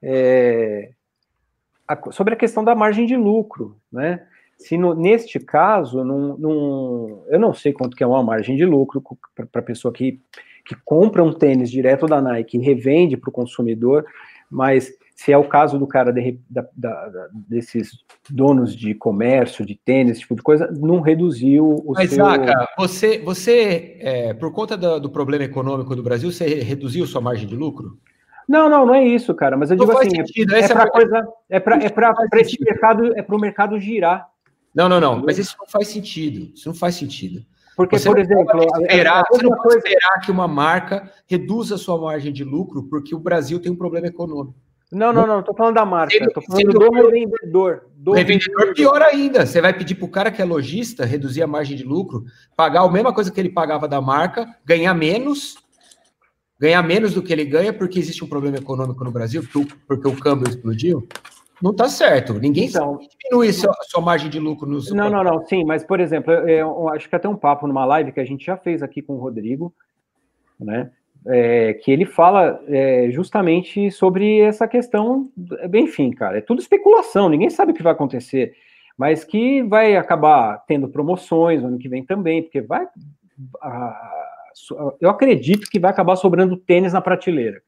É, 0.03 0.91
a, 1.87 2.11
sobre 2.11 2.33
a 2.33 2.37
questão 2.37 2.63
da 2.63 2.75
margem 2.75 3.05
de 3.05 3.15
lucro, 3.15 3.77
né? 3.91 4.21
Se 4.57 4.77
no, 4.77 4.95
neste 4.95 5.39
caso, 5.39 6.03
num, 6.03 6.35
num, 6.37 7.23
eu 7.27 7.39
não 7.39 7.53
sei 7.53 7.71
quanto 7.71 7.95
que 7.95 8.03
é 8.03 8.07
uma 8.07 8.23
margem 8.23 8.55
de 8.55 8.65
lucro 8.65 9.03
para 9.35 9.61
a 9.61 9.65
pessoa 9.65 9.93
que, 9.93 10.19
que 10.65 10.75
compra 10.83 11.23
um 11.23 11.31
tênis 11.31 11.69
direto 11.69 12.07
da 12.07 12.19
Nike 12.19 12.57
e 12.57 12.61
revende 12.61 13.15
para 13.15 13.29
o 13.29 13.33
consumidor, 13.33 14.03
mas 14.49 14.91
se 15.17 15.31
é 15.31 15.37
o 15.37 15.43
caso 15.43 15.79
do 15.79 15.87
cara 15.87 16.11
de, 16.13 16.39
da, 16.47 16.63
da, 16.75 17.27
desses 17.33 17.91
donos 18.29 18.75
de 18.75 18.93
comércio, 18.93 19.65
de 19.65 19.75
tênis, 19.75 20.19
tipo 20.19 20.35
de 20.35 20.43
coisa, 20.43 20.71
não 20.71 21.01
reduziu 21.01 21.67
o 21.67 21.93
Mas, 21.93 22.11
seu... 22.11 22.23
Zaca, 22.23 22.67
você, 22.77 23.17
você 23.17 23.97
é, 23.99 24.33
por 24.35 24.51
conta 24.51 24.77
do, 24.77 24.99
do, 24.99 25.09
problema 25.09 25.43
econômico 25.43 25.95
do 25.95 26.03
Brasil, 26.03 26.31
você 26.31 26.61
reduziu 26.61 27.07
sua 27.07 27.19
margem 27.19 27.47
de 27.47 27.55
lucro? 27.55 27.97
Não, 28.47 28.69
não, 28.69 28.85
não 28.85 28.95
é 28.95 29.05
isso, 29.05 29.35
cara. 29.35 29.57
Mas 29.57 29.71
eu 29.71 29.77
digo 29.77 29.91
assim, 29.91 30.09
sentido. 30.09 30.55
é, 30.55 30.59
é 30.59 30.67
para 30.67 30.89
coisa, 30.89 31.27
é 31.49 31.59
para 31.59 31.83
é 31.83 31.89
para 31.89 32.41
esse 32.41 32.57
mercado, 32.63 33.17
é 33.17 33.21
para 33.21 33.35
o 33.35 33.39
mercado 33.39 33.79
girar. 33.79 34.27
Não, 34.73 34.87
não, 34.87 35.01
não. 35.01 35.23
Mas 35.25 35.37
isso 35.37 35.55
não 35.59 35.67
faz 35.67 35.87
sentido. 35.87 36.53
Isso 36.53 36.69
não 36.69 36.75
faz 36.75 36.95
sentido. 36.95 37.41
Porque, 37.75 37.99
você 37.99 38.09
por 38.09 38.17
exemplo, 38.17 38.63
esperar, 38.81 39.23
você 39.29 39.43
não 39.43 39.55
pode 39.55 39.77
esperar 39.77 40.19
que 40.23 40.31
uma 40.31 40.47
marca 40.47 41.11
reduza 41.27 41.75
a 41.75 41.77
sua 41.77 41.99
margem 41.99 42.33
de 42.33 42.43
lucro 42.43 42.83
porque 42.83 43.13
o 43.13 43.19
Brasil 43.19 43.59
tem 43.59 43.71
um 43.71 43.75
problema 43.75 44.07
econômico. 44.07 44.55
Não, 44.91 45.11
não, 45.11 45.27
não, 45.27 45.41
estou 45.41 45.53
falando 45.53 45.75
da 45.75 45.85
marca, 45.85 46.15
estou 46.15 46.41
falando 46.41 46.79
do 46.79 46.91
revendedor. 46.91 47.81
Do 47.95 48.13
revendedor, 48.13 48.73
pior 48.73 49.01
ainda. 49.01 49.45
Você 49.45 49.59
vai 49.61 49.73
pedir 49.73 49.95
para 49.95 50.05
o 50.05 50.09
cara 50.09 50.31
que 50.31 50.41
é 50.41 50.45
lojista 50.45 51.05
reduzir 51.05 51.43
a 51.43 51.47
margem 51.47 51.75
de 51.75 51.83
lucro, 51.83 52.23
pagar 52.55 52.81
a 52.81 52.91
mesma 52.91 53.13
coisa 53.13 53.29
que 53.29 53.39
ele 53.39 53.49
pagava 53.49 53.87
da 53.87 54.01
marca, 54.01 54.47
ganhar 54.65 54.93
menos 54.93 55.57
ganhar 56.59 56.81
menos 56.83 57.13
do 57.13 57.21
que 57.21 57.31
ele 57.31 57.45
ganha 57.45 57.71
porque 57.71 57.99
existe 57.99 58.23
um 58.23 58.27
problema 58.27 58.57
econômico 58.57 59.03
no 59.03 59.11
Brasil, 59.11 59.41
porque 59.41 59.59
o, 59.59 59.67
porque 59.87 60.07
o 60.07 60.19
câmbio 60.19 60.49
explodiu, 60.49 61.07
não 61.61 61.71
está 61.71 61.89
certo. 61.89 62.33
Ninguém 62.33 62.65
então, 62.65 62.99
diminui 63.21 63.49
a 63.49 63.53
sua 63.53 64.01
margem 64.01 64.29
de 64.29 64.39
lucro 64.39 64.67
nos. 64.67 64.91
Não, 64.91 65.09
não, 65.09 65.23
não, 65.23 65.45
sim, 65.45 65.63
mas, 65.65 65.83
por 65.83 65.99
exemplo, 65.99 66.31
eu, 66.31 66.47
eu, 66.47 66.89
acho 66.89 67.09
que 67.09 67.15
até 67.15 67.27
um 67.27 67.35
papo 67.35 67.67
numa 67.67 67.85
live 67.85 68.11
que 68.11 68.19
a 68.19 68.25
gente 68.25 68.45
já 68.45 68.57
fez 68.57 68.83
aqui 68.83 69.01
com 69.01 69.13
o 69.13 69.19
Rodrigo, 69.19 69.73
né? 70.59 70.91
É, 71.25 71.73
que 71.73 71.91
ele 71.91 72.05
fala 72.05 72.61
é, 72.67 73.09
justamente 73.11 73.91
sobre 73.91 74.39
essa 74.39 74.65
questão, 74.67 75.29
enfim, 75.73 76.11
cara, 76.11 76.37
é 76.37 76.41
tudo 76.41 76.61
especulação, 76.61 77.27
ninguém 77.27 77.49
sabe 77.49 77.73
o 77.73 77.75
que 77.75 77.83
vai 77.83 77.91
acontecer, 77.91 78.53
mas 78.97 79.25
que 79.25 79.61
vai 79.63 79.97
acabar 79.97 80.63
tendo 80.67 80.87
promoções 80.87 81.61
no 81.61 81.69
ano 81.69 81.79
que 81.79 81.89
vem 81.89 82.05
também, 82.05 82.43
porque 82.43 82.61
vai. 82.61 82.87
A, 83.61 84.26
eu 84.99 85.09
acredito 85.09 85.69
que 85.69 85.79
vai 85.79 85.91
acabar 85.91 86.15
sobrando 86.15 86.57
tênis 86.57 86.93
na 86.93 87.01
prateleira, 87.01 87.61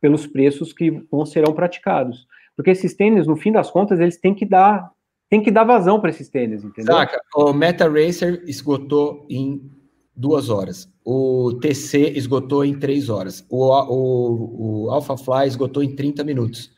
pelos 0.00 0.26
preços 0.26 0.72
que 0.72 0.90
vão 1.10 1.24
serão 1.24 1.52
praticados. 1.52 2.26
Porque 2.56 2.70
esses 2.70 2.94
tênis, 2.94 3.26
no 3.26 3.36
fim 3.36 3.52
das 3.52 3.70
contas, 3.70 3.98
eles 4.00 4.16
têm 4.16 4.34
que 4.34 4.44
dar, 4.44 4.90
têm 5.28 5.42
que 5.42 5.50
dar 5.50 5.64
vazão 5.64 6.00
para 6.00 6.10
esses 6.10 6.28
tênis, 6.28 6.62
entendeu? 6.64 6.94
Saca, 6.94 7.20
o 7.34 7.52
Meta 7.52 7.88
Racer 7.88 8.42
esgotou 8.46 9.26
em 9.28 9.70
duas 10.14 10.48
horas. 10.48 10.88
O 11.04 11.58
TC 11.60 12.12
esgotou 12.16 12.64
em 12.64 12.78
três 12.78 13.08
horas. 13.08 13.44
O, 13.48 13.66
o, 13.66 14.84
o 14.84 14.90
Alpha 14.90 15.16
Fly 15.16 15.46
esgotou 15.46 15.82
em 15.82 15.94
30 15.94 16.22
minutos. 16.24 16.72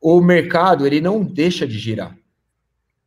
O 0.00 0.20
mercado, 0.20 0.86
ele 0.86 1.00
não 1.00 1.22
deixa 1.22 1.66
de 1.66 1.76
girar. 1.76 2.16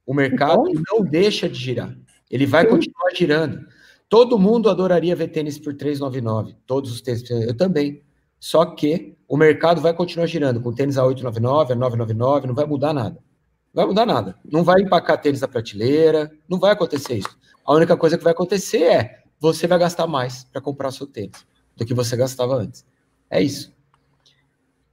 O 0.06 0.14
mercado 0.14 0.68
então, 0.68 0.84
não 0.92 1.06
deixa 1.06 1.48
de 1.48 1.58
girar. 1.58 1.96
Ele 2.30 2.46
vai 2.46 2.66
continuar 2.66 3.12
girando. 3.16 3.66
Todo 4.12 4.38
mundo 4.38 4.70
adoraria 4.70 5.16
ver 5.16 5.30
tênis 5.30 5.58
por 5.58 5.74
399, 5.74 6.58
todos 6.68 6.92
os 6.92 7.00
tênis, 7.00 7.24
eu 7.30 7.56
também. 7.56 8.04
Só 8.38 8.66
que 8.66 9.16
o 9.26 9.38
mercado 9.38 9.80
vai 9.80 9.94
continuar 9.94 10.26
girando 10.26 10.60
com 10.60 10.74
tênis 10.74 10.98
a 10.98 11.06
899, 11.06 11.72
a 11.72 11.76
999, 11.78 12.48
não 12.48 12.54
vai 12.54 12.66
mudar 12.66 12.92
nada. 12.92 13.24
Não 13.74 13.82
vai 13.82 13.86
mudar 13.86 14.06
nada. 14.06 14.38
Não 14.44 14.66
vai 14.66 14.82
empacar 14.82 15.22
tênis 15.22 15.40
na 15.40 15.48
prateleira, 15.48 16.30
não 16.46 16.60
vai 16.60 16.72
acontecer 16.72 17.20
isso. 17.20 17.38
A 17.66 17.74
única 17.74 17.96
coisa 17.96 18.18
que 18.18 18.24
vai 18.26 18.34
acontecer 18.34 18.84
é 18.84 19.24
você 19.40 19.66
vai 19.66 19.80
gastar 19.80 20.08
mais 20.08 20.44
para 20.44 20.60
comprar 20.60 20.92
seu 20.92 21.08
tênis 21.08 21.46
do 21.78 21.86
que 21.86 21.94
você 21.94 22.18
gastava 22.18 22.56
antes. 22.56 22.86
É 23.30 23.42
isso. 23.42 23.74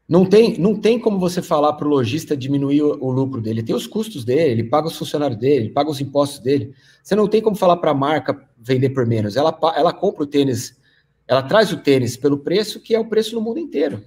Não 0.08 0.24
tem, 0.24 0.56
não 0.58 0.74
tem 0.74 0.98
como 0.98 1.18
você 1.18 1.42
falar 1.42 1.74
para 1.74 1.86
o 1.86 1.90
lojista 1.90 2.34
diminuir 2.34 2.80
o, 2.80 2.98
o, 2.98 3.10
lucro 3.10 3.42
dele. 3.42 3.62
Tem 3.62 3.76
os 3.76 3.86
custos 3.86 4.24
dele, 4.24 4.52
ele 4.52 4.64
paga 4.64 4.86
os 4.86 4.96
funcionários 4.96 5.38
dele, 5.38 5.66
ele 5.66 5.70
paga 5.70 5.90
os 5.90 6.00
impostos 6.00 6.38
dele. 6.38 6.74
Você 7.02 7.14
não 7.14 7.28
tem 7.28 7.42
como 7.42 7.54
falar 7.54 7.76
para 7.76 7.90
a 7.90 7.94
marca 7.94 8.48
vender 8.56 8.90
por 8.90 9.06
menos. 9.06 9.36
Ela, 9.36 9.56
ela 9.76 9.92
compra 9.92 10.22
o 10.22 10.26
tênis, 10.26 10.78
ela 11.26 11.42
traz 11.42 11.72
o 11.72 11.76
tênis 11.76 12.16
pelo 12.16 12.38
preço 12.38 12.80
que 12.80 12.94
é 12.94 12.98
o 12.98 13.04
preço 13.04 13.34
no 13.34 13.42
mundo 13.42 13.58
inteiro. 13.58 14.02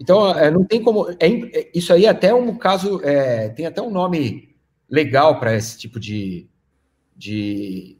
Então, 0.00 0.30
é, 0.30 0.48
não 0.48 0.64
tem 0.64 0.80
como. 0.80 1.10
É, 1.18 1.26
é, 1.26 1.70
isso 1.74 1.92
aí 1.92 2.04
é 2.06 2.08
até 2.08 2.32
um 2.32 2.56
caso. 2.56 3.00
É, 3.02 3.48
tem 3.48 3.66
até 3.66 3.82
um 3.82 3.90
nome 3.90 4.54
legal 4.88 5.40
para 5.40 5.56
esse 5.56 5.76
tipo 5.76 5.98
de, 5.98 6.46
de. 7.16 7.96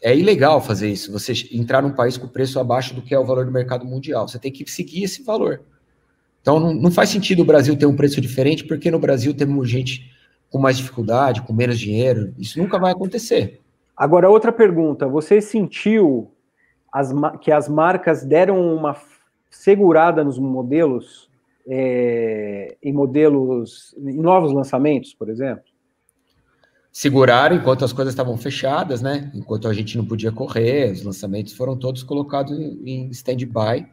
É 0.00 0.16
ilegal 0.16 0.62
fazer 0.62 0.90
isso. 0.90 1.12
Você 1.12 1.34
entrar 1.52 1.82
num 1.82 1.92
país 1.92 2.16
com 2.16 2.26
preço 2.26 2.58
abaixo 2.58 2.94
do 2.94 3.02
que 3.02 3.14
é 3.14 3.18
o 3.18 3.26
valor 3.26 3.44
do 3.44 3.52
mercado 3.52 3.84
mundial. 3.84 4.26
Você 4.26 4.38
tem 4.38 4.50
que 4.50 4.68
seguir 4.70 5.04
esse 5.04 5.22
valor. 5.22 5.62
Então, 6.42 6.58
não, 6.58 6.74
não 6.74 6.90
faz 6.90 7.08
sentido 7.08 7.40
o 7.40 7.46
Brasil 7.46 7.76
ter 7.76 7.86
um 7.86 7.96
preço 7.96 8.20
diferente, 8.20 8.64
porque 8.64 8.90
no 8.90 8.98
Brasil 8.98 9.32
temos 9.32 9.70
gente 9.70 10.12
com 10.50 10.58
mais 10.58 10.76
dificuldade, 10.76 11.40
com 11.42 11.52
menos 11.52 11.78
dinheiro. 11.78 12.34
Isso 12.36 12.58
nunca 12.58 12.78
vai 12.78 12.92
acontecer. 12.92 13.60
Agora, 13.96 14.28
outra 14.28 14.52
pergunta. 14.52 15.06
Você 15.06 15.40
sentiu 15.40 16.30
as, 16.92 17.10
que 17.40 17.50
as 17.50 17.68
marcas 17.68 18.24
deram 18.24 18.60
uma 18.74 18.96
segurada 19.48 20.24
nos 20.24 20.38
modelos, 20.38 21.30
é, 21.66 22.76
em 22.82 22.92
modelos, 22.92 23.94
em 23.96 24.20
novos 24.20 24.52
lançamentos, 24.52 25.14
por 25.14 25.30
exemplo? 25.30 25.64
Seguraram 26.90 27.56
enquanto 27.56 27.84
as 27.84 27.92
coisas 27.92 28.12
estavam 28.12 28.36
fechadas, 28.36 29.00
né? 29.00 29.30
Enquanto 29.34 29.68
a 29.68 29.72
gente 29.72 29.96
não 29.96 30.04
podia 30.04 30.30
correr, 30.30 30.90
os 30.90 31.02
lançamentos 31.02 31.54
foram 31.54 31.74
todos 31.76 32.02
colocados 32.02 32.58
em 32.58 33.08
stand-by. 33.10 33.86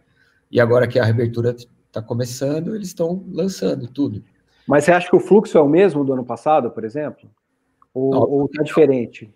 E 0.51 0.59
agora 0.59 0.87
que 0.87 0.99
a 0.99 1.05
reabertura 1.05 1.55
está 1.89 2.01
começando, 2.01 2.75
eles 2.75 2.87
estão 2.87 3.23
lançando 3.31 3.87
tudo. 3.87 4.23
Mas 4.67 4.83
você 4.83 4.91
acha 4.91 5.09
que 5.09 5.15
o 5.15 5.19
fluxo 5.19 5.57
é 5.57 5.61
o 5.61 5.67
mesmo 5.67 6.05
do 6.05 6.13
ano 6.13 6.23
passado, 6.23 6.69
por 6.69 6.83
exemplo? 6.83 7.29
Ou 7.93 8.45
está 8.45 8.63
diferente? 8.63 9.33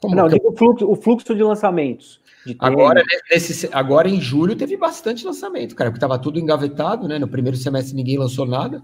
Como 0.00 0.14
não, 0.14 0.28
digo 0.28 0.50
o 0.50 0.56
fluxo, 0.56 0.90
o 0.90 0.94
fluxo 0.94 1.34
de 1.34 1.42
lançamentos. 1.42 2.20
De 2.44 2.56
agora, 2.58 3.02
nesse, 3.30 3.68
agora, 3.72 4.08
em 4.08 4.20
julho, 4.20 4.54
teve 4.54 4.76
bastante 4.76 5.24
lançamento, 5.24 5.74
cara, 5.74 5.90
porque 5.90 5.98
estava 5.98 6.18
tudo 6.18 6.38
engavetado, 6.38 7.08
né? 7.08 7.18
No 7.18 7.28
primeiro 7.28 7.56
semestre 7.56 7.94
ninguém 7.94 8.18
lançou 8.18 8.44
nada 8.44 8.82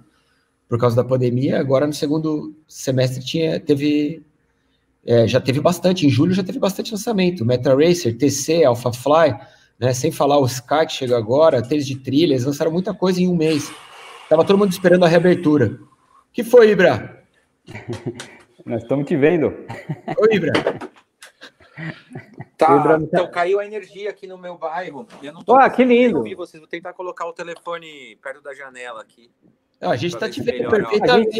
por 0.68 0.78
causa 0.78 0.96
da 0.96 1.04
pandemia. 1.04 1.58
Agora, 1.58 1.86
no 1.86 1.92
segundo 1.92 2.54
semestre, 2.66 3.24
tinha, 3.24 3.60
teve. 3.60 4.22
É, 5.04 5.26
já 5.26 5.40
teve 5.40 5.60
bastante. 5.60 6.06
Em 6.06 6.10
julho 6.10 6.32
já 6.32 6.42
teve 6.42 6.58
bastante 6.58 6.92
lançamento. 6.92 7.44
Meta 7.44 7.74
Racer, 7.74 8.16
TC, 8.16 8.64
AlphaFly 8.64 9.36
né? 9.78 9.92
Sem 9.92 10.10
falar 10.10 10.38
o 10.38 10.46
Sky 10.46 10.86
que 10.86 10.92
chega 10.92 11.16
agora, 11.16 11.62
tênis 11.62 11.86
de 11.86 11.96
trilha, 11.96 12.32
eles 12.32 12.44
lançaram 12.44 12.72
muita 12.72 12.92
coisa 12.92 13.20
em 13.20 13.28
um 13.28 13.36
mês. 13.36 13.72
Tava 14.28 14.44
todo 14.44 14.58
mundo 14.58 14.72
esperando 14.72 15.04
a 15.04 15.08
reabertura. 15.08 15.78
que 16.32 16.42
foi, 16.42 16.70
Ibra? 16.70 17.24
Nós 18.66 18.82
estamos 18.82 19.06
te 19.06 19.16
vendo. 19.16 19.46
Oi, 20.18 20.34
Ibra. 20.34 20.52
Tá, 22.58 22.76
Ibra, 22.76 22.98
então 23.00 23.30
caiu 23.30 23.60
a 23.60 23.64
energia 23.64 24.10
aqui 24.10 24.26
no 24.26 24.36
meu 24.36 24.58
bairro. 24.58 25.06
Eu 25.22 25.32
não 25.32 25.42
tô 25.42 25.54
ah, 25.54 25.70
que 25.70 25.84
lindo. 25.84 26.18
Ouvir 26.18 26.34
vocês. 26.34 26.60
Vou 26.60 26.68
tentar 26.68 26.92
colocar 26.92 27.26
o 27.26 27.32
telefone 27.32 28.18
perto 28.20 28.42
da 28.42 28.52
janela 28.52 29.00
aqui. 29.00 29.30
Ah, 29.80 29.90
a 29.90 29.96
gente 29.96 30.14
está 30.14 30.28
te 30.28 30.42
vendo 30.42 30.68
perfeitamente. 30.68 31.38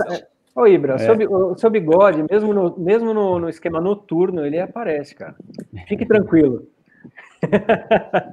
Ô, 0.54 0.66
Ibra, 0.66 0.94
é. 0.94 0.98
seu, 0.98 1.58
seu 1.58 1.70
bigode, 1.70 2.24
mesmo, 2.30 2.54
no, 2.54 2.78
mesmo 2.78 3.12
no, 3.12 3.38
no 3.38 3.48
esquema 3.48 3.80
noturno, 3.80 4.46
ele 4.46 4.58
aparece, 4.58 5.14
cara. 5.14 5.36
Fique 5.86 6.06
tranquilo. 6.06 6.66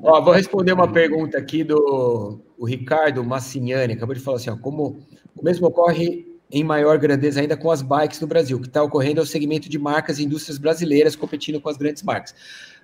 Ó, 0.04 0.22
vou 0.22 0.34
responder 0.34 0.74
uma 0.74 0.92
pergunta 0.92 1.38
aqui 1.38 1.64
do 1.64 2.40
o 2.58 2.66
Ricardo 2.66 3.24
Massignani, 3.24 3.94
acabou 3.94 4.16
de 4.16 4.22
falar 4.22 4.38
assim, 4.38 4.50
ó, 4.50 4.58
como 4.58 5.06
o 5.36 5.44
mesmo 5.44 5.68
ocorre 5.68 6.26
em 6.52 6.64
maior 6.64 6.98
grandeza 6.98 7.42
ainda 7.42 7.58
com 7.58 7.70
as 7.72 7.82
bikes 7.82 8.20
no 8.22 8.28
Brasil, 8.28 8.60
que 8.60 8.68
está 8.68 8.82
ocorrendo 8.82 9.20
é 9.20 9.24
o 9.24 9.26
segmento 9.26 9.68
de 9.68 9.78
marcas 9.78 10.20
e 10.20 10.24
indústrias 10.24 10.58
brasileiras 10.58 11.16
competindo 11.16 11.60
com 11.60 11.70
as 11.70 11.78
grandes 11.78 12.04
marcas. 12.04 12.34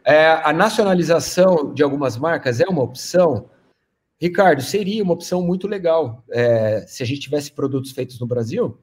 É, 0.03 0.27
a 0.43 0.51
nacionalização 0.51 1.73
de 1.73 1.84
algumas 1.84 2.17
marcas 2.17 2.60
é 2.60 2.65
uma 2.65 2.81
opção? 2.81 3.49
Ricardo, 4.19 4.62
seria 4.62 5.03
uma 5.03 5.13
opção 5.13 5.41
muito 5.41 5.67
legal. 5.67 6.23
É, 6.31 6.84
se 6.88 7.01
a 7.01 7.05
gente 7.05 7.21
tivesse 7.21 7.51
produtos 7.51 7.91
feitos 7.91 8.19
no 8.19 8.27
Brasil, 8.27 8.77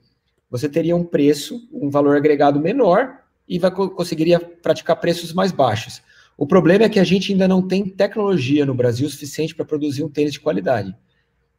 você 0.50 0.68
teria 0.68 0.96
um 0.96 1.04
preço, 1.04 1.68
um 1.72 1.90
valor 1.90 2.16
agregado 2.16 2.60
menor 2.60 3.18
e 3.48 3.58
vai, 3.58 3.70
conseguiria 3.70 4.40
praticar 4.40 4.96
preços 4.96 5.32
mais 5.32 5.52
baixos. 5.52 6.02
O 6.38 6.46
problema 6.46 6.84
é 6.84 6.88
que 6.88 7.00
a 7.00 7.04
gente 7.04 7.32
ainda 7.32 7.48
não 7.48 7.66
tem 7.66 7.84
tecnologia 7.84 8.64
no 8.64 8.72
Brasil 8.72 9.10
suficiente 9.10 9.56
para 9.56 9.64
produzir 9.64 10.04
um 10.04 10.08
tênis 10.08 10.32
de 10.32 10.40
qualidade. 10.40 10.94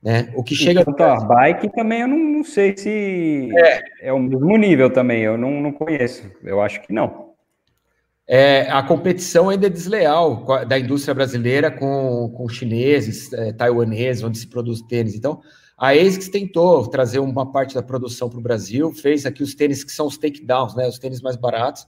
Né? 0.01 0.31
O 0.33 0.41
que 0.41 0.55
chega. 0.55 0.85
Quanto 0.85 1.01
a 1.03 1.19
bike 1.19 1.69
também, 1.75 1.99
eu 1.99 2.07
não, 2.07 2.17
não 2.17 2.43
sei 2.45 2.77
se 2.77 3.49
é. 3.57 4.07
é 4.07 4.13
o 4.13 4.19
mesmo 4.19 4.55
nível 4.55 4.89
também, 4.89 5.21
eu 5.21 5.37
não, 5.37 5.61
não 5.61 5.73
conheço. 5.73 6.31
Eu 6.41 6.61
acho 6.61 6.81
que 6.81 6.93
não. 6.93 7.33
É, 8.25 8.69
a 8.69 8.81
competição 8.81 9.49
ainda 9.49 9.67
é 9.67 9.69
desleal 9.69 10.45
da 10.65 10.79
indústria 10.79 11.13
brasileira 11.13 11.69
com, 11.69 12.31
com 12.37 12.47
chineses, 12.47 13.33
é, 13.33 13.51
taiwaneses, 13.51 14.23
onde 14.23 14.37
se 14.37 14.47
produz 14.47 14.81
tênis. 14.83 15.13
Então, 15.13 15.41
a 15.77 15.89
ASICS 15.89 16.29
tentou 16.29 16.87
trazer 16.87 17.19
uma 17.19 17.51
parte 17.51 17.75
da 17.75 17.83
produção 17.83 18.29
para 18.29 18.39
o 18.39 18.41
Brasil, 18.41 18.93
fez 18.93 19.25
aqui 19.25 19.43
os 19.43 19.55
tênis 19.55 19.83
que 19.83 19.91
são 19.91 20.05
os 20.07 20.17
takedowns, 20.17 20.73
né, 20.73 20.87
os 20.87 20.99
tênis 20.99 21.21
mais 21.21 21.35
baratos, 21.35 21.85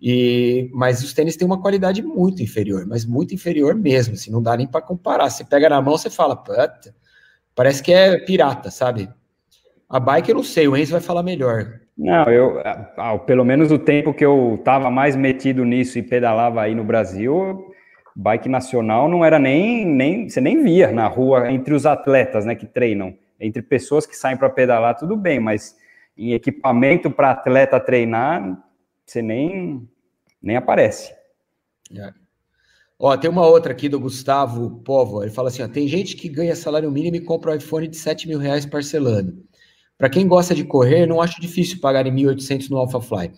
e, 0.00 0.70
mas 0.72 1.02
os 1.02 1.12
tênis 1.12 1.36
têm 1.36 1.46
uma 1.46 1.60
qualidade 1.60 2.02
muito 2.02 2.42
inferior, 2.42 2.86
mas 2.86 3.04
muito 3.04 3.34
inferior 3.34 3.74
mesmo, 3.74 4.14
assim, 4.14 4.30
não 4.30 4.42
dá 4.42 4.56
nem 4.56 4.66
para 4.66 4.80
comparar. 4.80 5.28
Você 5.28 5.44
pega 5.44 5.68
na 5.68 5.82
mão, 5.82 5.98
você 5.98 6.08
fala, 6.08 6.36
puta, 6.36 6.94
parece 7.54 7.82
que 7.82 7.92
é 7.92 8.16
pirata, 8.18 8.70
sabe? 8.70 9.08
A 9.88 9.98
bike 9.98 10.30
eu 10.30 10.36
não 10.36 10.44
sei, 10.44 10.68
o 10.68 10.76
Enzo 10.76 10.92
vai 10.92 11.00
falar 11.00 11.22
melhor. 11.22 11.80
Não, 11.96 12.24
eu, 12.30 12.62
pelo 13.26 13.44
menos 13.44 13.72
o 13.72 13.78
tempo 13.78 14.14
que 14.14 14.24
eu 14.24 14.54
estava 14.54 14.88
mais 14.88 15.16
metido 15.16 15.64
nisso 15.64 15.98
e 15.98 16.02
pedalava 16.02 16.62
aí 16.62 16.72
no 16.72 16.84
Brasil, 16.84 17.72
bike 18.14 18.48
nacional 18.48 19.08
não 19.08 19.24
era 19.24 19.38
nem, 19.38 19.84
nem 19.84 20.28
você 20.28 20.40
nem 20.40 20.62
via 20.62 20.92
na 20.92 21.08
rua 21.08 21.50
entre 21.50 21.74
os 21.74 21.86
atletas, 21.86 22.44
né, 22.44 22.54
que 22.54 22.66
treinam, 22.66 23.14
entre 23.40 23.62
pessoas 23.62 24.06
que 24.06 24.16
saem 24.16 24.36
para 24.36 24.48
pedalar, 24.48 24.96
tudo 24.96 25.16
bem, 25.16 25.40
mas 25.40 25.76
em 26.16 26.34
equipamento 26.34 27.10
para 27.10 27.32
atleta 27.32 27.80
treinar, 27.80 28.58
você 29.10 29.22
nem, 29.22 29.88
nem 30.42 30.56
aparece. 30.56 31.12
É. 31.96 32.12
Ó, 32.98 33.16
tem 33.16 33.30
uma 33.30 33.46
outra 33.46 33.72
aqui 33.72 33.88
do 33.88 33.98
Gustavo 33.98 34.82
Povo. 34.84 35.22
Ele 35.22 35.30
fala 35.30 35.48
assim: 35.48 35.62
ó, 35.62 35.68
tem 35.68 35.88
gente 35.88 36.16
que 36.16 36.28
ganha 36.28 36.54
salário 36.54 36.90
mínimo 36.90 37.16
e 37.16 37.20
compra 37.20 37.52
um 37.52 37.56
iPhone 37.56 37.88
de 37.88 37.96
7 37.96 38.28
mil 38.28 38.38
reais 38.38 38.66
parcelando. 38.66 39.42
Para 39.96 40.10
quem 40.10 40.28
gosta 40.28 40.54
de 40.54 40.64
correr, 40.64 41.06
não 41.06 41.20
acho 41.20 41.40
difícil 41.40 41.80
pagar 41.80 42.06
em 42.06 42.14
1.800 42.14 42.68
no 42.68 42.76
AlphaFly. 42.78 43.32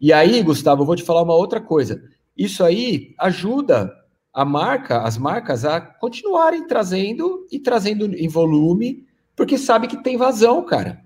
E 0.00 0.12
aí, 0.12 0.42
Gustavo, 0.42 0.82
eu 0.82 0.86
vou 0.86 0.96
te 0.96 1.02
falar 1.02 1.22
uma 1.22 1.34
outra 1.34 1.60
coisa. 1.60 2.02
Isso 2.36 2.62
aí 2.62 3.14
ajuda 3.18 3.92
a 4.32 4.44
marca, 4.44 5.02
as 5.02 5.18
marcas, 5.18 5.64
a 5.64 5.80
continuarem 5.80 6.66
trazendo 6.66 7.46
e 7.50 7.58
trazendo 7.58 8.14
em 8.14 8.28
volume, 8.28 9.04
porque 9.34 9.58
sabe 9.58 9.88
que 9.88 10.02
tem 10.02 10.16
vazão, 10.16 10.64
cara. 10.64 11.04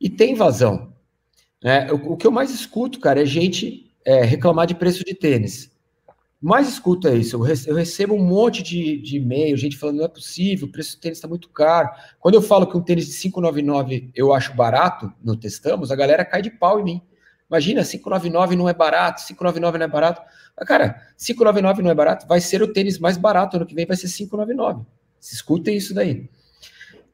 E 0.00 0.10
tem 0.10 0.34
vazão. 0.34 0.95
É, 1.62 1.92
o, 1.92 2.12
o, 2.12 2.16
que 2.16 2.26
eu 2.26 2.30
mais 2.30 2.50
escuto, 2.50 3.00
cara, 3.00 3.22
é 3.22 3.26
gente 3.26 3.90
é, 4.04 4.22
reclamar 4.22 4.66
de 4.66 4.74
preço 4.74 5.04
de 5.04 5.14
tênis. 5.14 5.70
Mais 6.40 6.68
escuto 6.68 7.08
é 7.08 7.16
isso. 7.16 7.36
Eu 7.36 7.74
recebo 7.74 8.14
um 8.14 8.22
monte 8.22 8.62
de, 8.62 8.98
de 8.98 9.16
e-mail, 9.16 9.56
gente 9.56 9.76
falando 9.76 9.96
não 9.96 10.04
é 10.04 10.08
possível, 10.08 10.68
o 10.68 10.70
preço 10.70 10.96
do 10.96 11.00
tênis 11.00 11.18
está 11.18 11.26
muito 11.26 11.48
caro. 11.48 11.88
Quando 12.20 12.34
eu 12.34 12.42
falo 12.42 12.66
que 12.66 12.76
um 12.76 12.82
tênis 12.82 13.06
de 13.06 13.12
599 13.12 14.10
eu 14.14 14.32
acho 14.34 14.54
barato, 14.54 15.12
no 15.24 15.36
testamos, 15.36 15.90
a 15.90 15.96
galera 15.96 16.24
cai 16.24 16.42
de 16.42 16.50
pau 16.50 16.78
em 16.78 16.84
mim. 16.84 17.02
Imagina, 17.48 17.84
599 17.84 18.56
não 18.56 18.68
é 18.68 18.74
barato, 18.74 19.22
599 19.26 19.78
não 19.78 19.86
é 19.86 19.88
barato. 19.88 20.20
Mas, 20.56 20.68
cara, 20.68 21.02
599 21.16 21.82
não 21.82 21.90
é 21.90 21.94
barato, 21.94 22.26
vai 22.26 22.40
ser 22.40 22.62
o 22.62 22.72
tênis 22.72 22.98
mais 22.98 23.16
barato 23.16 23.56
ano 23.56 23.66
que 23.66 23.74
vem, 23.74 23.86
vai 23.86 23.96
ser 23.96 24.08
599. 24.08 24.84
Escutem 25.20 25.76
isso 25.76 25.94
daí. 25.94 26.28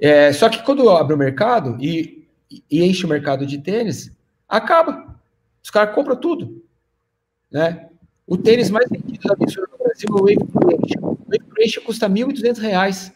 É, 0.00 0.32
só 0.32 0.48
que 0.48 0.62
quando 0.62 0.82
eu 0.82 0.90
abro 0.90 1.14
o 1.14 1.18
mercado 1.18 1.76
e, 1.80 2.26
e 2.70 2.82
enche 2.84 3.06
o 3.06 3.08
mercado 3.08 3.46
de 3.46 3.58
tênis, 3.58 4.10
acaba. 4.52 5.16
Os 5.62 5.70
caras 5.70 5.94
compram 5.94 6.16
tudo. 6.16 6.62
Né? 7.50 7.88
O 8.26 8.36
tênis 8.36 8.70
mais 8.70 8.88
vendido 8.88 9.26
da 9.28 9.36
Missura 9.36 9.66
no 9.70 9.78
Brasil 9.78 10.08
é 10.08 10.12
o 10.12 10.18
Wave 10.20 10.36
Creation. 10.36 11.00
O 11.00 11.18
Wave 11.26 11.50
Creation 11.54 11.80
custa 11.82 12.06
R$ 12.06 12.14
1.200. 12.14 13.12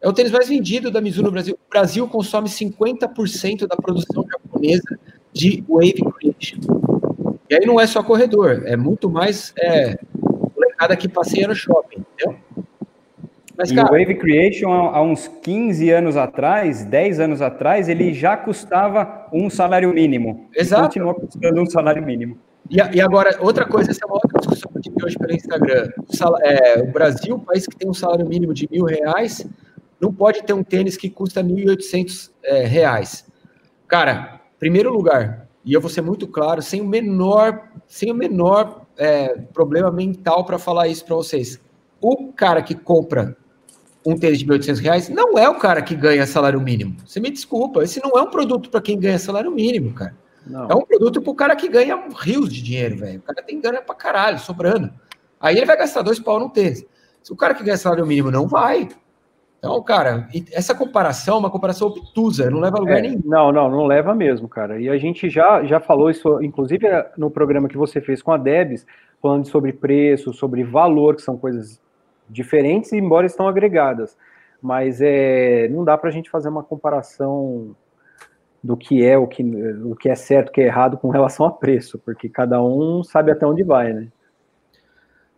É 0.00 0.08
o 0.08 0.12
tênis 0.12 0.32
mais 0.32 0.48
vendido 0.48 0.90
da 0.90 1.00
Mizuno 1.00 1.28
no 1.28 1.32
Brasil. 1.32 1.54
O 1.54 1.70
Brasil 1.70 2.08
consome 2.08 2.48
50% 2.48 3.66
da 3.66 3.76
produção 3.76 4.24
japonesa 4.28 4.98
de 5.32 5.64
Wave 5.68 6.02
Creation. 6.18 6.58
E 7.48 7.54
aí 7.54 7.66
não 7.66 7.78
é 7.78 7.86
só 7.86 8.02
corredor, 8.02 8.62
é 8.64 8.76
muito 8.76 9.10
mais 9.10 9.52
é, 9.58 9.98
molecada 10.54 10.96
que 10.96 11.06
passeia 11.06 11.46
no 11.46 11.54
shopping, 11.54 12.04
entendeu? 12.14 12.38
Mas, 13.62 13.70
cara, 13.70 13.88
o 13.88 13.96
Wave 13.96 14.16
Creation, 14.16 14.72
há 14.72 15.00
uns 15.00 15.28
15 15.28 15.88
anos 15.90 16.16
atrás, 16.16 16.84
10 16.84 17.20
anos 17.20 17.40
atrás, 17.40 17.88
ele 17.88 18.12
já 18.12 18.36
custava 18.36 19.28
um 19.32 19.48
salário 19.48 19.92
mínimo. 19.94 20.48
Exato. 20.52 20.82
continua 20.82 21.14
custando 21.14 21.62
um 21.62 21.66
salário 21.66 22.04
mínimo. 22.04 22.36
E, 22.68 22.76
e, 22.76 23.00
agora, 23.00 23.36
outra 23.40 23.64
coisa, 23.64 23.92
essa 23.92 24.00
é 24.04 24.06
uma 24.06 24.16
outra 24.16 24.40
discussão 24.40 24.72
que 24.72 24.78
eu 24.78 24.82
tive 24.82 25.04
hoje 25.04 25.16
pelo 25.16 25.32
Instagram. 25.32 25.92
O, 26.08 26.16
sal, 26.16 26.36
é, 26.42 26.82
o 26.82 26.90
Brasil, 26.90 27.38
país 27.38 27.64
que 27.64 27.76
tem 27.76 27.88
um 27.88 27.94
salário 27.94 28.26
mínimo 28.26 28.52
de 28.52 28.68
mil 28.68 28.84
reais, 28.84 29.46
não 30.00 30.12
pode 30.12 30.42
ter 30.42 30.52
um 30.52 30.64
tênis 30.64 30.96
que 30.96 31.08
custa 31.08 31.44
1.800 31.44 32.30
é, 32.42 32.64
reais. 32.64 33.24
Cara, 33.86 34.40
primeiro 34.58 34.92
lugar, 34.92 35.46
e 35.64 35.72
eu 35.72 35.80
vou 35.80 35.90
ser 35.90 36.02
muito 36.02 36.26
claro, 36.26 36.60
sem 36.60 36.80
o 36.80 36.84
menor, 36.84 37.68
sem 37.86 38.10
o 38.10 38.14
menor 38.14 38.86
é, 38.96 39.36
problema 39.52 39.92
mental 39.92 40.44
para 40.44 40.58
falar 40.58 40.88
isso 40.88 41.04
para 41.04 41.14
vocês. 41.14 41.60
O 42.00 42.32
cara 42.32 42.60
que 42.62 42.74
compra 42.74 43.36
um 44.04 44.16
tênis 44.16 44.38
de 44.38 44.46
1.800 44.46 44.80
reais 44.80 45.08
não 45.08 45.38
é 45.38 45.48
o 45.48 45.54
cara 45.56 45.80
que 45.82 45.94
ganha 45.94 46.26
salário 46.26 46.60
mínimo. 46.60 46.96
Você 47.06 47.20
me 47.20 47.30
desculpa, 47.30 47.82
esse 47.82 48.02
não 48.02 48.12
é 48.18 48.22
um 48.22 48.30
produto 48.30 48.68
para 48.70 48.80
quem 48.80 48.98
ganha 48.98 49.18
salário 49.18 49.50
mínimo, 49.50 49.92
cara. 49.92 50.14
Não. 50.46 50.68
É 50.68 50.74
um 50.74 50.82
produto 50.82 51.22
para 51.22 51.30
o 51.30 51.34
cara 51.34 51.56
que 51.56 51.68
ganha 51.68 52.02
rios 52.18 52.52
de 52.52 52.62
dinheiro, 52.62 52.96
velho. 52.96 53.20
O 53.20 53.22
cara 53.22 53.42
tem 53.42 53.60
grana 53.60 53.80
para 53.80 53.94
caralho, 53.94 54.38
sobrando. 54.38 54.92
Aí 55.40 55.56
ele 55.56 55.66
vai 55.66 55.76
gastar 55.76 56.02
dois 56.02 56.18
pau 56.18 56.40
no 56.40 56.50
tênis. 56.50 56.84
Se 57.22 57.32
o 57.32 57.36
cara 57.36 57.54
que 57.54 57.62
ganha 57.62 57.76
salário 57.76 58.06
mínimo 58.06 58.30
não 58.30 58.48
vai. 58.48 58.88
Então, 59.58 59.80
cara, 59.82 60.28
essa 60.50 60.74
comparação 60.74 61.36
é 61.36 61.38
uma 61.38 61.50
comparação 61.50 61.86
obtusa, 61.86 62.50
não 62.50 62.58
leva 62.58 62.78
a 62.78 62.80
lugar 62.80 62.98
é, 62.98 63.02
nenhum. 63.02 63.22
Não, 63.24 63.52
não, 63.52 63.70
não 63.70 63.86
leva 63.86 64.12
mesmo, 64.12 64.48
cara. 64.48 64.80
E 64.80 64.88
a 64.88 64.98
gente 64.98 65.30
já, 65.30 65.62
já 65.64 65.78
falou 65.78 66.10
isso, 66.10 66.42
inclusive 66.42 66.84
no 67.16 67.30
programa 67.30 67.68
que 67.68 67.76
você 67.76 68.00
fez 68.00 68.20
com 68.20 68.32
a 68.32 68.36
Debs, 68.36 68.84
falando 69.20 69.46
sobre 69.46 69.72
preço, 69.72 70.32
sobre 70.32 70.64
valor, 70.64 71.14
que 71.14 71.22
são 71.22 71.36
coisas 71.36 71.80
diferentes, 72.32 72.92
embora 72.92 73.26
estão 73.26 73.46
agregadas. 73.46 74.16
Mas 74.60 75.00
é, 75.00 75.68
não 75.68 75.84
dá 75.84 75.98
para 75.98 76.08
a 76.08 76.12
gente 76.12 76.30
fazer 76.30 76.48
uma 76.48 76.62
comparação 76.62 77.76
do 78.62 78.76
que 78.76 79.04
é 79.04 79.18
o 79.18 79.26
que, 79.26 79.42
o 79.42 79.96
que 79.96 80.08
é 80.08 80.14
certo, 80.14 80.48
o 80.48 80.52
que 80.52 80.60
é 80.60 80.66
errado 80.66 80.96
com 80.96 81.10
relação 81.10 81.44
a 81.44 81.50
preço, 81.50 81.98
porque 81.98 82.28
cada 82.28 82.62
um 82.62 83.02
sabe 83.02 83.32
até 83.32 83.44
onde 83.44 83.64
vai, 83.64 83.92
né? 83.92 84.08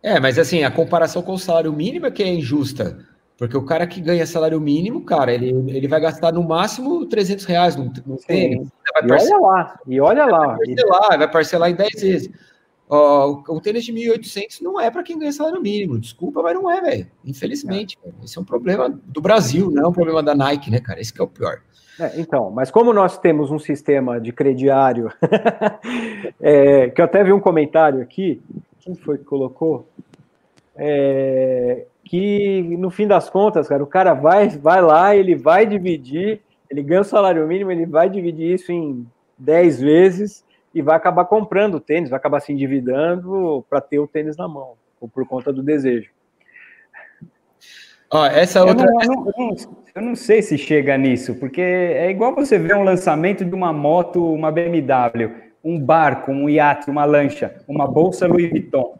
É, 0.01 0.19
mas 0.19 0.37
assim, 0.37 0.63
a 0.63 0.69
comparação 0.69 1.23
com 1.23 1.33
o 1.33 1.39
salário 1.39 1.73
mínimo 1.73 2.05
é 2.05 2.11
que 2.11 2.21
é 2.21 2.27
injusta, 2.27 2.99
porque 3.37 3.57
o 3.57 3.65
cara 3.65 3.87
que 3.87 3.99
ganha 3.99 4.27
salário 4.27 4.61
mínimo, 4.61 5.03
cara, 5.03 5.33
ele, 5.33 5.49
ele 5.75 5.87
vai 5.87 5.99
gastar 5.99 6.31
no 6.31 6.43
máximo 6.43 7.07
300 7.07 7.45
reais 7.45 7.75
no, 7.75 7.91
no 8.05 8.17
tênis. 8.17 8.69
E 9.03 9.11
olha 9.11 9.39
lá, 9.39 9.79
e 9.87 9.99
olha 9.99 10.25
lá. 10.25 10.55
Vai 10.55 10.67
parcelar, 10.67 11.17
vai 11.17 11.31
parcelar 11.31 11.69
em 11.71 11.75
10 11.75 12.01
vezes. 12.01 12.29
O 12.87 13.59
tênis 13.61 13.83
de 13.83 13.91
1.800 13.91 14.61
não 14.61 14.79
é 14.79 14.91
para 14.91 15.01
quem 15.01 15.17
ganha 15.17 15.31
salário 15.31 15.61
mínimo. 15.61 15.97
Desculpa, 15.97 16.43
mas 16.43 16.53
não 16.53 16.69
é, 16.69 16.81
velho. 16.81 17.07
Infelizmente. 17.25 17.97
É. 18.05 18.23
Esse 18.23 18.37
é 18.37 18.41
um 18.41 18.45
problema 18.45 18.89
do 18.89 19.21
Brasil, 19.21 19.71
não 19.71 19.85
é 19.85 19.87
um 19.87 19.93
problema 19.93 20.21
da 20.21 20.35
Nike, 20.35 20.69
né, 20.69 20.79
cara? 20.79 21.01
Esse 21.01 21.11
que 21.11 21.19
é 21.19 21.23
o 21.23 21.27
pior. 21.27 21.61
É, 21.99 22.19
então, 22.19 22.51
mas 22.51 22.69
como 22.69 22.93
nós 22.93 23.17
temos 23.17 23.49
um 23.49 23.57
sistema 23.57 24.19
de 24.19 24.31
crediário, 24.31 25.11
é, 26.39 26.89
que 26.89 27.01
eu 27.01 27.05
até 27.05 27.23
vi 27.23 27.31
um 27.33 27.39
comentário 27.39 28.01
aqui, 28.01 28.41
quem 28.81 28.93
foi 28.95 29.17
que 29.17 29.23
colocou? 29.23 29.87
É, 30.75 31.85
que 32.03 32.61
no 32.77 32.91
fim 32.91 33.07
das 33.07 33.29
contas, 33.29 33.67
cara, 33.67 33.83
o 33.83 33.87
cara 33.87 34.13
vai, 34.13 34.49
vai 34.49 34.81
lá, 34.81 35.15
ele 35.15 35.35
vai 35.35 35.65
dividir, 35.65 36.41
ele 36.69 36.83
ganha 36.83 37.01
o 37.01 37.05
salário 37.05 37.47
mínimo, 37.47 37.71
ele 37.71 37.85
vai 37.85 38.09
dividir 38.09 38.53
isso 38.53 38.71
em 38.71 39.07
10 39.39 39.81
vezes 39.81 40.44
e 40.75 40.81
vai 40.81 40.97
acabar 40.97 41.23
comprando 41.23 41.75
o 41.75 41.79
tênis, 41.79 42.09
vai 42.09 42.17
acabar 42.17 42.41
se 42.41 42.51
endividando 42.51 43.65
para 43.69 43.79
ter 43.79 43.97
o 43.97 44.05
tênis 44.05 44.35
na 44.35 44.45
mão, 44.45 44.73
ou 44.99 45.07
por 45.07 45.25
conta 45.25 45.53
do 45.53 45.63
desejo. 45.63 46.11
Ó, 48.11 48.25
essa 48.25 48.59
eu 48.59 48.67
outra. 48.67 48.85
Não, 48.85 49.01
eu, 49.01 49.33
não, 49.37 49.55
eu, 49.95 50.01
não, 50.01 50.15
sei 50.15 50.41
se 50.41 50.57
chega 50.57 50.97
nisso, 50.97 51.35
porque 51.35 51.61
é 51.61 52.11
igual 52.11 52.35
você 52.35 52.59
ver 52.59 52.75
um 52.75 52.83
lançamento 52.83 53.45
de 53.45 53.55
uma 53.55 53.71
moto, 53.71 54.33
uma 54.33 54.51
BMW, 54.51 55.31
um 55.63 55.79
barco, 55.79 56.31
um 56.31 56.49
iate, 56.49 56.89
uma 56.89 57.05
lancha, 57.05 57.55
uma 57.69 57.87
bolsa 57.87 58.27
Louis 58.27 58.49
Vuitton. 58.49 58.99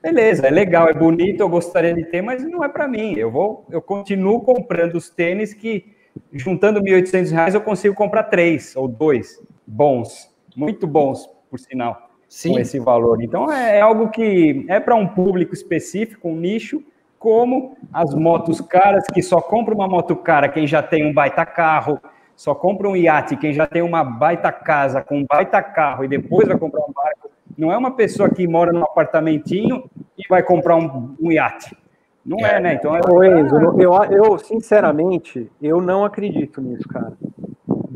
Beleza, 0.00 0.46
é 0.46 0.50
legal, 0.50 0.88
é 0.88 0.94
bonito, 0.94 1.40
eu 1.40 1.48
gostaria 1.48 1.92
de 1.92 2.04
ter, 2.04 2.22
mas 2.22 2.44
não 2.44 2.62
é 2.62 2.68
para 2.68 2.86
mim. 2.86 3.14
Eu 3.16 3.32
vou, 3.32 3.66
eu 3.68 3.82
continuo 3.82 4.40
comprando 4.42 4.94
os 4.94 5.10
tênis 5.10 5.52
que, 5.52 5.92
juntando 6.32 6.78
R$ 6.78 7.02
1.800, 7.02 7.54
eu 7.54 7.60
consigo 7.60 7.96
comprar 7.96 8.22
três 8.24 8.76
ou 8.76 8.86
dois 8.86 9.42
bons 9.66 10.35
muito 10.56 10.86
bons, 10.86 11.28
por 11.50 11.58
sinal, 11.58 12.08
Sim. 12.28 12.54
com 12.54 12.58
esse 12.58 12.80
valor. 12.80 13.22
Então 13.22 13.52
é, 13.52 13.78
é 13.78 13.80
algo 13.80 14.08
que 14.08 14.64
é 14.68 14.80
para 14.80 14.94
um 14.94 15.06
público 15.06 15.52
específico, 15.52 16.28
um 16.28 16.36
nicho, 16.36 16.82
como 17.18 17.76
as 17.92 18.14
motos 18.14 18.60
caras, 18.60 19.04
que 19.12 19.22
só 19.22 19.40
compra 19.40 19.74
uma 19.74 19.86
moto 19.86 20.16
cara 20.16 20.48
quem 20.48 20.66
já 20.66 20.82
tem 20.82 21.04
um 21.04 21.12
baita 21.12 21.44
carro, 21.44 22.00
só 22.34 22.54
compra 22.54 22.88
um 22.88 22.96
iate 22.96 23.36
quem 23.36 23.52
já 23.52 23.66
tem 23.66 23.82
uma 23.82 24.02
baita 24.02 24.50
casa 24.50 25.02
com 25.02 25.18
um 25.18 25.26
baita 25.26 25.62
carro 25.62 26.04
e 26.04 26.08
depois 26.08 26.48
vai 26.48 26.58
comprar 26.58 26.80
um 26.80 26.92
barco. 26.92 27.30
Não 27.56 27.72
é 27.72 27.76
uma 27.76 27.90
pessoa 27.90 28.28
que 28.28 28.46
mora 28.46 28.72
num 28.72 28.82
apartamentinho 28.82 29.88
e 30.18 30.22
vai 30.28 30.42
comprar 30.42 30.76
um, 30.76 31.14
um 31.20 31.32
iate. 31.32 31.76
Não 32.24 32.44
é, 32.44 32.60
né? 32.60 32.74
Então 32.74 32.94
é... 32.94 33.00
Ô, 33.08 33.22
Enzo, 33.22 33.56
eu, 33.78 33.94
eu, 34.10 34.38
sinceramente, 34.38 35.50
eu 35.62 35.80
não 35.80 36.04
acredito 36.04 36.60
nisso, 36.60 36.86
cara. 36.88 37.12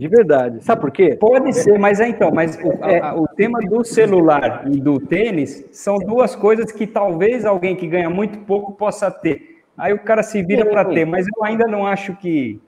De 0.00 0.08
verdade. 0.08 0.64
Sabe 0.64 0.80
por 0.80 0.90
quê? 0.90 1.14
Pode 1.14 1.52
ser, 1.52 1.78
mas 1.78 2.00
é 2.00 2.08
então, 2.08 2.30
mas 2.30 2.56
o, 2.56 2.72
é, 2.82 3.12
o 3.12 3.28
tema 3.28 3.60
do 3.60 3.84
celular 3.84 4.64
e 4.66 4.80
do 4.80 4.98
tênis 4.98 5.68
são 5.72 5.98
duas 5.98 6.34
coisas 6.34 6.72
que 6.72 6.86
talvez 6.86 7.44
alguém 7.44 7.76
que 7.76 7.86
ganha 7.86 8.08
muito 8.08 8.38
pouco 8.46 8.72
possa 8.72 9.10
ter. 9.10 9.62
Aí 9.76 9.92
o 9.92 9.98
cara 9.98 10.22
se 10.22 10.42
vira 10.42 10.64
para 10.64 10.86
ter, 10.86 11.04
mas 11.04 11.26
eu 11.36 11.44
ainda 11.44 11.66
não 11.66 11.86
acho 11.86 12.16
que. 12.16 12.58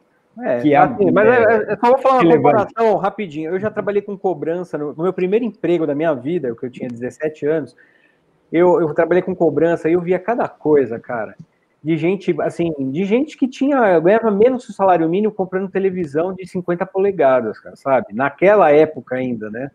É, 0.43 0.61
que 0.61 0.75
é, 0.75 0.77
assim, 0.77 1.11
mas 1.11 1.27
é, 1.27 1.71
é, 1.71 1.73
é 1.73 1.77
só 1.77 1.93
vou 1.93 1.99
falar 1.99 2.21
uma 2.21 2.37
comparação 2.37 2.97
rapidinho. 2.97 3.51
Eu 3.51 3.59
já 3.59 3.71
trabalhei 3.71 4.03
com 4.03 4.15
cobrança 4.15 4.77
no, 4.77 4.93
no, 4.93 5.03
meu 5.03 5.13
primeiro 5.15 5.43
emprego 5.43 5.87
da 5.87 5.95
minha 5.95 6.13
vida, 6.13 6.55
que 6.55 6.67
eu 6.67 6.71
tinha 6.71 6.87
17 6.87 7.47
anos. 7.47 7.75
Eu, 8.53 8.79
eu 8.79 8.93
trabalhei 8.93 9.23
com 9.23 9.35
cobrança 9.35 9.89
e 9.89 9.95
eu 9.95 10.03
via 10.03 10.19
cada 10.19 10.47
coisa, 10.49 11.01
cara 11.01 11.35
de 11.83 11.97
gente, 11.97 12.35
assim, 12.41 12.73
de 12.79 13.05
gente 13.05 13.37
que 13.37 13.49
tinha, 13.49 13.99
ganhava 13.99 14.31
menos 14.31 14.69
o 14.69 14.73
salário 14.73 15.09
mínimo 15.09 15.33
comprando 15.33 15.71
televisão 15.71 16.33
de 16.33 16.47
50 16.47 16.87
polegadas, 16.87 17.59
cara, 17.59 17.75
sabe? 17.77 18.15
Naquela 18.15 18.71
época 18.71 19.17
ainda, 19.17 19.51
né? 19.51 19.71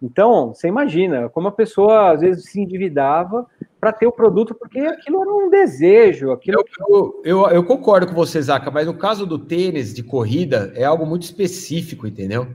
Então, 0.00 0.54
você 0.54 0.68
imagina 0.68 1.28
como 1.28 1.48
a 1.48 1.52
pessoa 1.52 2.12
às 2.12 2.20
vezes 2.20 2.44
se 2.44 2.60
endividava 2.60 3.46
para 3.80 3.92
ter 3.92 4.06
o 4.06 4.12
produto, 4.12 4.54
porque 4.54 4.78
aquilo 4.78 5.22
era 5.22 5.30
um 5.30 5.50
desejo. 5.50 6.30
Aquilo... 6.30 6.64
Eu, 6.88 7.20
eu, 7.24 7.46
eu, 7.48 7.64
concordo 7.64 8.06
com 8.06 8.14
você, 8.14 8.40
Zaca, 8.40 8.70
mas 8.70 8.86
no 8.86 8.94
caso 8.94 9.26
do 9.26 9.38
tênis 9.38 9.92
de 9.92 10.02
corrida, 10.02 10.72
é 10.76 10.84
algo 10.84 11.04
muito 11.04 11.24
específico, 11.24 12.06
entendeu? 12.06 12.48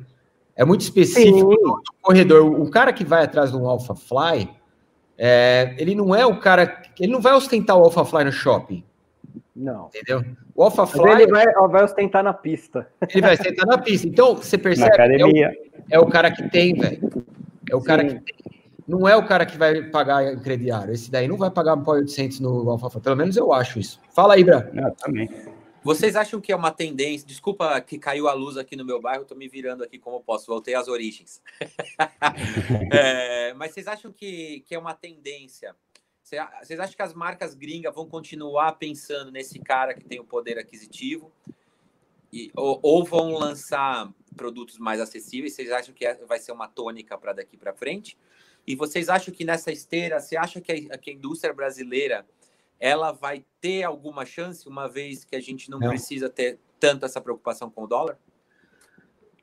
É 0.55 0.63
muito 0.63 0.81
específico 0.81 1.49
do, 1.49 1.81
corredor. 2.01 2.61
O 2.61 2.69
cara 2.69 2.93
que 2.93 3.03
vai 3.03 3.23
atrás 3.23 3.51
de 3.51 3.57
um 3.57 3.67
Alpha 3.67 3.95
Fly, 3.95 4.49
é, 5.25 5.73
ele 5.77 5.95
não 5.95 6.13
é 6.13 6.25
o 6.25 6.37
cara. 6.37 6.81
Ele 6.99 7.13
não 7.13 7.21
vai 7.21 7.31
ostentar 7.33 7.77
o 7.77 7.83
Alpha 7.85 8.03
Fly 8.03 8.25
no 8.25 8.31
shopping. 8.33 8.83
Não. 9.55 9.87
Entendeu? 9.87 10.21
O 10.53 10.63
Alpha 10.63 10.85
Fly. 10.85 11.01
Mas 11.01 11.21
ele 11.21 11.31
vai, 11.31 11.45
vai, 11.45 11.83
ostentar 11.85 12.21
na 12.21 12.33
pista. 12.33 12.85
Ele 13.09 13.21
vai 13.21 13.33
ostentar 13.35 13.65
na 13.65 13.77
pista. 13.77 14.05
Então, 14.05 14.35
você 14.35 14.57
percebe. 14.57 14.89
Na 14.89 14.95
academia. 14.95 15.53
É, 15.89 15.97
o, 15.97 16.01
é 16.01 16.05
o 16.05 16.07
cara 16.07 16.29
que 16.29 16.49
tem, 16.49 16.73
velho. 16.73 17.09
É 17.71 17.73
o 17.73 17.79
Sim. 17.79 17.85
cara 17.85 18.03
que 18.03 18.15
tem. 18.15 18.35
Não 18.85 19.07
é 19.07 19.15
o 19.15 19.25
cara 19.25 19.45
que 19.45 19.57
vai 19.57 19.83
pagar 19.83 20.35
crediário. 20.41 20.93
Esse 20.93 21.09
daí 21.09 21.25
não 21.25 21.37
vai 21.37 21.49
pagar 21.49 21.77
um 21.77 21.89
800 21.89 22.41
no 22.41 22.69
Alpha 22.69 22.89
Fly. 22.89 23.01
Pelo 23.01 23.15
menos 23.15 23.37
eu 23.37 23.53
acho 23.53 23.79
isso. 23.79 24.01
Fala 24.13 24.33
aí, 24.33 24.43
Bra. 24.43 24.69
Eu 24.73 24.91
também. 24.91 25.29
Vocês 25.83 26.15
acham 26.15 26.39
que 26.39 26.51
é 26.51 26.55
uma 26.55 26.71
tendência? 26.71 27.27
Desculpa 27.27 27.79
que 27.81 27.99
caiu 27.99 28.29
a 28.29 28.33
luz 28.33 28.55
aqui 28.57 28.75
no 28.75 28.85
meu 28.85 29.01
bairro, 29.01 29.23
estou 29.23 29.37
me 29.37 29.49
virando 29.49 29.83
aqui 29.83 29.99
como 29.99 30.21
posso, 30.21 30.47
voltei 30.47 30.75
às 30.75 30.87
origens. 30.87 31.41
é, 32.91 33.53
mas 33.53 33.73
vocês 33.73 33.87
acham 33.87 34.11
que, 34.11 34.61
que 34.61 34.73
é 34.73 34.79
uma 34.79 34.93
tendência? 34.93 35.75
Vocês 36.23 36.79
acham 36.79 36.95
que 36.95 37.01
as 37.01 37.13
marcas 37.13 37.53
gringas 37.53 37.93
vão 37.93 38.07
continuar 38.07 38.71
pensando 38.73 39.29
nesse 39.29 39.59
cara 39.59 39.93
que 39.93 40.05
tem 40.05 40.21
o 40.21 40.23
poder 40.23 40.57
aquisitivo? 40.57 41.31
E, 42.31 42.49
ou, 42.55 42.79
ou 42.81 43.03
vão 43.03 43.33
lançar 43.33 44.11
produtos 44.37 44.79
mais 44.79 45.01
acessíveis? 45.01 45.53
Vocês 45.53 45.69
acham 45.69 45.93
que 45.93 46.05
é, 46.05 46.15
vai 46.25 46.39
ser 46.39 46.53
uma 46.53 46.67
tônica 46.67 47.17
para 47.17 47.33
daqui 47.33 47.57
para 47.57 47.73
frente? 47.73 48.17
E 48.65 48.73
vocês 48.75 49.09
acham 49.09 49.33
que 49.33 49.43
nessa 49.43 49.71
esteira, 49.71 50.19
você 50.19 50.37
acha 50.37 50.61
que 50.61 50.71
a, 50.71 50.97
que 50.97 51.11
a 51.11 51.13
indústria 51.13 51.53
brasileira 51.53 52.25
ela 52.83 53.13
vai 53.13 53.45
ter 53.61 53.83
alguma 53.83 54.25
chance, 54.25 54.67
uma 54.67 54.89
vez 54.89 55.23
que 55.23 55.37
a 55.37 55.39
gente 55.39 55.71
não, 55.71 55.79
não. 55.79 55.87
precisa 55.87 56.29
ter 56.29 56.59
tanto 56.77 57.05
essa 57.05 57.21
preocupação 57.21 57.69
com 57.69 57.83
o 57.85 57.87
dólar? 57.87 58.19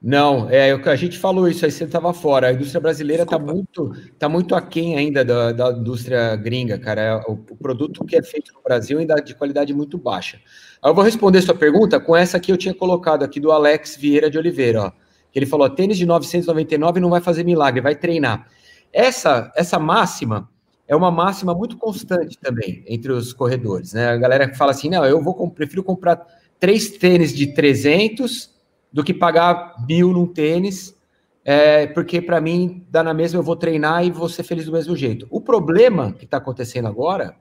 Não, 0.02 0.46
é 0.50 0.72
a 0.72 0.96
gente 0.96 1.18
falou 1.18 1.48
isso 1.48 1.64
aí, 1.64 1.70
você 1.70 1.84
estava 1.84 2.12
fora. 2.12 2.48
A 2.48 2.52
indústria 2.52 2.82
brasileira 2.82 3.22
está 3.22 3.38
muito, 3.38 3.92
tá 4.18 4.28
muito 4.28 4.54
aquém 4.54 4.98
ainda 4.98 5.24
da, 5.24 5.52
da 5.52 5.72
indústria 5.72 6.36
gringa, 6.36 6.78
cara. 6.78 7.00
É 7.00 7.14
o, 7.30 7.32
o, 7.32 7.56
produto 7.56 8.04
que 8.04 8.14
é 8.14 8.22
feito 8.22 8.52
no 8.52 8.62
Brasil 8.62 8.98
ainda 8.98 9.14
é 9.14 9.22
de 9.22 9.34
qualidade 9.34 9.72
muito 9.72 9.96
baixa. 9.96 10.38
Eu 10.84 10.94
vou 10.94 11.02
responder 11.02 11.40
sua 11.40 11.54
pergunta 11.54 11.98
com 11.98 12.14
essa 12.14 12.38
que 12.38 12.52
eu 12.52 12.58
tinha 12.58 12.74
colocado 12.74 13.22
aqui 13.22 13.40
do 13.40 13.52
Alex 13.52 13.96
Vieira 13.96 14.30
de 14.30 14.36
Oliveira, 14.36 14.82
ó. 14.82 14.92
Que 15.32 15.38
ele 15.38 15.46
falou: 15.46 15.68
tênis 15.70 15.96
de 15.96 16.04
999 16.04 17.00
não 17.00 17.08
vai 17.08 17.22
fazer 17.22 17.42
milagre, 17.42 17.80
vai 17.80 17.94
treinar. 17.94 18.46
Essa, 18.92 19.50
essa 19.56 19.78
máxima 19.78 20.46
é 20.90 20.96
uma 20.96 21.08
máxima 21.08 21.54
muito 21.54 21.76
constante 21.76 22.36
também 22.36 22.82
entre 22.88 23.12
os 23.12 23.32
corredores, 23.32 23.92
né? 23.92 24.08
A 24.08 24.16
galera 24.16 24.50
que 24.50 24.56
fala 24.56 24.72
assim, 24.72 24.90
não, 24.90 25.04
eu 25.04 25.22
vou 25.22 25.48
prefiro 25.48 25.84
comprar 25.84 26.26
três 26.58 26.90
tênis 26.90 27.32
de 27.32 27.54
300 27.54 28.50
do 28.92 29.04
que 29.04 29.14
pagar 29.14 29.76
mil 29.86 30.12
num 30.12 30.26
tênis 30.26 30.98
é, 31.44 31.86
porque 31.86 32.20
para 32.20 32.40
mim 32.40 32.84
dá 32.90 33.04
na 33.04 33.14
mesma, 33.14 33.38
eu 33.38 33.42
vou 33.42 33.54
treinar 33.54 34.04
e 34.04 34.10
vou 34.10 34.28
ser 34.28 34.42
feliz 34.42 34.66
do 34.66 34.72
mesmo 34.72 34.96
jeito. 34.96 35.28
O 35.30 35.40
problema 35.40 36.12
que 36.12 36.24
está 36.24 36.38
acontecendo 36.38 36.88
agora 36.88 37.36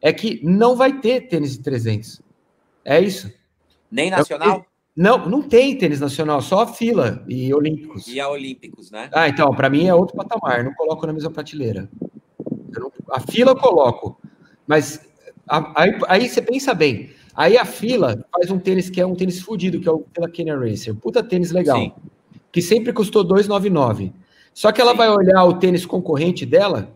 é 0.00 0.12
que 0.12 0.40
não 0.44 0.76
vai 0.76 1.00
ter 1.00 1.22
tênis 1.22 1.56
de 1.56 1.64
300. 1.64 2.22
É 2.84 3.00
isso. 3.00 3.32
Nem 3.90 4.10
nacional? 4.10 4.64
Não, 4.96 5.28
não 5.28 5.42
tem 5.42 5.76
tênis 5.76 5.98
nacional, 5.98 6.40
só 6.40 6.60
a 6.60 6.66
fila 6.68 7.24
e 7.28 7.52
olímpicos. 7.52 8.06
E 8.06 8.20
a 8.20 8.28
olímpicos, 8.28 8.92
né? 8.92 9.10
Ah, 9.12 9.28
então, 9.28 9.52
para 9.52 9.68
mim 9.68 9.86
é 9.86 9.94
outro 9.94 10.16
patamar, 10.16 10.62
não 10.62 10.72
coloco 10.72 11.04
na 11.04 11.12
mesma 11.12 11.30
prateleira. 11.30 11.90
Não, 12.70 12.92
a 13.10 13.20
fila 13.20 13.52
eu 13.52 13.56
coloco, 13.56 14.18
mas 14.66 15.00
a, 15.48 15.82
aí, 15.82 15.98
aí, 16.08 16.28
você 16.28 16.42
pensa 16.42 16.74
bem. 16.74 17.10
Aí 17.34 17.56
a 17.56 17.64
fila 17.64 18.24
faz 18.32 18.50
um 18.50 18.58
tênis 18.58 18.90
que 18.90 19.00
é 19.00 19.06
um 19.06 19.14
tênis 19.14 19.40
fudido, 19.40 19.78
que 19.80 19.88
é 19.88 19.92
o 19.92 20.04
Fila 20.14 20.28
Canyon 20.28 20.58
Racer. 20.58 20.94
Puta 20.94 21.22
tênis 21.22 21.52
legal. 21.52 21.78
Sim. 21.78 21.92
Que 22.50 22.62
sempre 22.62 22.92
custou 22.92 23.24
2,99. 23.24 24.12
Só 24.54 24.72
que 24.72 24.80
ela 24.80 24.92
Sim. 24.92 24.96
vai 24.96 25.10
olhar 25.10 25.44
o 25.44 25.58
tênis 25.58 25.84
concorrente 25.84 26.46
dela 26.46 26.90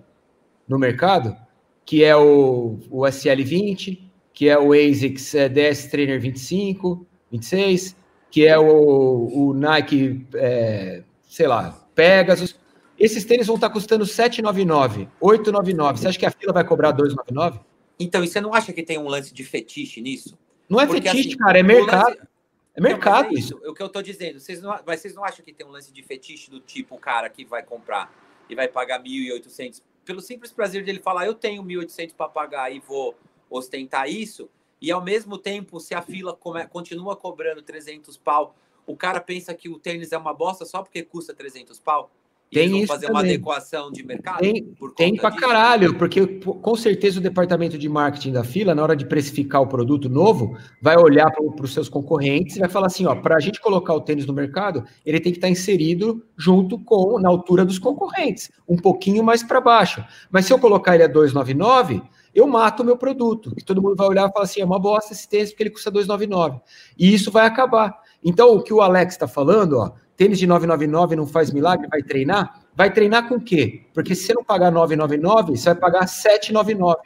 no 0.66 0.78
mercado, 0.78 1.36
que 1.84 2.02
é 2.02 2.16
o, 2.16 2.78
o 2.90 3.02
SL20, 3.02 3.98
que 4.32 4.48
é 4.48 4.58
o 4.58 4.72
ASICS 4.72 5.34
DS 5.52 5.90
Trainer 5.90 6.20
25, 6.20 7.06
26, 7.30 7.96
que 8.30 8.46
é 8.46 8.58
o, 8.58 9.28
o 9.32 9.52
Nike, 9.52 10.26
é, 10.34 11.02
sei 11.28 11.46
lá, 11.46 11.86
Pegasus. 11.94 12.56
Esses 13.00 13.24
tênis 13.24 13.46
vão 13.46 13.56
estar 13.56 13.70
custando 13.70 14.04
7,99, 14.04 15.08
8,99. 15.20 15.96
Você 15.96 16.08
acha 16.08 16.18
que 16.18 16.26
a 16.26 16.30
fila 16.30 16.52
vai 16.52 16.64
cobrar 16.64 16.92
2,99? 16.92 17.60
Então, 17.98 18.22
e 18.22 18.28
você 18.28 18.40
não 18.40 18.54
acha 18.54 18.72
que 18.72 18.82
tem 18.82 18.98
um 18.98 19.08
lance 19.08 19.32
de 19.32 19.42
fetiche 19.42 20.00
nisso? 20.00 20.38
Não 20.68 20.78
é 20.78 20.86
Porque, 20.86 21.08
fetiche, 21.08 21.30
assim, 21.30 21.38
cara, 21.38 21.58
é 21.58 21.62
mercado. 21.62 22.10
Lance... 22.10 22.28
É 22.74 22.80
mercado 22.80 23.30
não, 23.30 23.36
é 23.36 23.40
isso. 23.40 23.60
O 23.66 23.74
que 23.74 23.82
eu 23.82 23.88
tô 23.88 24.00
dizendo, 24.00 24.38
vocês 24.38 24.62
não, 24.62 24.78
mas 24.86 25.00
vocês 25.00 25.14
não 25.14 25.24
acham 25.24 25.44
que 25.44 25.52
tem 25.52 25.66
um 25.66 25.70
lance 25.70 25.92
de 25.92 26.02
fetiche 26.02 26.50
do 26.50 26.60
tipo 26.60 26.94
o 26.94 26.98
cara 26.98 27.28
que 27.28 27.44
vai 27.44 27.62
comprar 27.62 28.12
e 28.48 28.54
vai 28.54 28.68
pagar 28.68 29.02
1.800 29.02 29.82
pelo 30.04 30.20
simples 30.20 30.52
prazer 30.52 30.84
de 30.84 30.90
ele 30.90 31.00
falar, 31.00 31.26
eu 31.26 31.34
tenho 31.34 31.62
1.800 31.62 32.14
para 32.14 32.28
pagar 32.28 32.72
e 32.74 32.80
vou 32.80 33.16
ostentar 33.50 34.08
isso? 34.08 34.48
e 34.80 34.90
ao 34.90 35.02
mesmo 35.02 35.36
tempo, 35.36 35.78
se 35.78 35.94
a 35.94 36.00
fila 36.00 36.34
come, 36.34 36.66
continua 36.66 37.14
cobrando 37.14 37.60
300 37.60 38.16
pau, 38.16 38.54
o 38.86 38.96
cara 38.96 39.20
pensa 39.20 39.52
que 39.52 39.68
o 39.68 39.78
tênis 39.78 40.10
é 40.10 40.16
uma 40.16 40.32
bosta 40.32 40.64
só 40.64 40.82
porque 40.82 41.02
custa 41.02 41.34
300 41.34 41.78
pau? 41.78 42.10
E 42.50 42.56
tem 42.56 42.78
isso 42.78 42.88
fazer 42.88 43.06
também. 43.06 43.22
uma 43.22 43.28
adequação 43.28 43.92
de 43.92 44.04
mercado? 44.04 44.40
Tem, 44.40 44.74
tem 44.96 45.14
pra 45.14 45.30
disso? 45.30 45.40
caralho, 45.40 45.96
porque 45.96 46.26
com 46.26 46.74
certeza 46.74 47.20
o 47.20 47.22
departamento 47.22 47.78
de 47.78 47.88
marketing 47.88 48.32
da 48.32 48.42
fila, 48.42 48.74
na 48.74 48.82
hora 48.82 48.96
de 48.96 49.06
precificar 49.06 49.62
o 49.62 49.68
produto 49.68 50.08
novo, 50.08 50.56
vai 50.82 50.96
olhar 50.96 51.30
para 51.30 51.64
os 51.64 51.72
seus 51.72 51.88
concorrentes 51.88 52.56
e 52.56 52.58
vai 52.58 52.68
falar 52.68 52.88
assim: 52.88 53.06
ó, 53.06 53.14
para 53.14 53.36
a 53.36 53.40
gente 53.40 53.60
colocar 53.60 53.94
o 53.94 54.00
tênis 54.00 54.26
no 54.26 54.32
mercado, 54.32 54.84
ele 55.06 55.20
tem 55.20 55.30
que 55.30 55.38
estar 55.38 55.46
tá 55.46 55.52
inserido 55.52 56.24
junto 56.36 56.76
com, 56.80 57.20
na 57.20 57.28
altura 57.28 57.64
dos 57.64 57.78
concorrentes, 57.78 58.50
um 58.68 58.76
pouquinho 58.76 59.22
mais 59.22 59.44
para 59.44 59.60
baixo. 59.60 60.04
Mas 60.28 60.46
se 60.46 60.52
eu 60.52 60.58
colocar 60.58 60.96
ele 60.96 61.04
a 61.04 61.08
299, 61.08 62.02
eu 62.34 62.48
mato 62.48 62.82
o 62.82 62.86
meu 62.86 62.96
produto. 62.96 63.52
E 63.56 63.62
todo 63.62 63.80
mundo 63.80 63.94
vai 63.94 64.08
olhar 64.08 64.28
e 64.28 64.32
falar 64.32 64.44
assim: 64.44 64.60
é 64.60 64.64
uma 64.64 64.78
bosta 64.78 65.12
esse 65.12 65.28
tênis 65.28 65.50
porque 65.50 65.62
ele 65.62 65.70
custa 65.70 65.88
299. 65.88 66.60
E 66.98 67.14
isso 67.14 67.30
vai 67.30 67.46
acabar. 67.46 67.96
Então, 68.22 68.54
o 68.54 68.62
que 68.62 68.72
o 68.72 68.80
Alex 68.80 69.14
está 69.14 69.26
falando, 69.26 69.78
ó, 69.78 69.92
tênis 70.20 70.38
de 70.38 70.46
999 70.46 71.16
não 71.16 71.26
faz 71.26 71.50
milagre, 71.50 71.88
vai 71.88 72.02
treinar? 72.02 72.60
Vai 72.76 72.92
treinar 72.92 73.26
com 73.26 73.36
o 73.36 73.40
quê? 73.40 73.86
Porque 73.94 74.14
se 74.14 74.24
você 74.26 74.34
não 74.34 74.44
pagar 74.44 74.70
999, 74.70 75.56
você 75.56 75.70
vai 75.70 75.76
pagar 75.76 76.06
799 76.06 77.00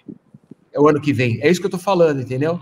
é 0.72 0.81
o 0.81 0.88
ano 0.88 1.00
que 1.00 1.12
vem. 1.12 1.38
É 1.40 1.48
isso 1.48 1.61
que 1.61 1.66
eu 1.66 1.68
estou 1.68 1.81
falando, 1.81 2.20
entendeu? 2.20 2.59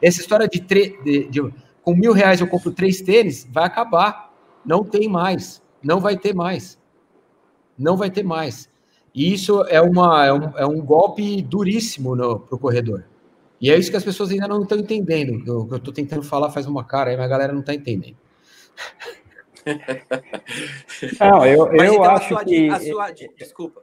Essa 0.00 0.20
história 0.20 0.46
de, 0.46 0.60
de, 0.60 1.28
de, 1.28 1.52
com 1.82 1.92
mil 1.96 2.12
reais 2.12 2.40
eu 2.40 2.46
compro 2.46 2.70
três 2.70 3.00
tênis, 3.00 3.48
vai 3.50 3.64
acabar. 3.64 4.32
Não 4.64 4.84
tem 4.84 5.08
mais. 5.08 5.60
Não 5.82 5.98
vai 5.98 6.16
ter 6.16 6.32
mais. 6.32 6.78
Não 7.76 7.96
vai 7.96 8.08
ter 8.08 8.22
mais. 8.22 8.70
E 9.12 9.34
isso 9.34 9.64
é, 9.64 9.80
uma, 9.80 10.24
é, 10.24 10.32
um, 10.32 10.58
é 10.58 10.66
um 10.66 10.80
golpe 10.80 11.42
duríssimo 11.42 12.16
para 12.16 12.54
o 12.54 12.58
corredor. 12.58 13.06
E 13.60 13.72
é 13.72 13.76
isso 13.76 13.90
que 13.90 13.96
as 13.96 14.04
pessoas 14.04 14.30
ainda 14.30 14.46
não 14.46 14.62
estão 14.62 14.78
entendendo. 14.78 15.42
Que 15.42 15.50
eu 15.50 15.78
estou 15.78 15.92
tentando 15.92 16.22
falar 16.22 16.52
faz 16.52 16.64
uma 16.66 16.84
cara 16.84 17.10
aí, 17.10 17.16
a 17.16 17.26
galera 17.26 17.52
não 17.52 17.60
está 17.60 17.74
entendendo. 17.74 18.16
Não, 21.18 21.44
eu, 21.44 21.66
eu 21.72 21.94
então, 21.94 22.04
acho 22.04 22.28
sua, 22.28 22.44
que. 22.44 22.80
Sua, 22.80 23.10
desculpa. 23.36 23.82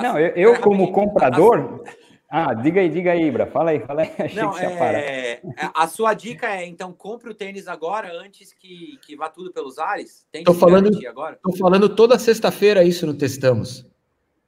Não, 0.00 0.18
eu, 0.18 0.28
eu 0.34 0.60
como 0.60 0.92
comprador. 0.92 1.82
Ah, 2.30 2.54
diga 2.54 2.80
aí, 2.80 2.88
diga 2.88 3.12
aí, 3.12 3.24
Ibra. 3.24 3.46
Fala 3.46 3.72
aí, 3.72 3.80
fala 3.80 4.02
aí. 4.02 4.10
Achei 4.18 4.42
Não, 4.42 4.56
é... 4.56 5.32
é... 5.32 5.42
A 5.74 5.86
sua 5.86 6.14
dica 6.14 6.46
é, 6.46 6.64
então, 6.64 6.90
compre 6.90 7.28
o 7.28 7.34
tênis 7.34 7.68
agora, 7.68 8.10
antes 8.10 8.54
que, 8.54 8.98
que 9.04 9.14
vá 9.14 9.28
tudo 9.28 9.52
pelos 9.52 9.78
ares? 9.78 10.26
Tem 10.32 10.42
tô 10.42 10.54
falando, 10.54 10.90
agora? 11.06 11.38
Tô 11.42 11.54
falando 11.54 11.94
toda 11.94 12.18
sexta-feira 12.18 12.82
isso 12.84 13.06
no 13.06 13.12
Testamos. 13.12 13.84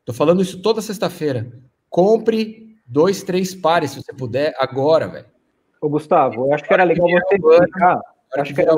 Tô 0.02 0.14
falando 0.14 0.40
isso 0.40 0.62
toda 0.62 0.80
sexta-feira. 0.80 1.52
Compre 1.90 2.74
dois, 2.86 3.22
três 3.22 3.54
pares, 3.54 3.90
se 3.90 4.02
você 4.02 4.14
puder, 4.14 4.54
agora, 4.58 5.06
velho. 5.06 5.26
Ô, 5.78 5.88
Gustavo, 5.90 6.46
eu 6.46 6.54
acho 6.54 6.64
que 6.64 6.72
era 6.72 6.84
legal 6.84 7.06
você 7.06 7.34
explicar. 7.34 8.00
Acho 8.34 8.54
que 8.54 8.60
era, 8.62 8.72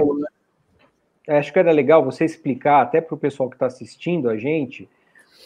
acho 1.28 1.52
que 1.52 1.58
era 1.58 1.72
legal 1.72 2.04
você 2.04 2.24
explicar, 2.24 2.82
até 2.82 3.00
para 3.00 3.14
o 3.14 3.18
pessoal 3.18 3.48
que 3.48 3.56
está 3.56 3.66
assistindo 3.66 4.28
a 4.28 4.36
gente, 4.36 4.88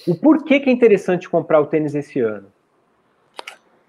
o 0.06 0.14
porquê 0.14 0.60
que 0.60 0.70
é 0.70 0.72
interessante 0.72 1.28
comprar 1.28 1.60
o 1.60 1.66
tênis 1.66 1.94
esse 1.94 2.20
ano 2.20 2.46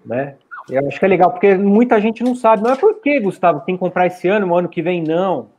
né? 0.04 0.34
Eu 0.68 0.86
acho 0.86 0.98
que 0.98 1.04
é 1.04 1.08
legal, 1.08 1.30
porque 1.30 1.54
muita 1.54 2.00
gente 2.00 2.22
não 2.22 2.36
sabe. 2.36 2.62
Não 2.62 2.70
é 2.70 2.76
por 2.76 3.00
que, 3.00 3.18
Gustavo, 3.20 3.60
tem 3.60 3.74
que 3.74 3.80
comprar 3.80 4.06
esse 4.06 4.28
ano, 4.28 4.46
no 4.46 4.56
ano 4.56 4.68
que 4.68 4.80
vem, 4.80 5.02
não. 5.02 5.50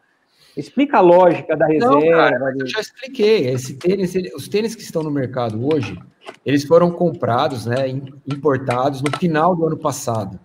Explica 0.56 0.98
a 0.98 1.02
lógica 1.02 1.58
da 1.58 1.66
reserva. 1.66 2.00
Não, 2.00 2.12
cara, 2.12 2.56
eu 2.58 2.68
já 2.68 2.80
expliquei. 2.80 3.48
Esse 3.48 3.76
tênis, 3.76 4.14
os 4.36 4.48
tênis 4.48 4.76
que 4.76 4.82
estão 4.82 5.04
no 5.04 5.12
mercado 5.12 5.68
hoje, 5.68 6.00
eles 6.46 6.64
foram 6.64 6.92
comprados, 6.92 7.66
né, 7.66 7.88
importados 8.26 9.02
no 9.02 9.12
final 9.18 9.56
do 9.56 9.66
ano 9.66 9.78
passado. 9.78 10.40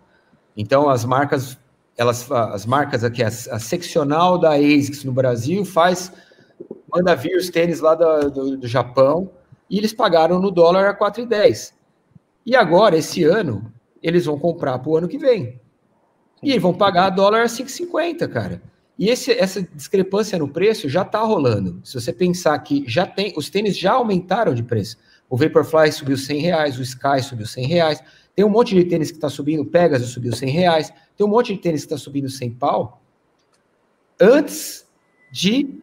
Então, 0.57 0.89
as 0.89 1.05
marcas, 1.05 1.59
elas, 1.99 2.31
as 2.31 2.65
marcas 2.65 3.03
aqui, 3.03 3.25
a, 3.25 3.27
a 3.27 3.59
seccional 3.59 4.39
da 4.39 4.53
ASICS 4.53 5.03
no 5.03 5.13
Brasil 5.13 5.65
faz, 5.65 6.13
manda 6.91 7.15
vir 7.17 7.37
os 7.37 7.51
tênis 7.51 7.81
lá 7.81 7.97
do, 7.97 8.31
do, 8.31 8.57
do 8.57 8.69
Japão 8.69 9.31
e 9.69 9.77
eles 9.77 9.93
pagaram 9.93 10.39
no 10.39 10.51
dólar 10.51 10.89
a 10.89 10.97
4,10. 10.97 11.73
E 12.47 12.55
agora, 12.55 12.97
esse 12.97 13.25
ano, 13.25 13.71
eles 14.01 14.25
vão 14.25 14.39
comprar 14.39 14.79
para 14.79 14.89
o 14.89 14.97
ano 14.97 15.09
que 15.09 15.19
vem. 15.19 15.61
E 16.41 16.57
vão 16.59 16.73
pagar 16.73 17.11
dólar 17.11 17.43
a 17.43 17.47
5,50, 17.47 18.29
cara. 18.29 18.63
E 18.97 19.11
esse, 19.11 19.33
essa 19.33 19.61
discrepância 19.61 20.39
no 20.39 20.49
preço 20.49 20.89
já 20.89 21.03
está 21.03 21.21
rolando. 21.21 21.81
Se 21.85 21.95
você 21.95 22.13
pensar 22.13 22.57
que 22.61 22.85
já 22.87 23.05
tem, 23.07 23.35
os 23.37 23.51
tênis 23.51 23.77
já 23.77 23.93
aumentaram 23.93 24.55
de 24.55 24.63
preço. 24.63 24.97
O 25.29 25.37
Vaporfly 25.37 25.93
subiu 25.93 26.17
100 26.17 26.41
reais, 26.41 26.79
o 26.79 26.83
Sky 26.83 27.23
subiu 27.23 27.47
100 27.47 27.67
reais. 27.67 28.03
Tem 28.35 28.45
um 28.45 28.49
monte 28.49 28.75
de 28.75 28.85
tênis 28.85 29.11
que 29.11 29.17
está 29.17 29.29
subindo, 29.29 29.63
o 29.63 29.67
Pegasus 29.67 30.11
subiu 30.11 30.35
100 30.35 30.51
reais. 30.51 30.93
Tem 31.19 31.27
um 31.27 31.31
monte 31.31 31.53
de 31.53 31.61
tênis 31.61 31.81
que 31.81 31.87
está 31.93 31.99
subindo 31.99 32.31
100 32.31 32.53
pau. 32.53 33.03
Antes 34.21 34.87
de, 35.33 35.81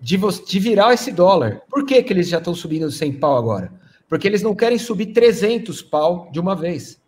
de, 0.00 0.16
de 0.16 0.60
virar 0.60 0.94
esse 0.94 1.10
dólar. 1.10 1.62
Por 1.68 1.84
que, 1.84 2.00
que 2.04 2.12
eles 2.12 2.28
já 2.28 2.38
estão 2.38 2.54
subindo 2.54 2.88
100 2.88 3.14
pau 3.14 3.36
agora? 3.36 3.72
Porque 4.08 4.28
eles 4.28 4.42
não 4.42 4.54
querem 4.54 4.78
subir 4.78 5.06
300 5.06 5.82
pau 5.82 6.28
de 6.30 6.38
uma 6.38 6.54
vez. 6.54 7.02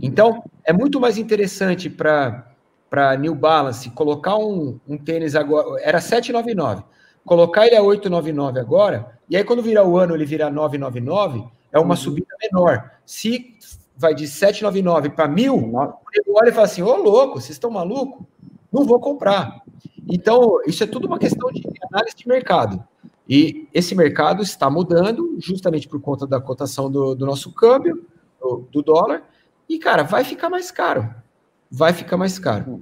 Então, 0.00 0.42
é 0.64 0.72
muito 0.72 1.00
mais 1.00 1.18
interessante 1.18 1.88
para 1.88 2.48
para 2.90 3.16
New 3.16 3.34
Balance 3.34 3.88
colocar 3.88 4.36
um, 4.36 4.78
um 4.86 4.98
tênis 4.98 5.34
agora, 5.34 5.80
era 5.80 5.98
799, 5.98 6.82
colocar 7.24 7.66
ele 7.66 7.74
a 7.74 7.82
899 7.82 8.60
agora, 8.60 9.18
e 9.30 9.34
aí 9.34 9.42
quando 9.42 9.62
virar 9.62 9.86
o 9.86 9.96
ano 9.96 10.14
ele 10.14 10.26
virar 10.26 10.50
999, 10.50 11.42
é 11.72 11.78
uma 11.78 11.94
uhum. 11.94 11.96
subida 11.96 12.28
menor. 12.42 12.90
Se 13.06 13.51
vai 14.02 14.14
de 14.14 14.26
799 14.26 15.10
para 15.10 15.28
1000, 15.28 15.54
ele 16.12 16.30
olha 16.34 16.48
e 16.48 16.52
fala 16.52 16.66
assim: 16.66 16.82
"Ô 16.82 16.96
louco, 16.96 17.40
vocês 17.40 17.52
estão 17.52 17.70
maluco? 17.70 18.26
Não 18.70 18.84
vou 18.84 19.00
comprar". 19.00 19.62
Então, 20.10 20.58
isso 20.66 20.82
é 20.82 20.86
tudo 20.86 21.06
uma 21.06 21.18
questão 21.18 21.50
de 21.50 21.62
análise 21.90 22.16
de 22.16 22.28
mercado. 22.28 22.84
E 23.28 23.68
esse 23.72 23.94
mercado 23.94 24.42
está 24.42 24.68
mudando 24.68 25.36
justamente 25.38 25.88
por 25.88 26.00
conta 26.00 26.26
da 26.26 26.40
cotação 26.40 26.90
do, 26.90 27.14
do 27.14 27.24
nosso 27.24 27.52
câmbio, 27.52 28.04
do, 28.40 28.68
do 28.70 28.82
dólar, 28.82 29.22
e, 29.68 29.78
cara, 29.78 30.02
vai 30.02 30.24
ficar 30.24 30.50
mais 30.50 30.70
caro. 30.70 31.14
Vai 31.70 31.92
ficar 31.92 32.16
mais 32.16 32.38
caro. 32.38 32.80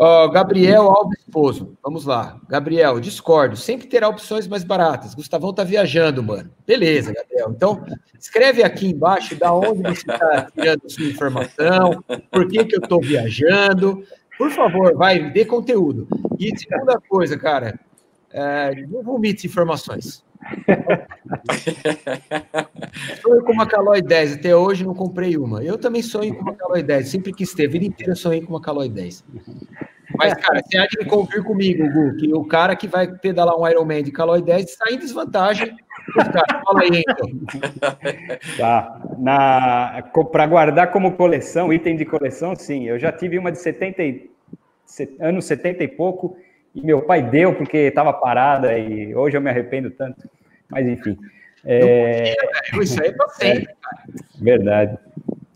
Uh, 0.00 0.30
Gabriel 0.30 0.88
Alves 0.88 1.20
Esposo, 1.20 1.76
vamos 1.82 2.06
lá. 2.06 2.40
Gabriel, 2.48 2.98
discordo. 2.98 3.54
Sempre 3.54 3.86
terá 3.86 4.08
opções 4.08 4.48
mais 4.48 4.64
baratas. 4.64 5.14
Gustavão 5.14 5.52
tá 5.52 5.62
viajando, 5.62 6.22
mano. 6.22 6.50
Beleza, 6.66 7.12
Gabriel. 7.12 7.52
Então, 7.54 7.84
escreve 8.18 8.62
aqui 8.62 8.86
embaixo 8.92 9.36
da 9.36 9.52
onde 9.52 9.82
você 9.82 10.10
está 10.10 10.50
tirando 10.52 10.88
sua 10.88 11.04
informação, 11.04 12.02
por 12.32 12.48
que, 12.48 12.64
que 12.64 12.76
eu 12.76 12.80
estou 12.80 12.98
viajando. 12.98 14.02
Por 14.38 14.50
favor, 14.50 14.96
vai, 14.96 15.30
dê 15.32 15.44
conteúdo. 15.44 16.08
E 16.38 16.58
segunda 16.58 16.98
coisa, 17.06 17.36
cara, 17.36 17.78
é, 18.32 18.86
não 18.86 19.02
vomite 19.02 19.46
informações. 19.46 20.24
Sonho 23.22 23.44
com 23.44 23.52
uma 23.52 23.66
Caloi 23.66 24.02
10, 24.02 24.34
até 24.34 24.54
hoje 24.54 24.84
não 24.84 24.94
comprei 24.94 25.36
uma. 25.36 25.62
Eu 25.62 25.78
também 25.78 26.02
sonho 26.02 26.34
com 26.34 26.42
uma 26.42 26.54
Caloi 26.54 26.82
10, 26.82 27.08
sempre 27.08 27.32
que 27.32 27.44
esteve, 27.44 27.68
a 27.68 27.72
vida 27.72 27.84
inteira 27.86 28.14
sonhei 28.14 28.40
com 28.40 28.52
uma 28.52 28.60
Caloi 28.60 28.88
10. 28.88 29.24
Mas, 30.16 30.34
cara, 30.34 30.60
você 30.64 30.76
há 30.76 30.86
de 30.86 31.04
convir 31.06 31.42
comigo, 31.44 31.88
Gu, 31.88 32.16
que 32.16 32.34
o 32.34 32.44
cara 32.44 32.74
que 32.74 32.88
vai 32.88 33.06
pedalar 33.06 33.56
um 33.56 33.68
Ironman 33.68 34.02
de 34.02 34.10
Caloi 34.10 34.42
10 34.42 34.64
está 34.64 34.90
em 34.90 34.98
desvantagem. 34.98 35.76
Então. 36.08 37.28
Tá. 38.58 39.00
Para 40.32 40.46
guardar 40.46 40.90
como 40.90 41.12
coleção, 41.12 41.72
item 41.72 41.96
de 41.96 42.04
coleção, 42.04 42.56
sim. 42.56 42.88
Eu 42.88 42.98
já 42.98 43.12
tive 43.12 43.38
uma 43.38 43.52
de 43.52 43.58
70 43.58 44.02
e, 44.02 44.30
anos 45.20 45.44
70 45.44 45.84
e 45.84 45.88
pouco, 45.88 46.36
e 46.74 46.82
meu 46.82 47.02
pai 47.02 47.22
deu 47.22 47.54
porque 47.54 47.76
estava 47.78 48.12
parada, 48.12 48.78
e 48.78 49.14
hoje 49.14 49.36
eu 49.36 49.40
me 49.40 49.50
arrependo 49.50 49.90
tanto. 49.90 50.28
Mas, 50.68 50.86
enfim. 50.86 51.18
É... 51.64 52.34
Isso 52.80 53.02
aí 53.02 53.08
é 53.08 53.12
pra 53.12 53.28
sempre, 53.28 53.66
cara. 53.66 54.04
Verdade. 54.40 54.98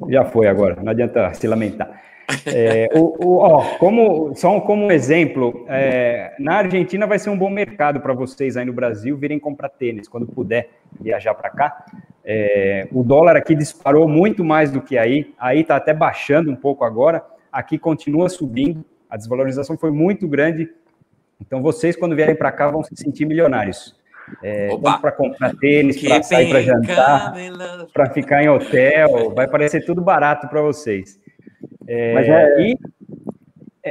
Já 0.08 0.24
foi 0.24 0.46
agora, 0.46 0.76
não 0.82 0.90
adianta 0.90 1.32
se 1.34 1.46
lamentar. 1.46 2.02
É, 2.46 2.88
o, 2.94 3.26
o, 3.26 3.36
ó, 3.38 3.76
como, 3.78 4.34
só 4.34 4.60
como 4.60 4.90
exemplo, 4.90 5.66
é, 5.68 6.34
na 6.38 6.56
Argentina 6.56 7.06
vai 7.06 7.18
ser 7.18 7.30
um 7.30 7.36
bom 7.36 7.50
mercado 7.50 8.00
para 8.00 8.14
vocês 8.14 8.56
aí 8.56 8.64
no 8.64 8.72
Brasil 8.72 9.16
virem 9.16 9.38
comprar 9.38 9.68
tênis 9.68 10.08
quando 10.08 10.26
puder 10.26 10.70
viajar 11.00 11.34
para 11.34 11.50
cá. 11.50 11.84
É, 12.24 12.88
o 12.92 13.02
dólar 13.02 13.36
aqui 13.36 13.54
disparou 13.54 14.08
muito 14.08 14.42
mais 14.42 14.70
do 14.70 14.80
que 14.80 14.96
aí, 14.96 15.34
aí 15.38 15.60
está 15.60 15.76
até 15.76 15.92
baixando 15.92 16.50
um 16.50 16.56
pouco 16.56 16.84
agora, 16.84 17.24
aqui 17.52 17.78
continua 17.78 18.28
subindo, 18.28 18.84
a 19.08 19.16
desvalorização 19.16 19.76
foi 19.76 19.90
muito 19.90 20.26
grande. 20.26 20.70
Então 21.40 21.62
vocês, 21.62 21.96
quando 21.96 22.16
vierem 22.16 22.34
para 22.34 22.52
cá, 22.52 22.70
vão 22.70 22.82
se 22.82 22.94
sentir 22.96 23.24
milionários. 23.24 23.96
É, 24.42 24.68
para 25.02 25.12
comprar 25.12 25.54
tênis, 25.56 26.00
para 26.00 26.22
sair 26.22 26.48
para 26.48 26.62
jantar, 26.62 27.34
para 27.92 28.10
ficar 28.10 28.42
em 28.42 28.48
hotel, 28.48 29.34
vai 29.34 29.46
parecer 29.46 29.84
tudo 29.84 30.00
barato 30.00 30.48
para 30.48 30.62
vocês. 30.62 31.20
É, 31.86 32.14
é... 32.14 32.60
E 32.62 32.78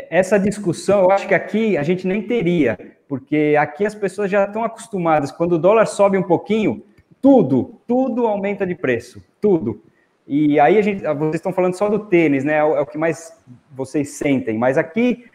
essa 0.09 0.39
discussão, 0.39 1.03
eu 1.03 1.11
acho 1.11 1.27
que 1.27 1.35
aqui 1.35 1.77
a 1.77 1.83
gente 1.83 2.07
nem 2.07 2.21
teria, 2.21 2.77
porque 3.07 3.55
aqui 3.59 3.85
as 3.85 3.93
pessoas 3.93 4.31
já 4.31 4.45
estão 4.45 4.63
acostumadas. 4.63 5.31
Quando 5.31 5.53
o 5.53 5.59
dólar 5.59 5.85
sobe 5.85 6.17
um 6.17 6.23
pouquinho, 6.23 6.83
tudo, 7.21 7.79
tudo 7.87 8.25
aumenta 8.25 8.65
de 8.65 8.73
preço, 8.73 9.23
tudo. 9.39 9.83
E 10.27 10.59
aí 10.59 10.77
a 10.77 10.81
gente, 10.81 11.03
vocês 11.03 11.35
estão 11.35 11.53
falando 11.53 11.75
só 11.75 11.89
do 11.89 11.99
tênis, 11.99 12.43
né? 12.43 12.55
É 12.55 12.63
o, 12.63 12.75
é 12.77 12.81
o 12.81 12.85
que 12.85 12.97
mais 12.97 13.39
vocês 13.71 14.11
sentem. 14.11 14.57
Mas 14.57 14.77
aqui 14.77 15.25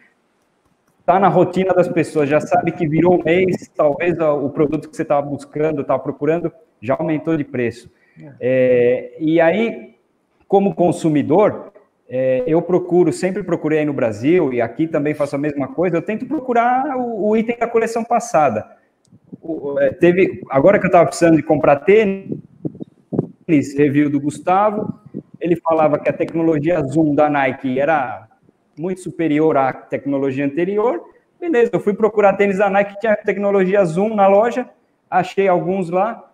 está 1.09 1.19
na 1.19 1.27
rotina 1.27 1.73
das 1.73 1.87
pessoas, 1.87 2.29
já 2.29 2.39
sabe 2.39 2.71
que 2.71 2.87
virou 2.87 3.19
um 3.19 3.23
mês, 3.23 3.67
talvez 3.75 4.19
o 4.19 4.47
produto 4.51 4.87
que 4.87 4.95
você 4.95 5.01
estava 5.01 5.25
buscando, 5.25 5.81
estava 5.81 5.97
procurando, 5.97 6.51
já 6.79 6.95
aumentou 6.99 7.35
de 7.35 7.43
preço. 7.43 7.91
É, 8.39 9.15
e 9.19 9.41
aí, 9.41 9.95
como 10.47 10.75
consumidor, 10.75 11.73
é, 12.07 12.43
eu 12.45 12.61
procuro, 12.61 13.11
sempre 13.11 13.41
procurei 13.41 13.79
aí 13.79 13.85
no 13.85 13.93
Brasil, 13.93 14.53
e 14.53 14.61
aqui 14.61 14.87
também 14.87 15.15
faço 15.15 15.35
a 15.35 15.39
mesma 15.39 15.69
coisa, 15.69 15.97
eu 15.97 16.01
tento 16.03 16.27
procurar 16.27 16.95
o, 16.95 17.29
o 17.29 17.35
item 17.35 17.57
da 17.57 17.67
coleção 17.67 18.03
passada. 18.03 18.67
O, 19.41 19.79
é, 19.79 19.91
teve, 19.91 20.43
agora 20.47 20.77
que 20.77 20.85
eu 20.85 20.89
estava 20.89 21.07
precisando 21.07 21.37
de 21.37 21.43
comprar 21.43 21.77
tênis, 21.77 22.37
review 23.75 24.11
do 24.11 24.21
Gustavo, 24.21 24.93
ele 25.41 25.55
falava 25.55 25.97
que 25.97 26.07
a 26.07 26.13
tecnologia 26.13 26.79
Zoom 26.83 27.15
da 27.15 27.27
Nike 27.27 27.79
era 27.79 28.28
muito 28.79 29.01
superior 29.01 29.57
à 29.57 29.73
tecnologia 29.73 30.45
anterior. 30.45 31.03
Beleza, 31.37 31.71
eu 31.73 31.81
fui 31.81 31.93
procurar 31.93 32.33
tênis 32.33 32.57
da 32.57 32.69
Nike 32.69 32.93
que 32.93 33.01
tinha 33.01 33.15
tecnologia 33.17 33.83
Zoom 33.83 34.15
na 34.15 34.25
loja, 34.27 34.69
achei 35.09 35.49
alguns 35.49 35.89
lá, 35.89 36.31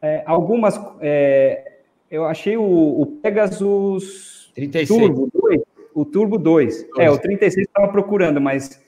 é, 0.00 0.22
algumas, 0.24 0.80
é, 1.00 1.72
eu 2.10 2.24
achei 2.24 2.56
o, 2.56 2.62
o 2.62 3.06
Pegasus 3.22 4.50
36. 4.54 4.88
Turbo 4.88 5.30
2, 5.32 5.60
o 5.94 6.04
Turbo 6.04 6.38
2. 6.38 6.86
É, 6.98 7.10
o 7.10 7.18
36 7.18 7.66
estava 7.66 7.88
procurando, 7.88 8.40
mas 8.40 8.82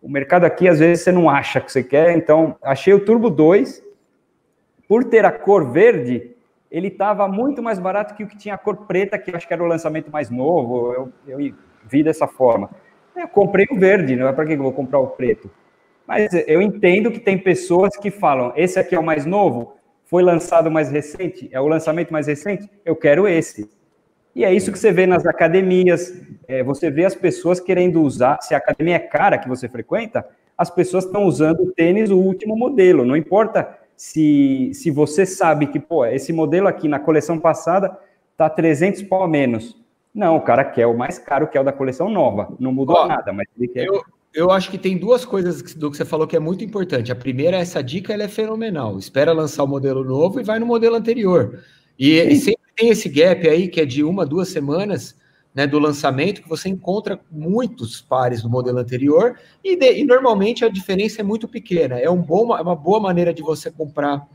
o 0.00 0.08
mercado 0.08 0.44
aqui, 0.44 0.68
às 0.68 0.78
vezes, 0.78 1.02
você 1.02 1.10
não 1.10 1.28
acha 1.28 1.60
que 1.60 1.72
você 1.72 1.82
quer. 1.82 2.16
Então, 2.16 2.56
achei 2.62 2.94
o 2.94 3.04
Turbo 3.04 3.30
2. 3.30 3.82
Por 4.86 5.02
ter 5.04 5.24
a 5.24 5.32
cor 5.32 5.72
verde, 5.72 6.30
ele 6.70 6.88
estava 6.88 7.26
muito 7.26 7.62
mais 7.62 7.78
barato 7.78 8.14
que 8.14 8.22
o 8.22 8.26
que 8.28 8.36
tinha 8.36 8.54
a 8.54 8.58
cor 8.58 8.86
preta, 8.86 9.18
que 9.18 9.30
eu 9.30 9.36
acho 9.36 9.48
que 9.48 9.54
era 9.54 9.62
o 9.62 9.66
lançamento 9.66 10.10
mais 10.10 10.30
novo. 10.30 10.92
Eu, 10.92 11.12
eu 11.26 11.54
vi 11.88 12.02
dessa 12.02 12.26
forma. 12.26 12.70
Eu 13.16 13.28
comprei 13.28 13.66
o 13.70 13.78
verde, 13.78 14.16
não 14.16 14.28
é 14.28 14.32
para 14.32 14.44
que 14.44 14.52
eu 14.52 14.58
vou 14.58 14.72
comprar 14.72 14.98
o 14.98 15.08
preto. 15.08 15.50
Mas 16.06 16.32
eu 16.46 16.60
entendo 16.60 17.10
que 17.10 17.20
tem 17.20 17.38
pessoas 17.38 17.96
que 17.96 18.10
falam: 18.10 18.52
esse 18.56 18.78
aqui 18.78 18.94
é 18.94 18.98
o 18.98 19.04
mais 19.04 19.24
novo, 19.24 19.76
foi 20.04 20.22
lançado 20.22 20.70
mais 20.70 20.90
recente, 20.90 21.48
é 21.52 21.60
o 21.60 21.66
lançamento 21.66 22.12
mais 22.12 22.26
recente, 22.26 22.68
eu 22.84 22.94
quero 22.94 23.26
esse. 23.26 23.70
E 24.34 24.44
é 24.44 24.52
isso 24.52 24.72
que 24.72 24.78
você 24.78 24.90
vê 24.90 25.06
nas 25.06 25.24
academias, 25.24 26.12
é, 26.48 26.62
você 26.62 26.90
vê 26.90 27.04
as 27.04 27.14
pessoas 27.14 27.60
querendo 27.60 28.02
usar, 28.02 28.40
se 28.42 28.52
a 28.52 28.58
academia 28.58 28.96
é 28.96 28.98
cara 28.98 29.38
que 29.38 29.48
você 29.48 29.68
frequenta, 29.68 30.26
as 30.58 30.68
pessoas 30.70 31.04
estão 31.04 31.24
usando 31.24 31.60
o 31.60 31.72
tênis 31.72 32.10
o 32.10 32.18
último 32.18 32.56
modelo, 32.56 33.04
não 33.04 33.16
importa 33.16 33.78
se, 33.96 34.72
se 34.74 34.90
você 34.90 35.24
sabe 35.24 35.68
que, 35.68 35.78
pô, 35.78 36.04
esse 36.04 36.32
modelo 36.32 36.66
aqui 36.66 36.88
na 36.88 36.98
coleção 36.98 37.38
passada 37.38 37.96
tá 38.36 38.50
300 38.50 39.02
pau 39.02 39.22
a 39.22 39.28
menos. 39.28 39.80
Não, 40.14 40.36
o 40.36 40.40
cara 40.40 40.64
quer 40.64 40.86
o 40.86 40.96
mais 40.96 41.18
caro, 41.18 41.48
que 41.48 41.58
é 41.58 41.60
o 41.60 41.64
da 41.64 41.72
coleção 41.72 42.08
nova, 42.08 42.54
não 42.60 42.72
mudou 42.72 42.96
Ó, 42.96 43.06
nada, 43.06 43.32
mas 43.32 43.46
ele 43.58 43.68
quer... 43.68 43.86
Eu, 43.86 44.04
eu 44.32 44.50
acho 44.50 44.70
que 44.70 44.78
tem 44.78 44.96
duas 44.96 45.24
coisas 45.24 45.74
do 45.74 45.90
que 45.90 45.96
você 45.96 46.04
falou 46.04 46.26
que 46.26 46.36
é 46.36 46.40
muito 46.40 46.64
importante. 46.64 47.12
A 47.12 47.16
primeira, 47.16 47.56
essa 47.56 47.82
dica 47.82 48.12
ela 48.12 48.24
é 48.24 48.28
fenomenal. 48.28 48.98
Espera 48.98 49.32
lançar 49.32 49.62
o 49.62 49.68
modelo 49.68 50.02
novo 50.02 50.40
e 50.40 50.44
vai 50.44 50.58
no 50.58 50.66
modelo 50.66 50.96
anterior. 50.96 51.60
E, 51.98 52.18
e 52.18 52.36
sempre 52.36 52.62
tem 52.74 52.88
esse 52.88 53.08
gap 53.08 53.48
aí, 53.48 53.68
que 53.68 53.80
é 53.80 53.84
de 53.84 54.02
uma, 54.02 54.26
duas 54.26 54.48
semanas 54.48 55.16
né, 55.54 55.68
do 55.68 55.78
lançamento, 55.78 56.42
que 56.42 56.48
você 56.48 56.68
encontra 56.68 57.20
muitos 57.30 58.00
pares 58.00 58.42
do 58.42 58.50
modelo 58.50 58.78
anterior, 58.78 59.38
e, 59.62 59.76
de, 59.76 60.00
e 60.00 60.04
normalmente 60.04 60.64
a 60.64 60.68
diferença 60.68 61.20
é 61.20 61.24
muito 61.24 61.46
pequena. 61.46 61.98
É, 62.00 62.10
um 62.10 62.20
bom, 62.20 62.56
é 62.56 62.60
uma 62.60 62.74
boa 62.74 62.98
maneira 62.98 63.32
de 63.32 63.40
você 63.40 63.70
comprar 63.70 64.26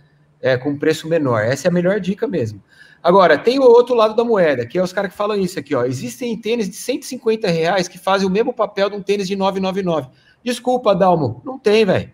é, 0.42 0.58
com 0.58 0.80
preço 0.80 1.10
menor. 1.10 1.42
Essa 1.42 1.68
é 1.68 1.70
a 1.70 1.74
melhor 1.74 2.00
dica 2.00 2.26
mesmo. 2.26 2.64
Agora, 3.02 3.38
tem 3.38 3.60
o 3.60 3.64
outro 3.64 3.96
lado 3.96 4.16
da 4.16 4.24
moeda, 4.24 4.66
que 4.66 4.78
é 4.78 4.84
os 4.84 4.92
caras 4.94 5.12
que 5.12 5.18
falam 5.18 5.40
isso 5.40 5.58
aqui, 5.58 5.74
ó. 5.76 5.86
Existem 5.86 6.36
tênis 6.38 6.70
de 6.70 6.76
150 6.76 7.48
reais 7.48 7.88
que 7.88 7.98
fazem 7.98 8.28
o 8.28 8.32
mesmo 8.32 8.54
papel 8.54 8.90
de 8.90 8.96
um 8.96 9.02
tênis 9.02 9.28
de 9.28 9.36
999. 9.36 10.10
Desculpa, 10.44 10.96
Dalmo, 10.96 11.42
não 11.46 11.58
tem, 11.58 11.86
velho. 11.86 12.12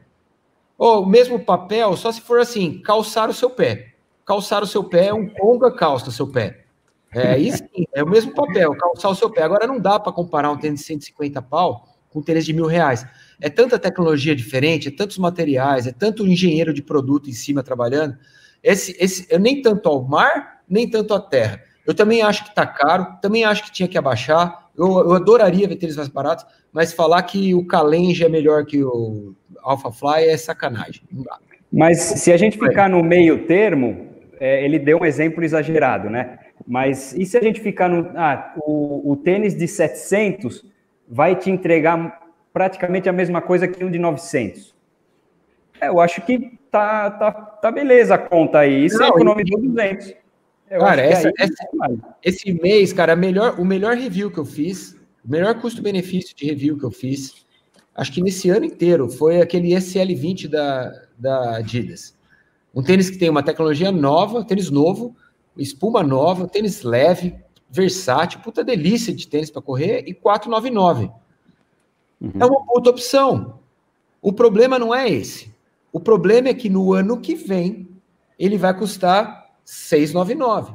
O 0.77 1.05
mesmo 1.05 1.39
papel, 1.39 1.95
só 1.95 2.11
se 2.11 2.21
for 2.21 2.39
assim, 2.39 2.81
calçar 2.81 3.29
o 3.29 3.33
seu 3.33 3.49
pé 3.49 3.95
calçar 4.25 4.63
o 4.63 4.67
seu 4.67 4.83
pé, 4.83 5.13
um 5.13 5.29
conga 5.29 5.71
calça 5.71 6.09
o 6.09 6.11
seu 6.11 6.27
pé. 6.27 6.65
É 7.13 7.37
isso 7.37 7.63
é 7.93 8.03
o 8.03 8.09
mesmo 8.09 8.33
papel, 8.33 8.75
calçar 8.75 9.09
o 9.09 9.15
seu 9.15 9.29
pé. 9.29 9.43
Agora 9.43 9.67
não 9.67 9.79
dá 9.79 9.97
para 9.97 10.11
comparar 10.11 10.51
um 10.51 10.57
tênis 10.57 10.81
de 10.81 10.85
150 10.87 11.41
pau 11.43 11.87
com 12.09 12.19
um 12.19 12.21
tênis 12.21 12.45
de 12.45 12.51
mil 12.51 12.65
reais. 12.65 13.05
É 13.39 13.49
tanta 13.49 13.79
tecnologia 13.79 14.35
diferente, 14.35 14.89
é 14.89 14.91
tantos 14.91 15.17
materiais, 15.17 15.87
é 15.87 15.93
tanto 15.93 16.27
engenheiro 16.27 16.73
de 16.73 16.81
produto 16.81 17.29
em 17.29 17.33
cima 17.33 17.63
trabalhando. 17.63 18.17
Esse, 18.61 18.97
esse, 18.99 19.37
nem 19.37 19.61
tanto 19.61 19.87
ao 19.87 20.03
mar, 20.03 20.54
nem 20.67 20.89
tanto 20.89 21.13
à 21.13 21.19
terra. 21.19 21.61
Eu 21.85 21.93
também 21.93 22.21
acho 22.21 22.43
que 22.43 22.49
está 22.49 22.65
caro, 22.65 23.07
também 23.21 23.43
acho 23.43 23.63
que 23.63 23.71
tinha 23.71 23.87
que 23.87 23.97
abaixar. 23.97 24.69
Eu, 24.77 24.99
eu 24.99 25.13
adoraria 25.13 25.67
ver 25.67 25.75
tênis 25.75 25.95
mais 25.95 26.09
baratos, 26.09 26.45
mas 26.73 26.91
falar 26.91 27.21
que 27.23 27.53
o 27.53 27.65
Calenge 27.65 28.23
é 28.23 28.29
melhor 28.29 28.65
que 28.65 28.83
o 28.83 29.33
Alpha 29.61 29.91
Fly 29.91 30.27
é 30.27 30.37
sacanagem. 30.37 31.03
Mas 31.71 31.99
se 31.99 32.31
a 32.31 32.37
gente 32.37 32.57
ficar 32.57 32.89
no 32.89 33.03
meio 33.03 33.45
termo, 33.45 34.07
é, 34.39 34.63
ele 34.63 34.79
deu 34.79 34.99
um 34.99 35.05
exemplo 35.05 35.43
exagerado, 35.43 36.09
né? 36.09 36.39
Mas 36.67 37.13
e 37.13 37.25
se 37.25 37.37
a 37.37 37.41
gente 37.41 37.59
ficar 37.61 37.89
no. 37.89 38.11
Ah, 38.15 38.53
o, 38.57 39.11
o 39.11 39.15
tênis 39.17 39.55
de 39.55 39.67
700 39.67 40.65
vai 41.07 41.35
te 41.35 41.51
entregar 41.51 42.21
praticamente 42.51 43.07
a 43.09 43.13
mesma 43.13 43.41
coisa 43.41 43.67
que 43.67 43.83
um 43.83 43.91
de 43.91 43.99
900? 43.99 44.73
É, 45.79 45.89
eu 45.89 45.99
acho 45.99 46.21
que 46.21 46.57
tá, 46.71 47.11
tá, 47.11 47.31
tá 47.31 47.71
beleza 47.71 48.15
a 48.15 48.17
conta 48.17 48.59
aí. 48.59 48.85
Isso 48.85 49.03
é 49.03 49.07
economizou 49.07 49.59
200. 49.61 50.13
Eu 50.75 50.81
cara, 50.81 51.01
essa, 51.01 51.31
essa, 51.39 51.67
esse 52.21 52.53
mês, 52.53 52.91
cara, 52.91 53.15
melhor, 53.15 53.59
o 53.59 53.63
melhor 53.63 53.95
review 53.95 54.29
que 54.29 54.37
eu 54.37 54.45
fiz, 54.45 54.93
o 55.23 55.31
melhor 55.31 55.59
custo-benefício 55.61 56.35
de 56.35 56.45
review 56.45 56.77
que 56.77 56.83
eu 56.83 56.91
fiz, 56.91 57.45
acho 57.95 58.11
que 58.11 58.21
nesse 58.21 58.49
ano 58.49 58.65
inteiro, 58.65 59.09
foi 59.09 59.41
aquele 59.41 59.69
SL20 59.69 60.49
da, 60.49 60.91
da 61.17 61.57
Adidas. 61.57 62.13
Um 62.73 62.83
tênis 62.83 63.09
que 63.09 63.17
tem 63.17 63.29
uma 63.29 63.41
tecnologia 63.41 63.89
nova, 63.89 64.43
tênis 64.43 64.69
novo, 64.69 65.15
espuma 65.57 66.03
nova, 66.03 66.45
tênis 66.45 66.83
leve, 66.83 67.33
versátil, 67.69 68.41
puta 68.41 68.63
delícia 68.63 69.13
de 69.13 69.27
tênis 69.27 69.49
para 69.49 69.61
correr 69.61 70.03
e 70.05 70.13
499. 70.13 71.09
Uhum. 72.19 72.31
É 72.37 72.45
uma 72.45 72.65
puta 72.65 72.89
opção. 72.89 73.59
O 74.21 74.33
problema 74.33 74.77
não 74.77 74.93
é 74.93 75.09
esse. 75.09 75.55
O 75.93 76.01
problema 76.01 76.49
é 76.49 76.53
que 76.53 76.69
no 76.69 76.91
ano 76.91 77.21
que 77.21 77.33
vem 77.33 77.87
ele 78.37 78.57
vai 78.57 78.77
custar 78.77 79.44
699. 79.65 80.73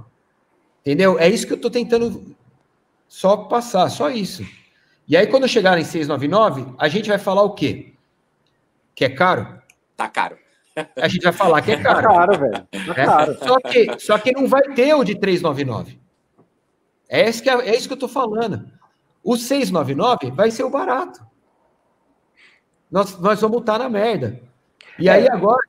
Entendeu? 0.80 1.18
É 1.18 1.28
isso 1.28 1.46
que 1.46 1.52
eu 1.52 1.56
estou 1.56 1.70
tentando 1.70 2.36
só 3.08 3.36
passar, 3.36 3.88
só 3.88 4.10
isso. 4.10 4.44
E 5.08 5.16
aí 5.16 5.26
quando 5.26 5.48
chegar 5.48 5.78
em 5.78 5.84
699, 5.84 6.74
a 6.78 6.88
gente 6.88 7.08
vai 7.08 7.18
falar 7.18 7.42
o 7.42 7.54
quê? 7.54 7.94
Que 8.94 9.06
é 9.06 9.08
caro? 9.08 9.60
Tá 9.96 10.08
caro 10.08 10.36
a 10.96 11.08
gente 11.08 11.22
vai 11.22 11.32
falar 11.32 11.62
que 11.62 11.72
é 11.72 11.76
caro. 11.82 12.02
Tá 12.02 12.14
caro, 12.14 12.38
velho. 12.38 12.68
Tá 12.70 13.02
é? 13.02 13.06
caro. 13.06 13.38
Só, 13.38 13.60
que, 13.60 13.98
só 13.98 14.18
que 14.18 14.32
não 14.32 14.46
vai 14.46 14.62
ter 14.74 14.94
o 14.94 15.04
de 15.04 15.14
399. 15.14 15.98
É 17.08 17.28
isso 17.28 17.42
que, 17.42 17.50
é, 17.50 17.54
é 17.68 17.76
isso 17.76 17.88
que 17.88 17.94
eu 17.94 17.98
tô 17.98 18.08
falando. 18.08 18.70
O 19.22 19.36
699 19.36 20.30
vai 20.30 20.50
ser 20.50 20.62
o 20.62 20.70
barato. 20.70 21.20
nós, 22.90 23.18
nós 23.18 23.40
vamos 23.40 23.60
estar 23.60 23.78
na 23.78 23.88
merda. 23.88 24.40
E 24.98 25.08
aí 25.08 25.26
é. 25.26 25.32
agora, 25.32 25.66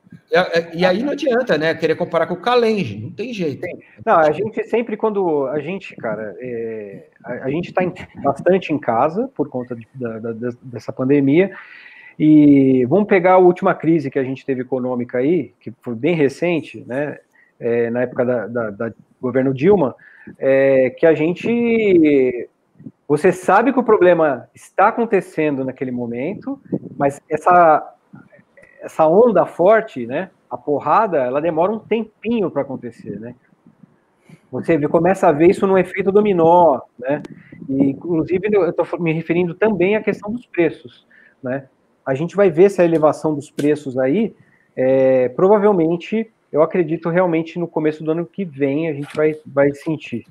e 0.74 0.84
aí 0.84 1.02
não 1.02 1.12
adianta, 1.12 1.58
né? 1.58 1.74
Querer 1.74 1.94
comparar 1.94 2.26
com 2.26 2.34
o 2.34 2.40
Calenge, 2.40 2.98
não 2.98 3.10
tem 3.10 3.34
jeito. 3.34 3.66
Não, 4.04 4.16
a 4.16 4.30
gente 4.30 4.64
sempre, 4.64 4.96
quando 4.96 5.46
a 5.48 5.60
gente, 5.60 5.94
cara, 5.96 6.34
é, 6.40 7.06
a, 7.22 7.32
a, 7.44 7.50
gente 7.50 7.68
está 7.68 7.82
bastante 8.22 8.72
em 8.72 8.78
casa 8.78 9.28
por 9.34 9.48
conta 9.48 9.76
de, 9.76 9.86
da, 9.94 10.18
da, 10.18 10.50
dessa 10.62 10.92
pandemia. 10.92 11.52
E 12.18 12.86
vamos 12.86 13.08
pegar 13.08 13.32
a 13.32 13.38
última 13.38 13.74
crise 13.74 14.10
que 14.10 14.18
a 14.18 14.24
gente 14.24 14.44
teve 14.44 14.62
econômica 14.62 15.18
aí, 15.18 15.52
que 15.60 15.72
foi 15.82 15.94
bem 15.94 16.14
recente, 16.14 16.82
né? 16.86 17.18
É, 17.60 17.90
na 17.90 18.02
época 18.02 18.24
da, 18.24 18.46
da, 18.46 18.70
da 18.70 18.92
governo 19.20 19.52
Dilma, 19.52 19.94
é, 20.38 20.90
que 20.90 21.06
a 21.06 21.14
gente 21.14 22.48
você 23.06 23.30
sabe 23.30 23.72
que 23.72 23.78
o 23.78 23.84
problema 23.84 24.48
está 24.54 24.88
acontecendo 24.88 25.64
naquele 25.64 25.90
momento, 25.90 26.58
mas 26.96 27.20
essa, 27.28 27.94
essa 28.82 29.06
onda 29.06 29.46
forte, 29.46 30.06
né, 30.06 30.30
a 30.50 30.56
porrada, 30.56 31.18
ela 31.18 31.40
demora 31.40 31.72
um 31.72 31.78
tempinho 31.78 32.50
para 32.50 32.62
acontecer, 32.62 33.18
né? 33.18 33.34
Você 34.50 34.78
começa 34.86 35.28
a 35.28 35.32
ver 35.32 35.48
isso 35.48 35.66
no 35.66 35.78
efeito 35.78 36.12
dominó, 36.12 36.80
né? 36.98 37.22
E, 37.68 37.90
inclusive, 37.90 38.48
eu 38.52 38.68
estou 38.68 38.86
me 39.00 39.12
referindo 39.12 39.54
também 39.54 39.96
à 39.96 40.02
questão 40.02 40.30
dos 40.30 40.44
preços, 40.44 41.06
né? 41.42 41.68
A 42.04 42.14
gente 42.14 42.36
vai 42.36 42.50
ver 42.50 42.64
essa 42.64 42.84
elevação 42.84 43.34
dos 43.34 43.50
preços 43.50 43.96
aí, 43.96 44.34
é, 44.76 45.28
provavelmente, 45.30 46.30
eu 46.50 46.62
acredito 46.62 47.08
realmente 47.08 47.58
no 47.58 47.68
começo 47.68 48.02
do 48.02 48.10
ano 48.10 48.26
que 48.26 48.44
vem 48.44 48.88
a 48.88 48.92
gente 48.92 49.14
vai, 49.16 49.34
vai 49.46 49.72
sentir. 49.74 50.26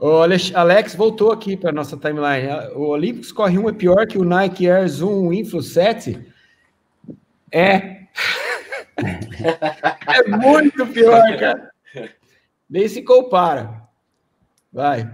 O 0.00 0.22
Alex 0.54 0.94
voltou 0.94 1.32
aqui 1.32 1.56
para 1.56 1.72
nossa 1.72 1.96
timeline. 1.96 2.48
O 2.74 2.90
Olympus 2.90 3.32
Corre 3.32 3.58
1 3.58 3.68
é 3.68 3.72
pior 3.72 4.06
que 4.06 4.16
o 4.16 4.24
Nike 4.24 4.70
Air 4.70 4.88
Zoom 4.88 5.32
Influ 5.32 5.60
7? 5.60 6.27
É. 7.52 7.98
é 10.08 10.28
muito 10.28 10.86
pior, 10.86 11.38
cara. 11.38 11.70
Nem 12.68 12.88
se 12.88 13.02
compara. 13.02 13.82
Vai. 14.72 15.08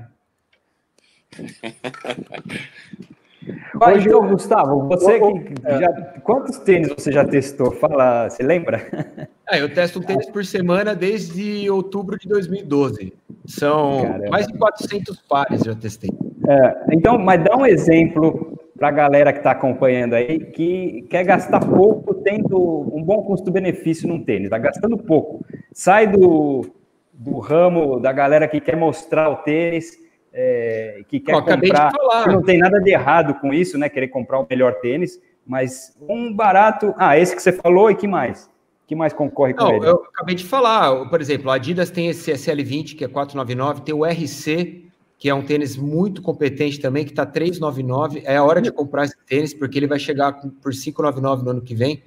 Vai, 3.74 3.98
então, 3.98 4.28
Gustavo, 4.28 4.88
você 4.88 5.18
que 5.18 5.54
já, 5.62 5.92
quantos 6.22 6.58
tênis 6.58 6.88
você 6.88 7.12
já 7.12 7.24
testou? 7.24 7.72
Fala, 7.72 8.28
você 8.28 8.42
lembra? 8.42 8.82
É, 9.46 9.60
eu 9.60 9.68
testo 9.68 9.98
um 9.98 10.02
tênis 10.02 10.26
por 10.30 10.42
semana 10.42 10.94
desde 10.94 11.68
outubro 11.68 12.18
de 12.18 12.26
2012. 12.26 13.12
São 13.44 14.00
Caramba. 14.00 14.30
mais 14.30 14.46
de 14.46 14.54
400 14.56 15.20
pares 15.28 15.60
já 15.60 15.74
testei. 15.74 16.08
É, 16.48 16.94
então, 16.94 17.18
mas 17.18 17.44
dá 17.44 17.54
um 17.54 17.66
exemplo 17.66 18.53
para 18.76 18.88
a 18.88 18.90
galera 18.90 19.32
que 19.32 19.38
está 19.38 19.52
acompanhando 19.52 20.14
aí, 20.14 20.40
que 20.40 21.06
quer 21.08 21.24
gastar 21.24 21.60
pouco 21.60 22.14
tendo 22.14 22.58
um 22.92 23.02
bom 23.02 23.22
custo-benefício 23.22 24.08
num 24.08 24.22
tênis, 24.22 24.44
está 24.44 24.58
gastando 24.58 24.98
pouco. 24.98 25.44
Sai 25.72 26.06
do, 26.06 26.66
do 27.12 27.38
ramo 27.38 28.00
da 28.00 28.12
galera 28.12 28.48
que 28.48 28.60
quer 28.60 28.76
mostrar 28.76 29.30
o 29.30 29.36
tênis, 29.36 29.96
é, 30.32 31.02
que 31.08 31.20
quer 31.20 31.34
comprar. 31.34 31.92
Que 32.24 32.30
não 32.30 32.42
tem 32.42 32.58
nada 32.58 32.80
de 32.80 32.90
errado 32.90 33.34
com 33.40 33.54
isso, 33.54 33.78
né? 33.78 33.88
Querer 33.88 34.08
comprar 34.08 34.40
o 34.40 34.46
melhor 34.48 34.74
tênis, 34.80 35.20
mas 35.46 35.96
um 36.08 36.34
barato. 36.34 36.92
Ah, 36.96 37.16
esse 37.16 37.36
que 37.36 37.42
você 37.42 37.52
falou 37.52 37.90
e 37.90 37.94
que 37.94 38.08
mais? 38.08 38.52
que 38.86 38.94
mais 38.94 39.12
concorre 39.12 39.54
com 39.54 39.64
não, 39.64 39.76
ele? 39.76 39.86
Eu 39.86 40.04
acabei 40.12 40.34
de 40.34 40.44
falar, 40.44 41.08
por 41.08 41.20
exemplo, 41.20 41.50
a 41.50 41.54
Adidas 41.54 41.90
tem 41.90 42.08
esse 42.08 42.30
SL20, 42.32 42.96
que 42.96 43.04
é 43.04 43.08
499, 43.08 43.82
tem 43.82 43.94
o 43.94 44.04
RC, 44.04 44.83
que 45.18 45.28
é 45.28 45.34
um 45.34 45.44
tênis 45.44 45.76
muito 45.76 46.20
competente 46.20 46.80
também, 46.80 47.04
que 47.04 47.10
está 47.10 47.24
399. 47.24 48.22
É 48.24 48.36
a 48.36 48.44
hora 48.44 48.60
de 48.60 48.70
comprar 48.70 49.04
esse 49.04 49.16
tênis, 49.26 49.54
porque 49.54 49.78
ele 49.78 49.86
vai 49.86 49.98
chegar 49.98 50.32
por 50.32 50.72
599 50.72 51.44
no 51.44 51.50
ano 51.50 51.62
que 51.62 51.74
vem. 51.74 52.02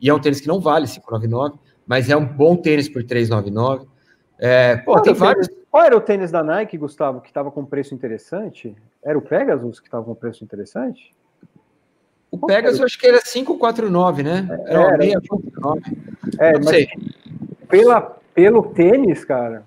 E 0.00 0.08
é 0.08 0.14
um 0.14 0.20
tênis 0.20 0.40
que 0.40 0.48
não 0.48 0.60
vale 0.60 0.86
599, 0.86 1.58
mas 1.86 2.08
é 2.08 2.16
um 2.16 2.24
bom 2.24 2.56
tênis 2.56 2.88
por 2.88 3.02
399. 3.02 3.86
É, 4.38 4.76
pô, 4.78 5.00
tem 5.00 5.14
vários. 5.14 5.48
Qual 5.70 5.84
era 5.84 5.96
o 5.96 6.00
tênis 6.00 6.30
da 6.30 6.42
Nike, 6.42 6.76
Gustavo, 6.76 7.20
que 7.20 7.28
estava 7.28 7.50
com 7.50 7.64
preço 7.64 7.94
interessante? 7.94 8.74
Era 9.02 9.16
o 9.16 9.22
Pegasus 9.22 9.80
que 9.80 9.86
estava 9.86 10.04
com 10.04 10.14
preço 10.14 10.44
interessante? 10.44 11.14
O 12.30 12.38
Pegasus 12.46 12.80
eu 12.80 12.86
acho 12.86 12.98
que 12.98 13.06
era 13.06 13.20
549, 13.20 14.22
né? 14.22 14.48
Era, 14.66 14.94
era 14.94 15.02
649. 15.02 15.80
É, 16.38 16.52
não 16.52 16.62
sei. 16.64 16.88
Pela, 17.68 18.00
pelo 18.34 18.62
tênis, 18.70 19.24
cara, 19.24 19.64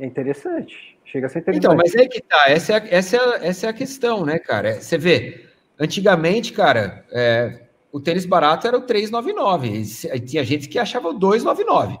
é 0.00 0.06
interessante. 0.06 0.91
Chega 1.12 1.26
a 1.26 1.28
ser 1.28 1.40
interessante. 1.40 1.66
Então, 1.66 1.76
mas 1.76 1.94
aí 1.94 2.08
que 2.08 2.22
tá. 2.22 2.44
Essa 2.48 2.78
é, 2.78 2.88
essa 2.90 3.16
é, 3.16 3.48
essa 3.48 3.66
é 3.66 3.68
a 3.68 3.74
questão, 3.74 4.24
né, 4.24 4.38
cara? 4.38 4.80
Você 4.80 4.96
vê, 4.96 5.44
antigamente, 5.78 6.54
cara, 6.54 7.04
é, 7.12 7.64
o 7.92 8.00
tênis 8.00 8.24
barato 8.24 8.66
era 8.66 8.78
o 8.78 8.80
399. 8.80 9.82
E 10.14 10.20
tinha 10.20 10.42
gente 10.42 10.70
que 10.70 10.78
achava 10.78 11.08
o 11.08 11.12
299. 11.12 11.98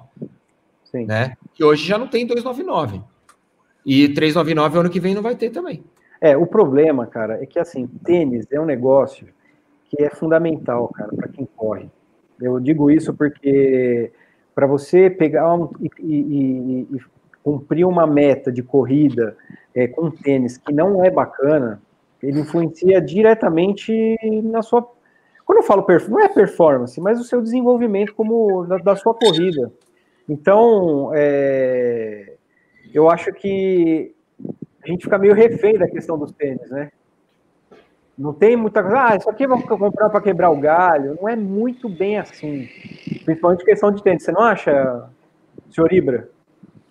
Sim. 0.84 1.04
Né? 1.04 1.36
Que 1.52 1.62
hoje 1.62 1.86
já 1.86 1.98
não 1.98 2.08
tem 2.08 2.26
299. 2.26 3.02
E 3.84 4.08
399 4.08 4.78
ano 4.78 4.90
que 4.90 5.00
vem 5.00 5.14
não 5.14 5.22
vai 5.22 5.36
ter 5.36 5.50
também. 5.50 5.84
É, 6.18 6.34
o 6.34 6.46
problema, 6.46 7.06
cara, 7.06 7.42
é 7.42 7.44
que 7.44 7.58
assim, 7.58 7.86
tênis 7.86 8.46
é 8.50 8.58
um 8.58 8.64
negócio 8.64 9.26
que 9.90 10.02
é 10.02 10.08
fundamental, 10.08 10.88
cara, 10.88 11.14
para 11.14 11.28
quem 11.28 11.46
corre. 11.54 11.90
Eu 12.40 12.58
digo 12.58 12.90
isso 12.90 13.12
porque 13.12 14.10
para 14.54 14.66
você 14.66 15.10
pegar 15.10 15.54
um, 15.54 15.68
e, 15.80 15.90
e, 15.98 16.88
e, 16.92 17.00
cumprir 17.42 17.84
uma 17.86 18.06
meta 18.06 18.52
de 18.52 18.62
corrida 18.62 19.36
é, 19.74 19.86
com 19.86 20.10
tênis 20.10 20.56
que 20.56 20.72
não 20.72 21.04
é 21.04 21.10
bacana, 21.10 21.80
ele 22.22 22.40
influencia 22.40 23.00
diretamente 23.00 24.16
na 24.44 24.62
sua. 24.62 24.88
Quando 25.44 25.58
eu 25.58 25.64
falo 25.64 25.84
não 26.08 26.20
é 26.20 26.28
performance, 26.28 27.00
mas 27.00 27.20
o 27.20 27.24
seu 27.24 27.42
desenvolvimento 27.42 28.14
como 28.14 28.64
da, 28.64 28.78
da 28.78 28.96
sua 28.96 29.12
corrida. 29.12 29.72
Então, 30.28 31.10
é, 31.14 32.34
eu 32.94 33.10
acho 33.10 33.32
que 33.32 34.14
a 34.82 34.88
gente 34.88 35.04
fica 35.04 35.18
meio 35.18 35.34
refém 35.34 35.74
da 35.74 35.88
questão 35.88 36.16
dos 36.16 36.32
tênis, 36.32 36.70
né? 36.70 36.90
Não 38.16 38.32
tem 38.32 38.56
muita 38.56 38.82
coisa, 38.82 39.06
ah, 39.08 39.16
isso 39.16 39.28
aqui 39.28 39.46
vou 39.46 39.60
comprar 39.62 40.10
para 40.10 40.20
quebrar 40.20 40.50
o 40.50 40.60
galho. 40.60 41.18
Não 41.20 41.28
é 41.28 41.34
muito 41.34 41.88
bem 41.88 42.18
assim. 42.18 42.68
Principalmente 43.24 43.64
questão 43.64 43.90
de 43.90 44.02
tênis. 44.02 44.22
Você 44.22 44.30
não 44.30 44.42
acha, 44.42 45.08
senhor 45.70 45.92
Ibra, 45.92 46.28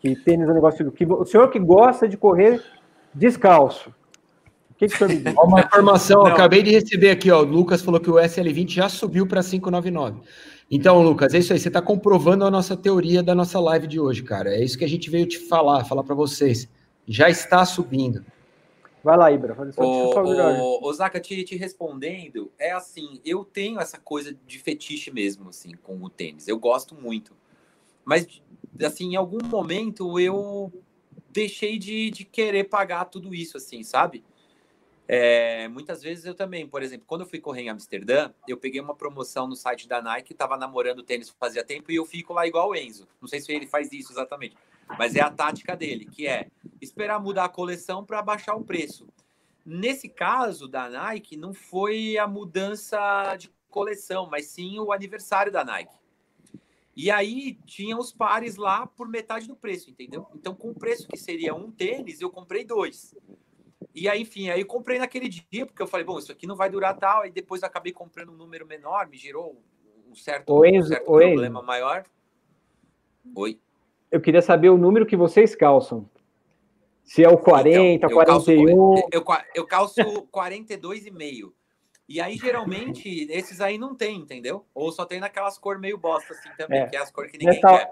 que 0.01 0.15
tênis 0.15 0.47
é 0.47 0.51
um 0.51 0.55
negócio 0.55 0.91
que 0.91 1.05
o 1.05 1.25
senhor 1.25 1.49
que 1.49 1.59
gosta 1.59 2.07
de 2.07 2.17
correr 2.17 2.61
descalço. 3.13 3.93
O 4.71 4.73
que, 4.73 4.87
que 4.87 4.95
o 4.95 4.97
senhor 4.97 5.09
me 5.09 5.17
diz? 5.17 5.35
Uma 5.35 5.61
informação, 5.61 6.25
acabei 6.25 6.63
de 6.63 6.71
receber 6.71 7.11
aqui, 7.11 7.29
ó. 7.29 7.41
O 7.41 7.45
Lucas 7.45 7.83
falou 7.83 7.99
que 7.99 8.09
o 8.09 8.15
SL20 8.15 8.69
já 8.69 8.89
subiu 8.89 9.27
para 9.27 9.43
599. 9.43 10.21
Então, 10.71 11.03
Lucas, 11.03 11.33
é 11.33 11.37
isso 11.37 11.53
aí. 11.53 11.59
Você 11.59 11.67
está 11.67 11.81
comprovando 11.81 12.45
a 12.45 12.49
nossa 12.49 12.75
teoria 12.75 13.21
da 13.21 13.35
nossa 13.35 13.59
live 13.59 13.85
de 13.85 13.99
hoje, 13.99 14.23
cara. 14.23 14.55
É 14.55 14.63
isso 14.63 14.77
que 14.77 14.85
a 14.85 14.89
gente 14.89 15.09
veio 15.09 15.27
te 15.27 15.37
falar, 15.37 15.85
falar 15.85 16.03
para 16.03 16.15
vocês. 16.15 16.67
Já 17.05 17.29
está 17.29 17.63
subindo. 17.63 18.25
Vai 19.03 19.17
lá, 19.17 19.31
Ibra. 19.31 19.55
O, 19.77 20.87
o, 20.87 20.93
Zaka, 20.93 21.19
te, 21.19 21.43
te 21.43 21.55
respondendo, 21.55 22.51
é 22.57 22.71
assim, 22.71 23.19
eu 23.25 23.43
tenho 23.43 23.79
essa 23.79 23.99
coisa 23.99 24.35
de 24.47 24.59
fetiche 24.59 25.11
mesmo, 25.11 25.49
assim, 25.49 25.71
com 25.83 26.01
o 26.03 26.09
tênis. 26.09 26.47
Eu 26.47 26.57
gosto 26.57 26.95
muito. 26.95 27.33
Mas, 28.05 28.41
assim, 28.85 29.13
em 29.13 29.15
algum 29.15 29.43
momento 29.45 30.19
eu 30.19 30.71
deixei 31.31 31.77
de, 31.77 32.09
de 32.11 32.25
querer 32.25 32.65
pagar 32.65 33.05
tudo 33.05 33.33
isso, 33.33 33.57
assim, 33.57 33.83
sabe? 33.83 34.23
É, 35.07 35.67
muitas 35.67 36.01
vezes 36.01 36.25
eu 36.25 36.33
também, 36.33 36.65
por 36.65 36.81
exemplo, 36.81 37.05
quando 37.05 37.21
eu 37.21 37.27
fui 37.27 37.39
correr 37.39 37.63
em 37.63 37.69
Amsterdã, 37.69 38.31
eu 38.47 38.55
peguei 38.55 38.79
uma 38.79 38.95
promoção 38.95 39.45
no 39.45 39.55
site 39.55 39.87
da 39.87 40.01
Nike, 40.01 40.31
estava 40.31 40.55
namorando 40.55 41.03
tênis 41.03 41.29
fazia 41.29 41.65
tempo 41.65 41.91
e 41.91 41.95
eu 41.95 42.05
fico 42.05 42.33
lá 42.33 42.47
igual 42.47 42.69
o 42.69 42.75
Enzo. 42.75 43.07
Não 43.19 43.27
sei 43.27 43.41
se 43.41 43.51
ele 43.51 43.67
faz 43.67 43.91
isso 43.91 44.13
exatamente, 44.13 44.55
mas 44.97 45.15
é 45.15 45.21
a 45.21 45.29
tática 45.29 45.75
dele, 45.75 46.05
que 46.05 46.27
é 46.27 46.47
esperar 46.79 47.19
mudar 47.19 47.45
a 47.45 47.49
coleção 47.49 48.05
para 48.05 48.21
baixar 48.21 48.55
o 48.55 48.63
preço. 48.63 49.05
Nesse 49.65 50.07
caso 50.07 50.67
da 50.67 50.89
Nike, 50.89 51.35
não 51.35 51.53
foi 51.53 52.17
a 52.17 52.25
mudança 52.25 53.35
de 53.37 53.51
coleção, 53.69 54.29
mas 54.31 54.47
sim 54.47 54.79
o 54.79 54.91
aniversário 54.91 55.51
da 55.51 55.65
Nike. 55.65 56.00
E 56.95 57.09
aí 57.09 57.57
tinha 57.65 57.97
os 57.97 58.11
pares 58.11 58.57
lá 58.57 58.85
por 58.85 59.07
metade 59.07 59.47
do 59.47 59.55
preço, 59.55 59.89
entendeu? 59.89 60.27
Então, 60.35 60.53
com 60.53 60.71
o 60.71 60.75
preço 60.75 61.07
que 61.07 61.17
seria 61.17 61.55
um 61.55 61.71
tênis, 61.71 62.19
eu 62.19 62.29
comprei 62.29 62.65
dois. 62.65 63.15
E 63.95 64.07
aí, 64.07 64.21
enfim, 64.21 64.49
aí 64.49 64.61
eu 64.61 64.65
comprei 64.65 64.99
naquele 64.99 65.27
dia, 65.27 65.65
porque 65.65 65.81
eu 65.81 65.87
falei, 65.87 66.05
bom, 66.05 66.19
isso 66.19 66.31
aqui 66.31 66.45
não 66.45 66.55
vai 66.55 66.69
durar 66.69 66.97
tal. 66.97 67.21
Aí 67.21 67.31
depois 67.31 67.63
acabei 67.63 67.91
comprando 67.91 68.31
um 68.31 68.35
número 68.35 68.65
menor, 68.65 69.07
me 69.07 69.17
gerou 69.17 69.61
um 70.09 70.15
certo, 70.15 70.53
um 70.53 70.83
certo 70.83 71.05
problema 71.05 71.61
maior. 71.61 72.03
Oi. 73.35 73.59
Eu 74.09 74.19
queria 74.19 74.41
saber 74.41 74.69
o 74.69 74.77
número 74.77 75.05
que 75.05 75.15
vocês 75.15 75.55
calçam. 75.55 76.09
Se 77.03 77.23
é 77.23 77.29
o 77.29 77.37
40, 77.37 77.79
então, 77.79 78.09
eu 78.09 78.15
41. 78.15 78.65
Calço, 78.65 79.07
eu, 79.11 79.23
eu 79.55 79.65
calço 79.65 80.01
42,5. 80.27 81.51
E 82.11 82.19
aí, 82.19 82.35
geralmente, 82.35 83.25
esses 83.31 83.61
aí 83.61 83.77
não 83.77 83.95
tem, 83.95 84.17
entendeu? 84.17 84.65
Ou 84.75 84.91
só 84.91 85.05
tem 85.05 85.21
naquelas 85.21 85.57
cores 85.57 85.79
meio 85.79 85.97
bosta, 85.97 86.33
assim, 86.33 86.49
também, 86.57 86.81
é. 86.81 86.87
que 86.87 86.97
é 86.97 86.99
as 86.99 87.09
cores 87.09 87.31
que 87.31 87.37
ninguém 87.37 87.55
nessa, 87.55 87.77
quer. 87.77 87.91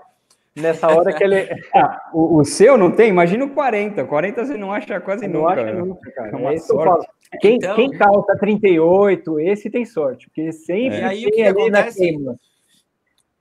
Nessa 0.57 0.87
hora 0.89 1.13
que 1.13 1.23
ele. 1.23 1.47
Ah, 1.73 2.09
o, 2.13 2.39
o, 2.39 2.43
seu 2.43 2.77
não 2.77 2.91
tem? 2.91 3.07
Imagina 3.07 3.45
o 3.45 3.51
40. 3.51 4.03
40 4.03 4.45
você 4.45 4.57
não 4.57 4.73
acha 4.73 4.99
quase 4.99 5.25
não 5.25 5.41
nunca. 5.41 5.53
Acha 5.53 5.73
nunca, 5.73 6.11
cara. 6.11 6.31
É 6.31 6.35
uma 6.35 6.53
é 6.53 6.57
sorte. 6.57 7.07
Quem, 7.39 7.55
então... 7.55 7.75
quem 7.77 7.91
calça 7.91 8.37
38, 8.37 9.39
esse 9.39 9.69
tem 9.69 9.85
sorte, 9.85 10.27
porque 10.27 10.51
sempre 10.51 10.97
é. 10.97 11.05
aí, 11.05 11.25
o 11.25 11.31
que 11.31 11.41
acontece, 11.43 12.17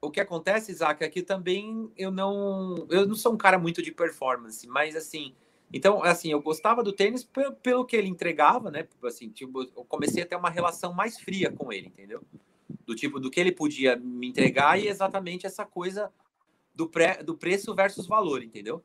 O 0.00 0.10
que 0.12 0.20
acontece, 0.20 0.70
Isaac, 0.70 1.02
é 1.02 1.08
que 1.08 1.22
também 1.22 1.90
eu 1.96 2.12
não. 2.12 2.86
Eu 2.88 3.04
não 3.04 3.16
sou 3.16 3.32
um 3.32 3.38
cara 3.38 3.58
muito 3.58 3.82
de 3.82 3.90
performance, 3.90 4.64
mas 4.68 4.94
assim. 4.94 5.34
Então, 5.72 6.02
assim, 6.02 6.30
eu 6.30 6.40
gostava 6.40 6.82
do 6.82 6.92
tênis 6.92 7.28
pelo, 7.62 7.84
que 7.84 7.96
ele 7.96 8.08
entregava, 8.08 8.70
né? 8.70 8.86
Assim, 9.04 9.28
tipo, 9.28 9.62
eu 9.62 9.84
comecei 9.84 10.22
a 10.22 10.26
ter 10.26 10.36
uma 10.36 10.50
relação 10.50 10.94
mais 10.94 11.18
fria 11.18 11.52
com 11.52 11.72
ele, 11.72 11.88
entendeu? 11.88 12.22
Do 12.86 12.94
tipo, 12.94 13.20
do 13.20 13.30
que 13.30 13.38
ele 13.38 13.52
podia 13.52 13.96
me 13.96 14.26
entregar 14.26 14.80
e 14.80 14.88
exatamente 14.88 15.46
essa 15.46 15.66
coisa 15.66 16.10
do, 16.74 16.88
pré, 16.88 17.22
do 17.22 17.36
preço 17.36 17.74
versus 17.74 18.06
valor, 18.06 18.42
entendeu? 18.42 18.82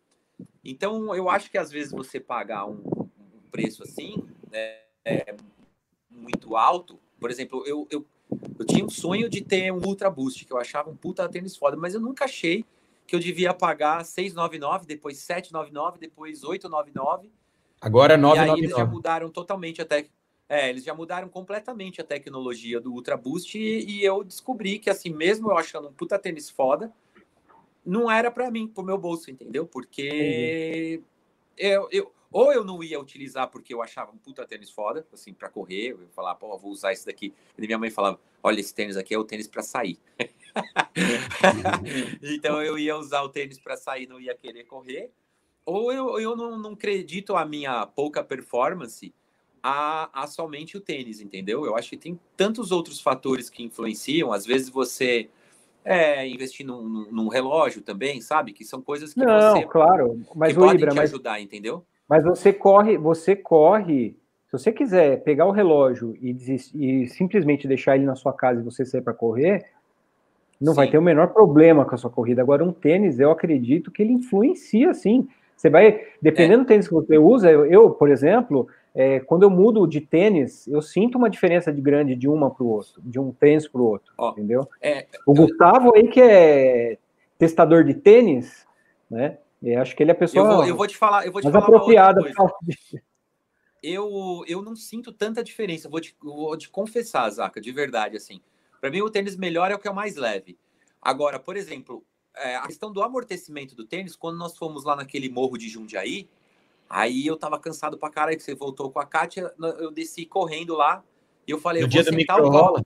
Então, 0.63 1.15
eu 1.15 1.29
acho 1.29 1.49
que 1.49 1.57
às 1.57 1.71
vezes 1.71 1.91
você 1.91 2.19
pagar 2.19 2.65
um, 2.65 2.83
um 2.97 3.49
preço 3.49 3.83
assim, 3.83 4.15
né, 4.51 4.79
é, 5.05 5.35
muito 6.09 6.57
alto, 6.57 6.99
por 7.19 7.31
exemplo, 7.31 7.63
eu, 7.65 7.87
eu, 7.89 8.05
eu 8.59 8.65
tinha 8.65 8.83
um 8.83 8.89
sonho 8.89 9.29
de 9.29 9.41
ter 9.41 9.71
um 9.71 9.81
Ultra 9.85 10.09
Boost, 10.09 10.45
que 10.45 10.51
eu 10.51 10.57
achava 10.57 10.89
um 10.89 10.95
puta 10.95 11.27
tênis 11.29 11.55
foda, 11.55 11.77
mas 11.77 11.93
eu 11.93 12.01
nunca 12.01 12.25
achei 12.25 12.65
que 13.05 13.15
eu 13.15 13.19
devia 13.19 13.53
pagar 13.53 14.03
699, 14.05 14.85
depois 14.85 15.17
799, 15.17 15.99
depois 15.99 16.43
899. 16.43 17.31
Agora 17.81 18.13
é 18.13 18.17
999. 18.17 18.47
E 18.47 18.53
aí 18.53 18.65
eles 18.65 18.77
já 18.77 18.85
mudaram 18.85 19.29
totalmente 19.29 19.81
até 19.81 20.07
é, 20.49 20.69
eles 20.69 20.83
já 20.83 20.93
mudaram 20.93 21.29
completamente 21.29 22.01
a 22.01 22.03
tecnologia 22.03 22.79
do 22.79 22.91
Ultra 22.91 23.17
Boost 23.17 23.57
e, 23.57 23.85
e 23.85 24.03
eu 24.05 24.23
descobri 24.23 24.77
que 24.77 24.89
assim, 24.89 25.09
mesmo 25.09 25.49
eu 25.49 25.57
achando 25.57 25.87
um 25.87 25.93
puta 25.93 26.19
tênis 26.19 26.49
foda, 26.49 26.93
não 27.85 28.11
era 28.11 28.29
para 28.29 28.51
mim, 28.51 28.67
pro 28.67 28.83
meu 28.83 28.97
bolso, 28.97 29.31
entendeu? 29.31 29.65
Porque 29.65 31.01
eu, 31.57 31.87
eu, 31.91 32.11
ou 32.33 32.51
eu 32.51 32.63
não 32.63 32.83
ia 32.83 32.99
utilizar 32.99 33.47
porque 33.47 33.73
eu 33.73 33.81
achava 33.81 34.11
um 34.11 34.17
puta 34.17 34.45
tênis 34.45 34.71
foda, 34.71 35.07
assim, 35.13 35.33
para 35.33 35.49
correr, 35.49 35.91
eu 35.91 36.01
ia 36.01 36.09
falar, 36.09 36.33
pô, 36.33 36.57
vou 36.57 36.71
usar 36.71 36.91
esse 36.91 37.05
daqui. 37.05 37.31
E 37.57 37.65
minha 37.65 37.77
mãe 37.77 37.91
falava, 37.91 38.19
olha, 38.41 38.59
esse 38.59 38.73
tênis 38.73 38.97
aqui 38.97 39.13
é 39.13 39.17
o 39.17 39.23
tênis 39.23 39.47
para 39.47 39.61
sair. 39.61 39.99
então 42.21 42.61
eu 42.61 42.77
ia 42.77 42.97
usar 42.97 43.21
o 43.21 43.29
tênis 43.29 43.59
para 43.59 43.77
sair, 43.77 44.07
não 44.07 44.19
ia 44.19 44.35
querer 44.35 44.63
correr. 44.63 45.11
Ou 45.63 45.93
eu, 45.93 46.19
eu 46.19 46.35
não, 46.35 46.57
não 46.57 46.73
acredito 46.73 47.35
a 47.35 47.45
minha 47.45 47.85
pouca 47.85 48.23
performance 48.23 49.13
a, 49.61 50.09
a 50.23 50.27
somente 50.27 50.75
o 50.75 50.81
tênis, 50.81 51.21
entendeu? 51.21 51.65
Eu 51.65 51.77
acho 51.77 51.91
que 51.91 51.97
tem 51.97 52.19
tantos 52.35 52.71
outros 52.71 52.99
fatores 52.99 53.49
que 53.49 53.63
influenciam. 53.63 54.33
Às 54.33 54.45
vezes 54.45 54.69
você 54.69 55.29
é, 55.85 56.27
investir 56.27 56.65
num, 56.65 57.07
num, 57.09 57.27
relógio 57.29 57.81
também, 57.81 58.19
sabe? 58.19 58.51
Que 58.51 58.65
são 58.65 58.81
coisas 58.81 59.13
que 59.13 59.21
não, 59.21 59.53
você 59.53 59.65
claro, 59.65 60.21
mas 60.35 60.53
que 60.53 60.59
podem 60.59 60.75
Ibra, 60.75 60.91
te 60.91 60.97
mas, 60.97 61.09
ajudar, 61.11 61.39
entendeu? 61.39 61.85
Mas 62.13 62.23
você 62.23 62.53
corre, 62.53 62.95
você 62.95 63.35
corre. 63.35 64.15
Se 64.45 64.51
você 64.51 64.71
quiser 64.71 65.23
pegar 65.23 65.47
o 65.47 65.51
relógio 65.51 66.15
e, 66.21 66.29
e 66.75 67.07
simplesmente 67.07 67.67
deixar 67.67 67.95
ele 67.95 68.05
na 68.05 68.13
sua 68.13 68.31
casa 68.31 68.61
e 68.61 68.63
você 68.63 68.85
sair 68.85 69.01
para 69.01 69.15
correr, 69.15 69.65
não 70.61 70.73
sim. 70.73 70.75
vai 70.75 70.91
ter 70.91 70.99
o 70.99 71.01
menor 71.01 71.29
problema 71.29 71.83
com 71.83 71.95
a 71.95 71.97
sua 71.97 72.11
corrida. 72.11 72.39
Agora, 72.39 72.63
um 72.63 72.71
tênis, 72.71 73.19
eu 73.19 73.31
acredito 73.31 73.89
que 73.89 74.03
ele 74.03 74.13
influencia, 74.13 74.93
sim. 74.93 75.27
Você 75.57 75.71
vai, 75.71 76.01
dependendo 76.21 76.61
é. 76.61 76.65
do 76.65 76.67
tênis 76.67 76.87
que 76.87 76.93
você 76.93 77.17
usa, 77.17 77.49
eu, 77.49 77.65
eu 77.65 77.89
por 77.89 78.11
exemplo, 78.11 78.67
é, 78.93 79.19
quando 79.19 79.41
eu 79.41 79.49
mudo 79.49 79.87
de 79.87 79.99
tênis, 79.99 80.67
eu 80.67 80.83
sinto 80.83 81.17
uma 81.17 81.31
diferença 81.31 81.73
de 81.73 81.81
grande 81.81 82.15
de 82.15 82.29
uma 82.29 82.51
para 82.51 82.63
o 82.63 82.67
outro, 82.67 83.01
de 83.01 83.19
um 83.19 83.31
tênis 83.31 83.67
para 83.67 83.81
o 83.81 83.85
outro, 83.85 84.13
Ó, 84.19 84.33
entendeu? 84.33 84.69
É, 84.79 85.07
o 85.25 85.33
Gustavo 85.33 85.95
aí 85.95 86.07
que 86.07 86.21
é 86.21 86.99
testador 87.39 87.83
de 87.83 87.95
tênis, 87.95 88.67
né? 89.09 89.39
Eu 89.63 89.81
acho 89.81 89.95
que 89.95 90.03
ele 90.03 90.11
é 90.11 90.13
a 90.13 90.17
pessoa. 90.17 90.45
Eu 90.45 90.55
vou, 90.55 90.67
eu 90.67 90.75
vou 90.75 90.87
te 90.87 90.97
falar, 90.97 91.25
eu 91.25 91.31
vou 91.31 91.41
te 91.41 91.49
falar 91.49 91.59
apropriada. 91.59 92.21
Eu, 93.81 94.43
eu 94.47 94.61
não 94.61 94.75
sinto 94.75 95.11
tanta 95.11 95.43
diferença. 95.43 95.89
Vou 95.89 95.99
te, 95.99 96.15
vou 96.21 96.57
te 96.57 96.69
confessar, 96.69 97.29
Zaca, 97.29 97.59
de 97.59 97.71
verdade, 97.71 98.15
assim. 98.15 98.41
Para 98.79 98.89
mim, 98.89 99.01
o 99.01 99.09
tênis 99.09 99.35
melhor 99.35 99.71
é 99.71 99.75
o 99.75 99.79
que 99.79 99.87
é 99.87 99.91
o 99.91 99.95
mais 99.95 100.15
leve. 100.15 100.57
Agora, 101.01 101.39
por 101.39 101.57
exemplo, 101.57 102.03
é, 102.35 102.55
a 102.55 102.67
questão 102.67 102.91
do 102.91 103.03
amortecimento 103.03 103.75
do 103.75 103.85
tênis, 103.85 104.15
quando 104.15 104.37
nós 104.37 104.57
fomos 104.57 104.83
lá 104.83 104.95
naquele 104.95 105.29
morro 105.29 105.57
de 105.57 105.67
Jundiaí, 105.67 106.29
Aí 106.93 107.25
eu 107.25 107.35
tava 107.35 107.59
cansado 107.59 107.97
pra 107.97 108.09
caralho, 108.09 108.37
que 108.37 108.43
você 108.43 108.53
voltou 108.53 108.91
com 108.91 108.99
a 108.99 109.05
Kátia, 109.05 109.51
eu 109.79 109.91
desci 109.91 110.27
correndo 110.27 110.75
lá, 110.75 111.03
e 111.47 111.49
eu 111.51 111.59
falei, 111.59 111.81
no 111.81 111.87
eu 111.87 111.89
dia 111.89 112.03
do 112.03 112.13
micro 112.13 112.83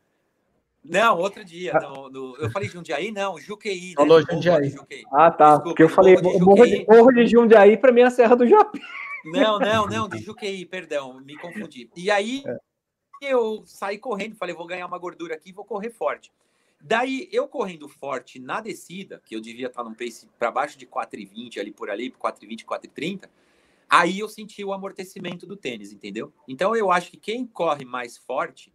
Não, 0.89 1.17
outro 1.17 1.43
dia. 1.43 1.73
Ah. 1.75 1.79
No, 1.81 2.09
no, 2.09 2.35
eu 2.37 2.49
falei 2.51 2.69
Jundiaí, 2.69 3.11
não, 3.11 3.39
Juqueí. 3.39 3.89
Né? 3.89 3.95
Falou 3.95 4.21
Jundiaí. 4.21 4.73
Ah, 5.11 5.31
tá. 5.31 5.49
Desculpa, 5.49 5.63
porque 5.63 5.83
eu 5.83 5.89
falei, 5.89 6.15
morro 6.39 6.65
de, 6.65 6.85
morro 6.87 7.11
de 7.11 7.27
Jundiaí, 7.27 7.77
para 7.77 7.91
mim 7.91 8.01
é 8.01 8.05
a 8.05 8.11
Serra 8.11 8.35
do 8.35 8.47
Japi. 8.47 8.81
Não, 9.25 9.59
não, 9.59 9.87
não, 9.87 10.07
de 10.07 10.19
Juqueí, 10.19 10.65
perdão, 10.65 11.19
me 11.21 11.37
confundi. 11.37 11.89
E 11.95 12.09
aí 12.09 12.43
é. 12.45 12.57
eu 13.31 13.63
saí 13.65 13.97
correndo, 13.97 14.35
falei, 14.35 14.55
vou 14.55 14.67
ganhar 14.67 14.85
uma 14.85 14.97
gordura 14.97 15.35
aqui, 15.35 15.51
vou 15.51 15.65
correr 15.65 15.89
forte. 15.89 16.31
Daí, 16.79 17.27
eu 17.31 17.47
correndo 17.47 17.89
forte 17.89 18.39
na 18.39 18.61
descida, 18.61 19.21
que 19.25 19.35
eu 19.35 19.41
devia 19.41 19.67
estar 19.67 19.83
num 19.83 19.95
pace 19.95 20.29
para 20.37 20.51
baixo 20.51 20.77
de 20.77 20.85
4,20 20.85 21.59
ali 21.59 21.71
por 21.71 21.89
ali, 21.89 22.11
4,20, 22.11 22.63
4,30, 22.63 23.27
Aí 23.89 24.19
eu 24.19 24.27
senti 24.27 24.63
o 24.63 24.73
amortecimento 24.73 25.45
do 25.45 25.55
tênis, 25.55 25.93
entendeu? 25.93 26.33
Então 26.47 26.75
eu 26.75 26.91
acho 26.91 27.11
que 27.11 27.17
quem 27.17 27.45
corre 27.45 27.85
mais 27.85 28.17
forte, 28.17 28.73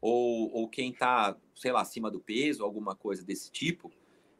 ou, 0.00 0.52
ou 0.52 0.68
quem 0.68 0.92
tá, 0.92 1.36
sei 1.58 1.72
lá, 1.72 1.80
acima 1.80 2.10
do 2.10 2.20
peso, 2.20 2.64
alguma 2.64 2.94
coisa 2.94 3.24
desse 3.24 3.50
tipo, 3.50 3.90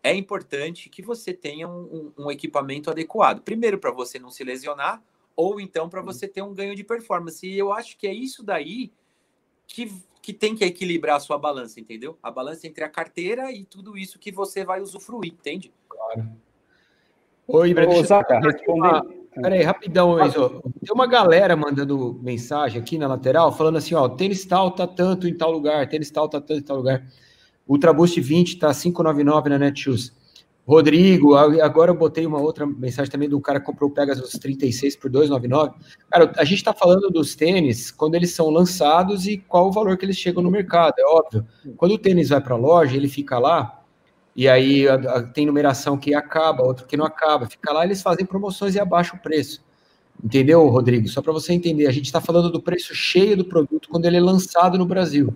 é 0.02 0.14
importante 0.14 0.88
que 0.88 1.02
você 1.02 1.34
tenha 1.34 1.68
um, 1.68 2.12
um, 2.16 2.24
um 2.24 2.30
equipamento 2.30 2.90
adequado. 2.90 3.42
Primeiro, 3.42 3.78
para 3.78 3.90
você 3.90 4.18
não 4.18 4.30
se 4.30 4.44
lesionar, 4.44 5.02
ou 5.36 5.60
então 5.60 5.88
para 5.88 6.00
você 6.00 6.26
ter 6.26 6.42
um 6.42 6.54
ganho 6.54 6.74
de 6.74 6.84
performance. 6.84 7.46
E 7.46 7.58
eu 7.58 7.72
acho 7.72 7.96
que 7.96 8.06
é 8.06 8.14
isso 8.14 8.42
daí 8.42 8.92
que, 9.66 9.92
que 10.22 10.32
tem 10.32 10.54
que 10.54 10.64
equilibrar 10.64 11.16
a 11.16 11.20
sua 11.20 11.38
balança, 11.38 11.80
entendeu? 11.80 12.16
A 12.22 12.30
balança 12.30 12.66
entre 12.66 12.84
a 12.84 12.88
carteira 12.88 13.50
e 13.52 13.64
tudo 13.64 13.98
isso 13.98 14.18
que 14.18 14.30
você 14.30 14.64
vai 14.64 14.80
usufruir, 14.80 15.32
entende? 15.32 15.72
Claro. 15.88 16.28
Oi, 17.48 17.74
Ô, 17.74 18.04
Zaca, 18.04 18.38
responder. 18.40 19.17
Peraí, 19.40 19.62
rapidão, 19.62 20.24
Enzo. 20.24 20.62
Tem 20.84 20.94
uma 20.94 21.06
galera 21.06 21.56
mandando 21.56 22.18
mensagem 22.22 22.80
aqui 22.80 22.98
na 22.98 23.06
lateral, 23.06 23.52
falando 23.52 23.76
assim, 23.76 23.94
ó, 23.94 24.08
tênis 24.08 24.44
tal 24.44 24.70
tá 24.70 24.86
tanto 24.86 25.28
em 25.28 25.34
tal 25.34 25.50
lugar, 25.50 25.88
tênis 25.88 26.10
tal 26.10 26.28
tá 26.28 26.40
tanto 26.40 26.60
em 26.60 26.62
tal 26.62 26.76
lugar. 26.76 27.06
Ultra 27.66 27.92
Boost 27.92 28.20
20 28.20 28.58
tá 28.58 28.72
599 28.72 29.50
na 29.50 29.58
Netshoes. 29.58 30.16
Rodrigo, 30.66 31.34
agora 31.34 31.90
eu 31.90 31.96
botei 31.96 32.26
uma 32.26 32.38
outra 32.38 32.66
mensagem 32.66 33.10
também 33.10 33.26
do 33.26 33.40
cara 33.40 33.58
que 33.58 33.64
comprou 33.64 33.88
o 33.88 33.92
Pegasus 33.92 34.32
36 34.32 34.96
por 34.96 35.10
299. 35.10 35.72
Cara, 36.10 36.30
a 36.36 36.44
gente 36.44 36.62
tá 36.62 36.74
falando 36.74 37.08
dos 37.08 37.34
tênis 37.34 37.90
quando 37.90 38.16
eles 38.16 38.34
são 38.34 38.50
lançados 38.50 39.26
e 39.26 39.38
qual 39.38 39.68
o 39.68 39.72
valor 39.72 39.96
que 39.96 40.04
eles 40.04 40.18
chegam 40.18 40.42
no 40.42 40.50
mercado, 40.50 40.94
é 40.98 41.04
óbvio. 41.04 41.46
Quando 41.78 41.92
o 41.92 41.98
tênis 41.98 42.28
vai 42.28 42.40
para 42.42 42.54
a 42.54 42.58
loja, 42.58 42.94
ele 42.94 43.08
fica 43.08 43.38
lá, 43.38 43.77
e 44.38 44.48
aí 44.48 44.84
tem 45.34 45.44
numeração 45.44 45.98
que 45.98 46.14
acaba, 46.14 46.62
outro 46.62 46.86
que 46.86 46.96
não 46.96 47.04
acaba. 47.04 47.46
Fica 47.46 47.72
lá, 47.72 47.84
eles 47.84 48.00
fazem 48.00 48.24
promoções 48.24 48.76
e 48.76 48.78
abaixam 48.78 49.18
o 49.18 49.20
preço. 49.20 49.64
Entendeu, 50.22 50.64
Rodrigo? 50.68 51.08
Só 51.08 51.20
para 51.20 51.32
você 51.32 51.52
entender, 51.52 51.88
a 51.88 51.90
gente 51.90 52.04
está 52.04 52.20
falando 52.20 52.48
do 52.48 52.62
preço 52.62 52.94
cheio 52.94 53.36
do 53.36 53.44
produto 53.44 53.88
quando 53.88 54.04
ele 54.04 54.16
é 54.16 54.20
lançado 54.20 54.78
no 54.78 54.86
Brasil. 54.86 55.34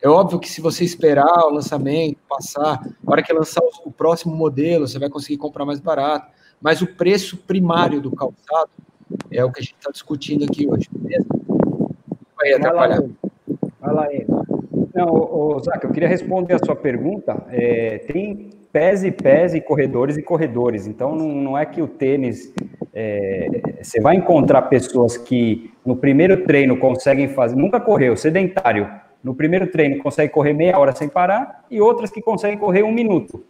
É 0.00 0.08
óbvio 0.08 0.38
que 0.38 0.48
se 0.48 0.62
você 0.62 0.82
esperar 0.82 1.44
o 1.44 1.50
lançamento, 1.50 2.16
passar, 2.26 2.82
na 3.04 3.12
hora 3.12 3.22
que 3.22 3.34
lançar 3.34 3.60
o, 3.62 3.88
o 3.90 3.92
próximo 3.92 4.34
modelo, 4.34 4.88
você 4.88 4.98
vai 4.98 5.10
conseguir 5.10 5.36
comprar 5.36 5.66
mais 5.66 5.78
barato. 5.78 6.32
Mas 6.58 6.80
o 6.80 6.86
preço 6.86 7.36
primário 7.36 8.00
do 8.00 8.16
calçado 8.16 8.70
é 9.30 9.44
o 9.44 9.52
que 9.52 9.60
a 9.60 9.62
gente 9.62 9.76
está 9.78 9.90
discutindo 9.90 10.46
aqui 10.46 10.66
hoje, 10.66 10.88
beleza? 10.90 11.26
Vai 12.34 12.54
atrapalhar. 12.54 13.02
Vai 13.78 13.94
lá, 13.94 14.14
Enzo. 14.14 14.47
Não, 14.94 15.08
ô, 15.08 15.58
Zac, 15.60 15.84
eu 15.84 15.90
queria 15.90 16.08
responder 16.08 16.54
a 16.54 16.58
sua 16.58 16.76
pergunta. 16.76 17.44
É, 17.50 17.98
tem 17.98 18.50
pés 18.72 19.04
e 19.04 19.10
pés 19.10 19.54
e 19.54 19.60
corredores 19.60 20.16
e 20.16 20.22
corredores. 20.22 20.86
Então, 20.86 21.14
não, 21.14 21.28
não 21.28 21.58
é 21.58 21.66
que 21.66 21.82
o 21.82 21.88
tênis. 21.88 22.52
É, 22.94 23.60
você 23.82 24.00
vai 24.00 24.16
encontrar 24.16 24.62
pessoas 24.62 25.16
que 25.16 25.70
no 25.84 25.96
primeiro 25.96 26.44
treino 26.44 26.76
conseguem 26.76 27.28
fazer. 27.28 27.56
Nunca 27.56 27.80
correu, 27.80 28.16
sedentário. 28.16 28.88
No 29.22 29.34
primeiro 29.34 29.66
treino 29.66 30.02
consegue 30.02 30.32
correr 30.32 30.52
meia 30.52 30.78
hora 30.78 30.94
sem 30.94 31.08
parar 31.08 31.64
e 31.70 31.80
outras 31.80 32.10
que 32.10 32.22
conseguem 32.22 32.58
correr 32.58 32.82
um 32.82 32.92
minuto. 32.92 33.44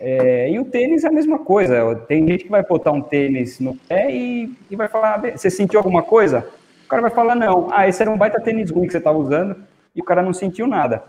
É, 0.00 0.48
e 0.50 0.58
o 0.60 0.64
tênis 0.64 1.02
é 1.04 1.08
a 1.08 1.12
mesma 1.12 1.40
coisa. 1.40 1.96
Tem 2.06 2.26
gente 2.26 2.44
que 2.44 2.50
vai 2.50 2.62
botar 2.62 2.92
um 2.92 3.02
tênis 3.02 3.58
no 3.58 3.74
pé 3.74 4.10
e, 4.10 4.52
e 4.70 4.76
vai 4.76 4.88
falar: 4.88 5.14
ah, 5.14 5.36
você 5.36 5.50
sentiu 5.50 5.80
alguma 5.80 6.02
coisa? 6.02 6.46
O 6.84 6.88
cara 6.88 7.02
vai 7.02 7.10
falar: 7.10 7.34
não. 7.34 7.68
Ah, 7.70 7.88
esse 7.88 8.00
era 8.00 8.10
um 8.10 8.16
baita 8.16 8.40
tênis 8.40 8.70
ruim 8.70 8.86
que 8.86 8.92
você 8.92 8.98
estava 8.98 9.18
usando 9.18 9.56
e 9.98 10.00
o 10.00 10.04
cara 10.04 10.22
não 10.22 10.32
sentiu 10.32 10.68
nada. 10.68 11.02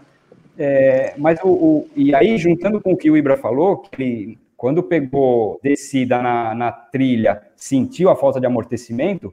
É, 0.58 1.14
mas 1.18 1.40
o, 1.44 1.48
o, 1.48 1.90
e 1.96 2.14
aí, 2.16 2.38
juntando 2.38 2.82
com 2.82 2.94
o 2.94 2.98
que 2.98 3.10
o 3.12 3.16
Ibra 3.16 3.38
falou, 3.38 3.78
que 3.78 4.02
ele, 4.02 4.40
quando 4.58 4.82
pegou 4.82 5.60
descida 5.64 6.22
na, 6.22 6.56
na 6.56 6.72
trilha, 6.72 7.42
sentiu 7.56 8.10
a 8.10 8.16
falta 8.16 8.40
de 8.40 8.48
amortecimento, 8.48 9.32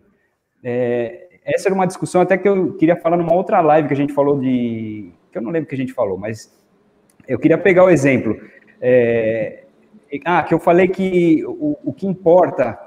é, 0.63 1.27
essa 1.43 1.69
era 1.69 1.75
uma 1.75 1.87
discussão 1.87 2.21
até 2.21 2.37
que 2.37 2.47
eu 2.47 2.75
queria 2.75 2.97
falar 2.97 3.17
numa 3.17 3.35
outra 3.35 3.61
live 3.63 3.89
que 3.89 3.95
a 3.95 3.97
gente 3.97 4.13
falou 4.13 4.39
de. 4.39 5.11
que 5.33 5.39
eu 5.39 5.43
não 5.43 5.51
lembro 5.51 5.69
que 5.69 5.75
a 5.75 5.79
gente 5.79 5.95
falou, 5.95 6.19
mas 6.19 6.55
eu 7.27 7.39
queria 7.39 7.57
pegar 7.57 7.85
o 7.85 7.91
exemplo. 7.91 8.39
É, 8.81 9.65
Ah, 10.25 10.43
que 10.43 10.53
eu 10.53 10.59
falei 10.59 10.87
que 10.87 11.43
o, 11.47 11.79
o 11.83 11.93
que 11.95 12.07
importa 12.07 12.79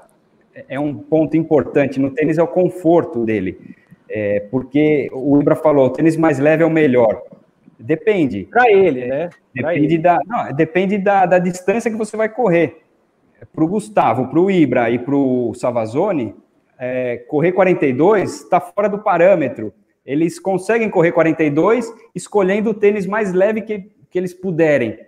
é 0.68 0.78
um 0.78 0.94
ponto 0.94 1.36
importante 1.36 1.98
no 1.98 2.10
tênis 2.10 2.38
é 2.38 2.42
o 2.42 2.48
conforto 2.48 3.24
dele. 3.24 3.58
É, 4.12 4.40
porque 4.50 5.08
o 5.12 5.40
Ibra 5.40 5.54
falou, 5.54 5.86
o 5.86 5.90
tênis 5.90 6.16
mais 6.16 6.40
leve 6.40 6.64
é 6.64 6.66
o 6.66 6.70
melhor. 6.70 7.22
Depende. 7.78 8.48
Para 8.50 8.70
ele, 8.70 9.06
né? 9.06 9.30
Depende, 9.54 9.94
ele. 9.94 9.98
Da, 9.98 10.18
não, 10.26 10.52
depende 10.52 10.98
da, 10.98 11.26
da 11.26 11.38
distância 11.38 11.90
que 11.90 11.96
você 11.96 12.16
vai 12.16 12.28
correr. 12.28 12.82
Para 13.54 13.64
o 13.64 13.68
Gustavo, 13.68 14.28
para 14.28 14.40
o 14.40 14.50
Ibra 14.50 14.90
e 14.90 14.98
para 14.98 15.14
o 15.14 15.54
Savazone, 15.54 16.34
é, 16.78 17.18
correr 17.28 17.52
42 17.52 18.42
está 18.42 18.60
fora 18.60 18.88
do 18.88 18.98
parâmetro. 18.98 19.72
Eles 20.04 20.40
conseguem 20.40 20.90
correr 20.90 21.12
42 21.12 21.92
escolhendo 22.14 22.70
o 22.70 22.74
tênis 22.74 23.06
mais 23.06 23.32
leve 23.32 23.62
que, 23.62 23.90
que 24.10 24.18
eles 24.18 24.34
puderem. 24.34 24.98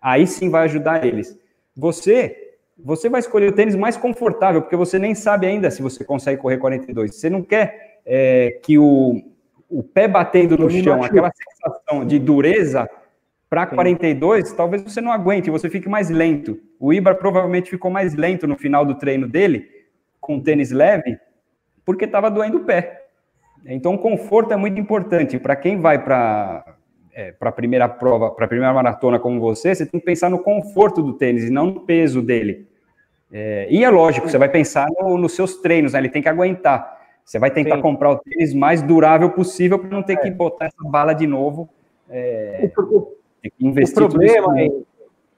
Aí 0.00 0.26
sim 0.26 0.48
vai 0.48 0.64
ajudar 0.64 1.04
eles. 1.04 1.36
Você, 1.76 2.54
você 2.78 3.08
vai 3.08 3.20
escolher 3.20 3.48
o 3.48 3.54
tênis 3.54 3.74
mais 3.74 3.96
confortável, 3.96 4.62
porque 4.62 4.76
você 4.76 4.98
nem 4.98 5.14
sabe 5.14 5.46
ainda 5.46 5.70
se 5.70 5.82
você 5.82 6.04
consegue 6.04 6.40
correr 6.40 6.58
42. 6.58 7.14
Você 7.14 7.28
não 7.28 7.42
quer 7.42 7.91
é, 8.04 8.58
que 8.62 8.78
o, 8.78 9.22
o 9.68 9.82
pé 9.82 10.08
batendo 10.08 10.56
no 10.56 10.70
chão, 10.70 11.02
aquela 11.02 11.30
sensação 11.30 12.06
de 12.06 12.18
dureza, 12.18 12.88
para 13.48 13.66
42, 13.66 14.52
talvez 14.52 14.82
você 14.82 15.00
não 15.00 15.12
aguente, 15.12 15.50
você 15.50 15.68
fique 15.68 15.88
mais 15.88 16.08
lento. 16.08 16.58
O 16.80 16.92
Ibar 16.92 17.16
provavelmente 17.16 17.68
ficou 17.68 17.90
mais 17.90 18.14
lento 18.14 18.46
no 18.46 18.56
final 18.56 18.84
do 18.84 18.94
treino 18.94 19.28
dele, 19.28 19.68
com 20.20 20.40
tênis 20.40 20.70
leve, 20.70 21.18
porque 21.84 22.06
estava 22.06 22.30
doendo 22.30 22.58
o 22.58 22.64
pé. 22.64 23.02
Então, 23.66 23.94
o 23.94 23.98
conforto 23.98 24.52
é 24.52 24.56
muito 24.56 24.80
importante. 24.80 25.38
Para 25.38 25.54
quem 25.54 25.78
vai 25.78 26.02
para 26.02 26.64
é, 27.14 27.30
para 27.32 27.50
a 27.50 27.52
primeira 27.52 27.88
prova, 27.88 28.30
para 28.30 28.46
a 28.46 28.48
primeira 28.48 28.72
maratona 28.72 29.18
como 29.18 29.38
você, 29.38 29.74
você 29.74 29.84
tem 29.84 30.00
que 30.00 30.06
pensar 30.06 30.30
no 30.30 30.38
conforto 30.38 31.02
do 31.02 31.12
tênis 31.12 31.44
e 31.44 31.50
não 31.50 31.66
no 31.66 31.80
peso 31.80 32.22
dele. 32.22 32.66
É, 33.30 33.66
e 33.70 33.84
é 33.84 33.90
lógico, 33.90 34.28
você 34.28 34.38
vai 34.38 34.48
pensar 34.48 34.86
no, 34.98 35.16
nos 35.16 35.34
seus 35.34 35.56
treinos, 35.56 35.92
né? 35.92 35.98
ele 35.98 36.08
tem 36.08 36.22
que 36.22 36.28
aguentar. 36.28 37.01
Você 37.32 37.38
vai 37.38 37.50
tentar 37.50 37.76
Sim. 37.76 37.80
comprar 37.80 38.10
o 38.10 38.18
tênis 38.18 38.52
mais 38.52 38.82
durável 38.82 39.30
possível 39.30 39.78
para 39.78 39.88
não 39.88 40.02
ter 40.02 40.18
que 40.18 40.28
é. 40.28 40.30
botar 40.30 40.66
essa 40.66 40.84
bala 40.84 41.14
de 41.14 41.26
novo. 41.26 41.66
É, 42.06 42.70
o, 42.76 42.96
o 42.98 43.94
problema 43.94 44.60
é 44.60 44.68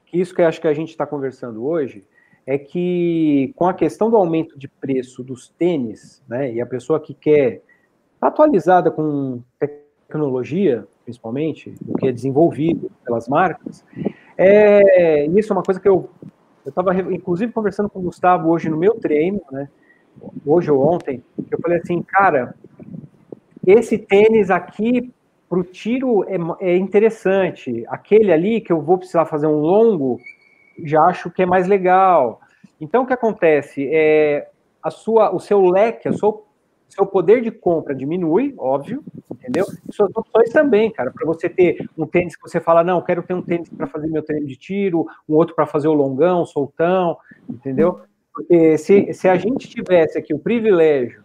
que 0.05 0.19
isso 0.19 0.35
que 0.35 0.41
eu 0.41 0.45
acho 0.45 0.59
que 0.59 0.67
a 0.67 0.73
gente 0.73 0.89
está 0.89 1.05
conversando 1.07 1.65
hoje 1.65 2.03
é 2.45 2.57
que 2.57 3.53
com 3.55 3.65
a 3.65 3.73
questão 3.73 4.09
do 4.09 4.17
aumento 4.17 4.59
de 4.59 4.67
preço 4.67 5.23
dos 5.23 5.47
tênis, 5.47 6.21
né, 6.27 6.51
e 6.51 6.59
a 6.59 6.65
pessoa 6.65 6.99
que 6.99 7.13
quer 7.13 7.61
tá 8.19 8.27
atualizada 8.27 8.91
com 8.91 9.41
tecnologia, 9.57 10.85
principalmente, 11.05 11.73
o 11.87 11.97
que 11.97 12.09
é 12.09 12.11
desenvolvido 12.11 12.91
pelas 13.05 13.29
marcas, 13.29 13.85
é, 14.37 15.27
isso 15.27 15.53
é 15.53 15.55
uma 15.55 15.63
coisa 15.63 15.79
que 15.79 15.87
eu 15.87 16.09
eu 16.65 16.69
estava 16.69 16.93
inclusive 16.93 17.53
conversando 17.53 17.87
com 17.87 17.99
o 17.99 18.01
Gustavo 18.01 18.49
hoje 18.49 18.69
no 18.69 18.75
meu 18.75 18.95
treino, 18.95 19.39
né? 19.49 19.69
Hoje 20.45 20.71
ou 20.71 20.81
ontem, 20.81 21.23
eu 21.51 21.59
falei 21.59 21.79
assim, 21.79 22.01
cara, 22.01 22.55
esse 23.65 23.97
tênis 23.97 24.49
aqui 24.49 25.11
para 25.49 25.59
o 25.59 25.63
tiro 25.63 26.23
é, 26.25 26.37
é, 26.71 26.77
interessante. 26.77 27.83
Aquele 27.87 28.31
ali 28.31 28.61
que 28.61 28.71
eu 28.71 28.81
vou 28.81 28.97
precisar 28.97 29.25
fazer 29.25 29.47
um 29.47 29.59
longo, 29.59 30.19
já 30.83 31.03
acho 31.03 31.31
que 31.31 31.43
é 31.43 31.45
mais 31.45 31.67
legal. 31.67 32.41
Então 32.79 33.03
o 33.03 33.07
que 33.07 33.13
acontece 33.13 33.87
é 33.91 34.49
a 34.81 34.91
sua, 34.91 35.33
o 35.33 35.39
seu 35.39 35.65
leque, 35.65 36.11
sua, 36.13 36.43
seu 36.87 37.05
poder 37.05 37.41
de 37.41 37.51
compra 37.51 37.95
diminui, 37.95 38.53
óbvio, 38.57 39.03
entendeu? 39.31 39.65
Suas 39.91 40.11
opções 40.15 40.51
também, 40.51 40.91
cara. 40.91 41.11
Para 41.11 41.25
você 41.25 41.49
ter 41.49 41.89
um 41.97 42.05
tênis 42.05 42.35
que 42.35 42.41
você 42.41 42.59
fala, 42.59 42.83
não, 42.83 43.01
quero 43.01 43.23
ter 43.23 43.33
um 43.33 43.41
tênis 43.41 43.69
para 43.69 43.87
fazer 43.87 44.07
meu 44.07 44.23
treino 44.23 44.45
de 44.45 44.55
tiro, 44.55 45.07
um 45.27 45.35
outro 45.35 45.55
para 45.55 45.65
fazer 45.65 45.87
o 45.87 45.93
longão, 45.93 46.45
soltão, 46.45 47.17
entendeu? 47.49 48.01
Porque 48.35 48.77
se, 48.77 49.13
se 49.13 49.29
a 49.29 49.37
gente 49.37 49.69
tivesse 49.69 50.17
aqui 50.17 50.33
o 50.33 50.39
privilégio 50.39 51.23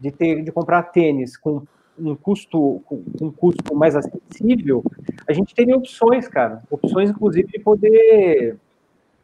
de 0.00 0.12
ter 0.12 0.42
de 0.42 0.52
comprar 0.52 0.84
tênis 0.84 1.36
com 1.36 1.62
um 1.98 2.14
custo 2.14 2.80
com 2.86 3.02
um 3.20 3.32
custo 3.32 3.74
mais 3.74 3.96
acessível, 3.96 4.84
a 5.26 5.32
gente 5.32 5.52
teria 5.56 5.76
opções, 5.76 6.28
cara. 6.28 6.62
Opções, 6.70 7.10
inclusive, 7.10 7.48
de 7.48 7.58
poder 7.58 8.56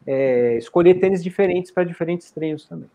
é, 0.05 0.57
escolher 0.57 0.95
tênis 0.95 1.23
diferentes 1.23 1.71
para 1.71 1.85
diferentes 1.85 2.29
treinos 2.29 2.67
também. 2.67 2.89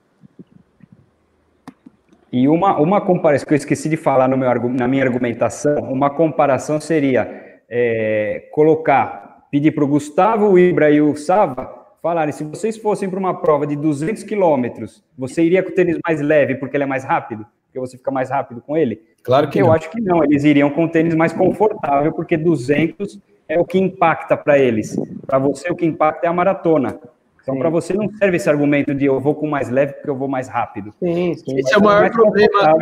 E 2.30 2.46
uma, 2.46 2.78
uma 2.78 3.00
comparação 3.00 3.46
que 3.46 3.54
eu 3.54 3.56
esqueci 3.56 3.88
de 3.88 3.96
falar 3.96 4.28
no 4.28 4.36
meu, 4.36 4.48
na 4.70 4.86
minha 4.86 5.04
argumentação, 5.04 5.90
uma 5.90 6.10
comparação 6.10 6.80
seria 6.80 7.60
é, 7.68 8.48
colocar, 8.52 9.46
pedir 9.50 9.72
para 9.72 9.84
o 9.84 9.88
Gustavo, 9.88 10.50
o 10.50 10.58
Ibra 10.58 10.90
e 10.90 11.00
o 11.00 11.16
Sava 11.16 11.83
falarem, 12.04 12.32
se 12.34 12.44
vocês 12.44 12.76
fossem 12.76 13.08
para 13.08 13.18
uma 13.18 13.40
prova 13.40 13.66
de 13.66 13.74
200 13.74 14.24
quilômetros, 14.24 15.02
você 15.16 15.42
iria 15.42 15.62
com 15.62 15.70
o 15.70 15.74
tênis 15.74 15.96
mais 16.06 16.20
leve 16.20 16.54
porque 16.56 16.76
ele 16.76 16.84
é 16.84 16.86
mais 16.86 17.02
rápido? 17.02 17.46
Porque 17.64 17.80
você 17.80 17.96
fica 17.96 18.10
mais 18.10 18.28
rápido 18.28 18.60
com 18.60 18.76
ele? 18.76 19.00
Claro 19.22 19.48
que 19.48 19.58
Eu 19.58 19.68
não. 19.68 19.72
acho 19.72 19.88
que 19.88 20.02
não, 20.02 20.22
eles 20.22 20.44
iriam 20.44 20.68
com 20.68 20.84
o 20.84 20.88
tênis 20.88 21.14
mais 21.14 21.32
confortável, 21.32 22.12
porque 22.12 22.36
200 22.36 23.18
é 23.48 23.58
o 23.58 23.64
que 23.64 23.78
impacta 23.78 24.36
para 24.36 24.58
eles. 24.58 24.94
Para 25.26 25.38
você, 25.38 25.72
o 25.72 25.74
que 25.74 25.86
impacta 25.86 26.26
é 26.26 26.28
a 26.28 26.32
maratona. 26.34 27.00
Então, 27.42 27.56
para 27.56 27.70
você, 27.70 27.94
não 27.94 28.10
serve 28.16 28.36
esse 28.36 28.50
argumento 28.50 28.94
de 28.94 29.06
eu 29.06 29.18
vou 29.18 29.34
com 29.34 29.46
mais 29.46 29.70
leve 29.70 29.94
porque 29.94 30.10
eu 30.10 30.16
vou 30.16 30.28
mais 30.28 30.46
rápido. 30.46 30.92
Sim, 31.02 31.34
sim. 31.34 31.58
Esse 31.58 31.74
é 31.74 31.78
o 31.78 31.82
maior 31.82 32.10
problema. 32.10 32.76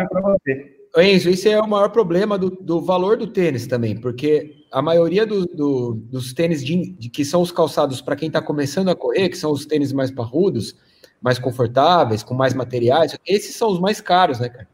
Enzo, 1.01 1.31
esse 1.31 1.49
é 1.49 1.59
o 1.59 1.67
maior 1.67 1.89
problema 1.89 2.37
do, 2.37 2.51
do 2.51 2.81
valor 2.81 3.17
do 3.17 3.27
tênis 3.27 3.67
também, 3.67 3.99
porque 3.99 4.67
a 4.71 4.83
maioria 4.83 5.25
do, 5.25 5.47
do, 5.47 5.95
dos 5.95 6.35
tênis 6.35 6.63
de, 6.63 6.93
de, 6.93 7.09
que 7.09 7.25
são 7.25 7.41
os 7.41 7.51
calçados 7.51 8.03
para 8.03 8.15
quem 8.17 8.27
está 8.27 8.43
começando 8.43 8.91
a 8.91 8.95
correr, 8.95 9.31
que 9.31 9.39
são 9.39 9.53
os 9.53 9.65
tênis 9.65 9.93
mais 9.93 10.11
parrudos, 10.11 10.77
mais 11.21 11.39
confortáveis, 11.39 12.23
com 12.23 12.35
mais 12.35 12.53
materiais, 12.53 13.17
esses 13.27 13.57
são 13.57 13.71
os 13.71 13.81
mais 13.81 14.01
caros, 14.01 14.39
né, 14.39 14.51
cara? 14.51 14.69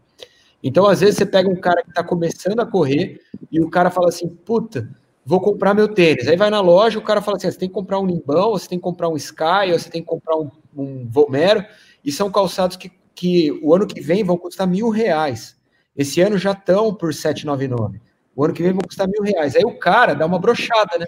Então, 0.60 0.86
às 0.86 1.00
vezes, 1.00 1.16
você 1.16 1.26
pega 1.26 1.48
um 1.48 1.60
cara 1.60 1.82
que 1.82 1.90
está 1.90 2.02
começando 2.02 2.58
a 2.58 2.66
correr 2.66 3.20
e 3.50 3.60
o 3.60 3.70
cara 3.70 3.90
fala 3.90 4.08
assim, 4.08 4.28
puta, 4.28 4.90
vou 5.24 5.40
comprar 5.40 5.72
meu 5.72 5.86
tênis. 5.86 6.26
Aí 6.26 6.36
vai 6.36 6.50
na 6.50 6.60
loja, 6.60 6.98
o 6.98 7.02
cara 7.02 7.22
fala 7.22 7.36
assim, 7.36 7.46
ah, 7.46 7.52
você 7.52 7.58
tem 7.58 7.68
que 7.68 7.74
comprar 7.74 8.00
um 8.00 8.06
Nimbão, 8.06 8.52
você 8.52 8.68
tem 8.68 8.78
que 8.78 8.82
comprar 8.82 9.08
um 9.08 9.16
Sky, 9.16 9.70
ou 9.72 9.78
você 9.78 9.88
tem 9.88 10.02
que 10.02 10.08
comprar 10.08 10.36
um, 10.36 10.50
um 10.76 11.08
Vomero, 11.08 11.64
e 12.04 12.10
são 12.10 12.28
calçados 12.28 12.76
que, 12.76 12.90
que 13.14 13.52
o 13.62 13.72
ano 13.72 13.86
que 13.86 14.00
vem 14.00 14.24
vão 14.24 14.36
custar 14.36 14.66
mil 14.66 14.88
reais. 14.88 15.57
Esse 15.99 16.20
ano 16.20 16.38
já 16.38 16.53
estão 16.53 16.94
por 16.94 17.12
799. 17.12 18.01
O 18.36 18.44
ano 18.44 18.55
que 18.55 18.62
vem 18.62 18.70
vão 18.70 18.82
custar 18.82 19.09
mil 19.09 19.20
reais. 19.20 19.57
Aí 19.57 19.64
o 19.64 19.76
cara 19.76 20.14
dá 20.14 20.24
uma 20.24 20.38
brochada, 20.38 20.96
né? 20.96 21.07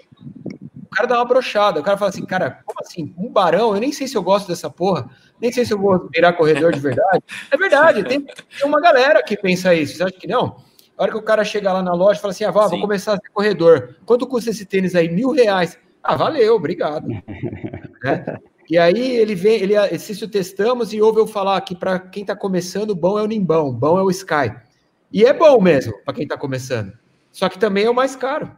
O 0.83 0.89
cara 0.93 1.07
dá 1.07 1.15
uma 1.15 1.25
brochada. 1.25 1.79
O 1.79 1.83
cara 1.83 1.97
fala 1.97 2.09
assim, 2.09 2.25
cara, 2.25 2.59
como 2.65 2.77
assim? 2.81 3.15
Um 3.17 3.31
barão? 3.31 3.73
Eu 3.73 3.79
nem 3.79 3.93
sei 3.93 4.05
se 4.05 4.17
eu 4.17 4.21
gosto 4.21 4.49
dessa 4.49 4.69
porra. 4.69 5.09
Nem 5.39 5.49
sei 5.49 5.63
se 5.63 5.73
eu 5.73 5.79
vou 5.79 6.09
virar 6.13 6.33
corredor 6.33 6.73
de 6.73 6.81
verdade. 6.81 7.23
É 7.49 7.55
verdade, 7.55 8.03
tem, 8.03 8.19
tem 8.19 8.67
uma 8.67 8.81
galera 8.81 9.23
que 9.23 9.37
pensa 9.37 9.73
isso. 9.73 9.95
Você 9.95 10.03
acha 10.03 10.13
que 10.13 10.27
não? 10.27 10.57
A 10.97 11.03
hora 11.03 11.11
que 11.13 11.17
o 11.17 11.23
cara 11.23 11.45
chega 11.45 11.71
lá 11.71 11.81
na 11.81 11.93
loja 11.93 12.19
e 12.19 12.21
fala 12.21 12.33
assim, 12.33 12.43
ah, 12.43 12.51
vá, 12.51 12.67
vou 12.67 12.81
começar 12.81 13.13
a 13.13 13.15
ser 13.15 13.29
corredor. 13.33 13.95
Quanto 14.05 14.27
custa 14.27 14.49
esse 14.49 14.65
tênis 14.65 14.93
aí? 14.93 15.09
Mil 15.09 15.31
reais. 15.31 15.79
Ah, 16.03 16.17
valeu, 16.17 16.55
obrigado. 16.55 17.07
né? 18.03 18.37
E 18.69 18.77
aí 18.77 19.15
ele 19.15 19.35
vem, 19.35 19.61
ele 19.61 19.75
assiste 19.77 20.25
o 20.25 20.29
testamos 20.29 20.91
e 20.91 21.01
ouve 21.01 21.19
eu 21.19 21.27
falar 21.27 21.61
que 21.61 21.75
para 21.75 21.97
quem 21.97 22.23
está 22.23 22.35
começando, 22.35 22.93
bom 22.93 23.17
é 23.17 23.23
o 23.23 23.27
Nimbão, 23.27 23.73
bom 23.73 23.97
é 23.97 24.03
o 24.03 24.11
Sky. 24.11 24.51
E 25.11 25.25
é 25.25 25.33
bom 25.33 25.59
mesmo 25.61 25.93
para 26.03 26.13
quem 26.13 26.23
está 26.23 26.37
começando. 26.37 26.93
Só 27.31 27.49
que 27.49 27.59
também 27.59 27.85
é 27.85 27.89
o 27.89 27.95
mais 27.95 28.15
caro. 28.15 28.51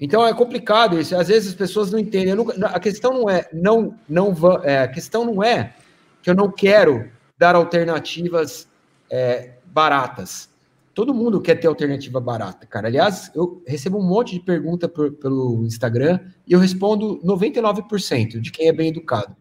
Então 0.00 0.26
é 0.26 0.32
complicado 0.32 0.98
isso. 0.98 1.16
Às 1.16 1.28
vezes 1.28 1.50
as 1.50 1.54
pessoas 1.54 1.90
não 1.90 1.98
entendem. 1.98 2.34
a 2.64 2.80
questão 2.80 3.12
não 3.12 3.30
é 3.30 3.48
não 3.52 3.98
não 4.08 4.34
é, 4.62 4.80
a 4.80 4.88
questão 4.88 5.24
não 5.24 5.42
é 5.42 5.74
que 6.22 6.30
eu 6.30 6.34
não 6.34 6.50
quero 6.50 7.10
dar 7.36 7.54
alternativas 7.54 8.68
é, 9.10 9.52
baratas. 9.66 10.48
Todo 10.94 11.14
mundo 11.14 11.40
quer 11.40 11.54
ter 11.54 11.68
alternativa 11.68 12.20
barata, 12.20 12.66
cara. 12.66 12.88
Aliás, 12.88 13.30
eu 13.34 13.62
recebo 13.66 13.98
um 13.98 14.02
monte 14.02 14.34
de 14.34 14.40
pergunta 14.40 14.88
por, 14.88 15.12
pelo 15.12 15.64
Instagram 15.64 16.18
e 16.46 16.52
eu 16.52 16.58
respondo 16.58 17.20
99% 17.24 18.40
de 18.40 18.50
quem 18.50 18.68
é 18.68 18.72
bem 18.72 18.88
educado. 18.88 19.36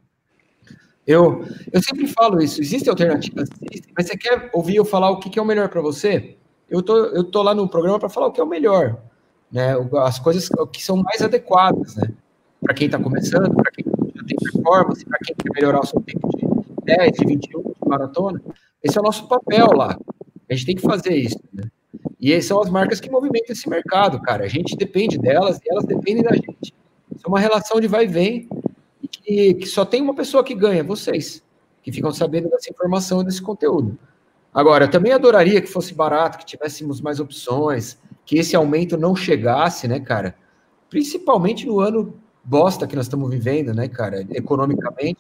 Eu, 1.08 1.46
eu 1.72 1.82
sempre 1.82 2.06
falo 2.06 2.42
isso, 2.42 2.60
existem 2.60 2.90
alternativas, 2.90 3.48
mas 3.96 4.08
você 4.08 4.18
quer 4.18 4.50
ouvir 4.54 4.76
eu 4.76 4.84
falar 4.84 5.10
o 5.10 5.20
que, 5.20 5.30
que 5.30 5.40
é 5.40 5.42
o 5.42 5.46
melhor 5.46 5.70
para 5.70 5.80
você? 5.80 6.36
Eu 6.70 6.84
tô, 6.84 6.98
eu 6.98 7.24
tô 7.24 7.42
lá 7.42 7.56
no 7.56 7.70
programa 7.70 7.98
para 7.98 8.10
falar 8.10 8.28
o 8.28 8.32
que 8.34 8.42
é 8.42 8.44
o 8.44 8.48
melhor, 8.48 8.98
né? 9.50 9.74
As 10.04 10.20
coisas 10.20 10.50
que 10.74 10.84
são 10.84 10.98
mais 10.98 11.22
adequadas, 11.22 11.96
né? 11.96 12.12
Para 12.60 12.74
quem 12.74 12.88
está 12.88 13.00
começando, 13.00 13.56
para 13.56 13.72
quem 13.72 13.86
já 13.86 14.24
tem 14.26 14.36
performance, 14.36 15.06
para 15.06 15.20
quem 15.20 15.34
quer 15.34 15.50
melhorar 15.56 15.80
o 15.80 15.86
seu 15.86 16.02
tempo 16.02 16.28
de 16.36 16.46
10, 16.84 17.12
de 17.14 17.26
21, 17.26 17.62
de 17.62 17.74
maratona. 17.88 18.42
Esse 18.84 18.98
é 18.98 19.02
o 19.02 19.04
nosso 19.04 19.30
papel 19.30 19.68
lá. 19.68 19.98
A 20.50 20.54
gente 20.54 20.66
tem 20.66 20.76
que 20.76 20.82
fazer 20.82 21.16
isso, 21.16 21.40
né? 21.54 21.70
E 22.20 22.42
são 22.42 22.62
as 22.62 22.70
marcas 22.70 23.00
que 23.00 23.10
movimentam 23.10 23.54
esse 23.54 23.70
mercado, 23.70 24.22
cara. 24.22 24.44
A 24.44 24.50
gente 24.50 24.76
depende 24.76 25.18
delas 25.18 25.58
e 25.64 25.72
elas 25.72 25.86
dependem 25.86 26.24
da 26.24 26.34
gente. 26.34 26.74
Isso 27.16 27.26
é 27.26 27.28
uma 27.30 27.40
relação 27.40 27.80
de 27.80 27.88
vai 27.88 28.04
e 28.04 28.08
vem 28.08 28.50
que, 29.28 29.54
que 29.56 29.66
só 29.68 29.84
tem 29.84 30.02
uma 30.02 30.16
pessoa 30.16 30.42
que 30.42 30.56
ganha, 30.56 30.82
vocês, 30.82 31.44
que 31.84 31.92
ficam 31.92 32.12
sabendo 32.14 32.50
dessa 32.50 32.72
informação 32.72 33.22
e 33.22 33.26
desse 33.26 33.42
conteúdo. 33.42 34.00
Agora, 34.54 34.86
eu 34.86 34.90
também 34.90 35.12
adoraria 35.12 35.62
que 35.62 35.68
fosse 35.68 35.94
barato, 35.94 36.38
que 36.38 36.46
tivéssemos 36.46 37.02
mais 37.02 37.20
opções, 37.20 38.00
que 38.26 38.38
esse 38.38 38.56
aumento 38.56 38.98
não 38.98 39.16
chegasse, 39.16 39.86
né, 39.86 40.00
cara? 40.00 40.34
Principalmente 40.90 41.68
no 41.68 41.82
ano 41.82 42.14
bosta 42.42 42.88
que 42.88 42.96
nós 42.96 43.06
estamos 43.06 43.30
vivendo, 43.30 43.74
né, 43.74 43.90
cara, 43.90 44.26
economicamente, 44.32 45.20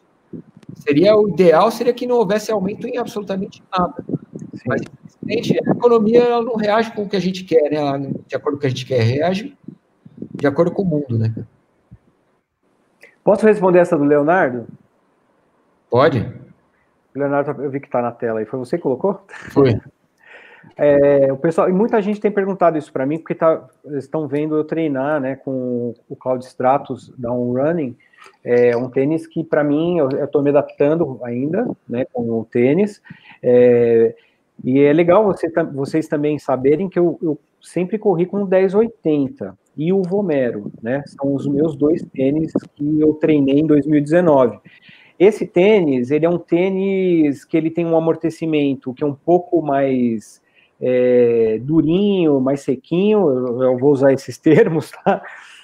seria 0.76 1.14
o 1.18 1.28
ideal 1.28 1.70
seria 1.70 1.93
que 1.93 2.08
não 2.08 2.16
houvesse 2.16 2.49
aumento 2.49 2.88
em 2.88 2.97
absolutamente 2.97 3.62
nada. 3.78 4.05
Sim. 4.53 4.64
Mas, 4.66 4.82
infelizmente, 5.22 5.60
a 5.68 5.72
economia 5.72 6.24
ela 6.24 6.41
não 6.41 6.55
reage 6.55 6.93
com 6.93 7.03
o 7.03 7.10
que 7.10 7.18
a 7.18 7.22
gente 7.22 7.43
quer, 7.43 7.70
né? 7.70 7.76
Ela, 7.76 7.99
de 7.99 8.36
acordo 8.36 8.55
com 8.55 8.60
o 8.60 8.62
que 8.62 8.68
a 8.68 8.70
gente 8.70 8.86
quer, 8.86 9.01
reage 9.01 9.58
de 10.34 10.47
acordo 10.47 10.72
com 10.72 10.84
o 10.84 10.86
mundo, 10.86 11.18
né? 11.18 11.34
Posso 13.28 13.46
responder 13.46 13.80
essa 13.80 13.98
do 13.98 14.06
Leonardo? 14.06 14.66
Pode. 15.90 16.26
Leonardo, 17.14 17.62
eu 17.62 17.70
vi 17.70 17.82
que 17.82 17.88
está 17.88 18.02
na 18.02 18.10
tela 18.10 18.40
aí. 18.40 18.46
Foi 18.46 18.58
você 18.58 18.78
que 18.78 18.84
colocou? 18.84 19.20
Foi. 19.52 19.78
É, 20.76 21.32
o 21.32 21.38
pessoal, 21.38 21.70
e 21.70 21.72
muita 21.72 22.00
gente 22.02 22.20
tem 22.20 22.30
perguntado 22.30 22.78
isso 22.78 22.92
para 22.92 23.06
mim, 23.06 23.18
porque 23.18 23.34
tá, 23.34 23.68
estão 23.94 24.28
vendo 24.28 24.56
eu 24.56 24.66
treinar 24.66 25.20
né, 25.20 25.36
com 25.38 25.94
o 26.10 26.16
Cloud 26.16 26.44
Stratus 26.44 27.12
da 27.18 27.32
On 27.32 27.54
Running. 27.54 27.98
É 28.44 28.76
um 28.76 28.90
tênis 28.90 29.26
que, 29.26 29.44
para 29.44 29.64
mim, 29.64 29.98
eu 29.98 30.10
estou 30.10 30.44
me 30.44 30.50
adaptando 30.50 31.20
ainda 31.24 31.68
né, 31.88 32.06
com 32.12 32.22
o 32.30 32.46
tênis. 32.46 33.02
É, 33.42 34.14
e 34.64 34.82
é 34.82 34.92
legal 34.92 35.24
você, 35.24 35.50
vocês 35.74 36.08
também 36.08 36.38
saberem 36.38 36.90
que 36.90 37.00
eu, 37.00 37.18
eu 37.24 37.40
sempre 37.62 37.98
corri 37.98 38.26
com 38.26 38.46
1080 38.46 39.58
e 39.78 39.94
o 39.94 40.02
Vomero, 40.02 40.72
né? 40.82 41.04
São 41.06 41.36
os 41.36 41.48
meus 41.48 41.76
dois 41.76 42.02
tênis 42.14 42.52
que 42.76 43.00
eu 43.00 43.14
treinei 43.14 43.60
em 43.60 43.68
2019. 43.68 44.60
Esse 45.20 45.46
tênis, 45.46 46.12
ele 46.12 46.26
é 46.26 46.30
um 46.30 46.38
tênis 46.38 47.46
que 47.46 47.56
ele 47.56 47.70
tem 47.70 47.86
um 47.86 47.96
amortecimento 47.96 48.94
que 48.94 49.04
é 49.04 49.08
um 49.08 49.14
pouco 49.14 49.62
mais 49.62 50.42
é, 50.82 51.60
durinho, 51.62 52.40
mais 52.40 52.62
sequinho, 52.62 53.62
eu, 53.62 53.78
vou 53.78 53.92
usar 53.92 54.14
esses 54.14 54.38
termos, 54.40 54.92
tá? 54.92 55.22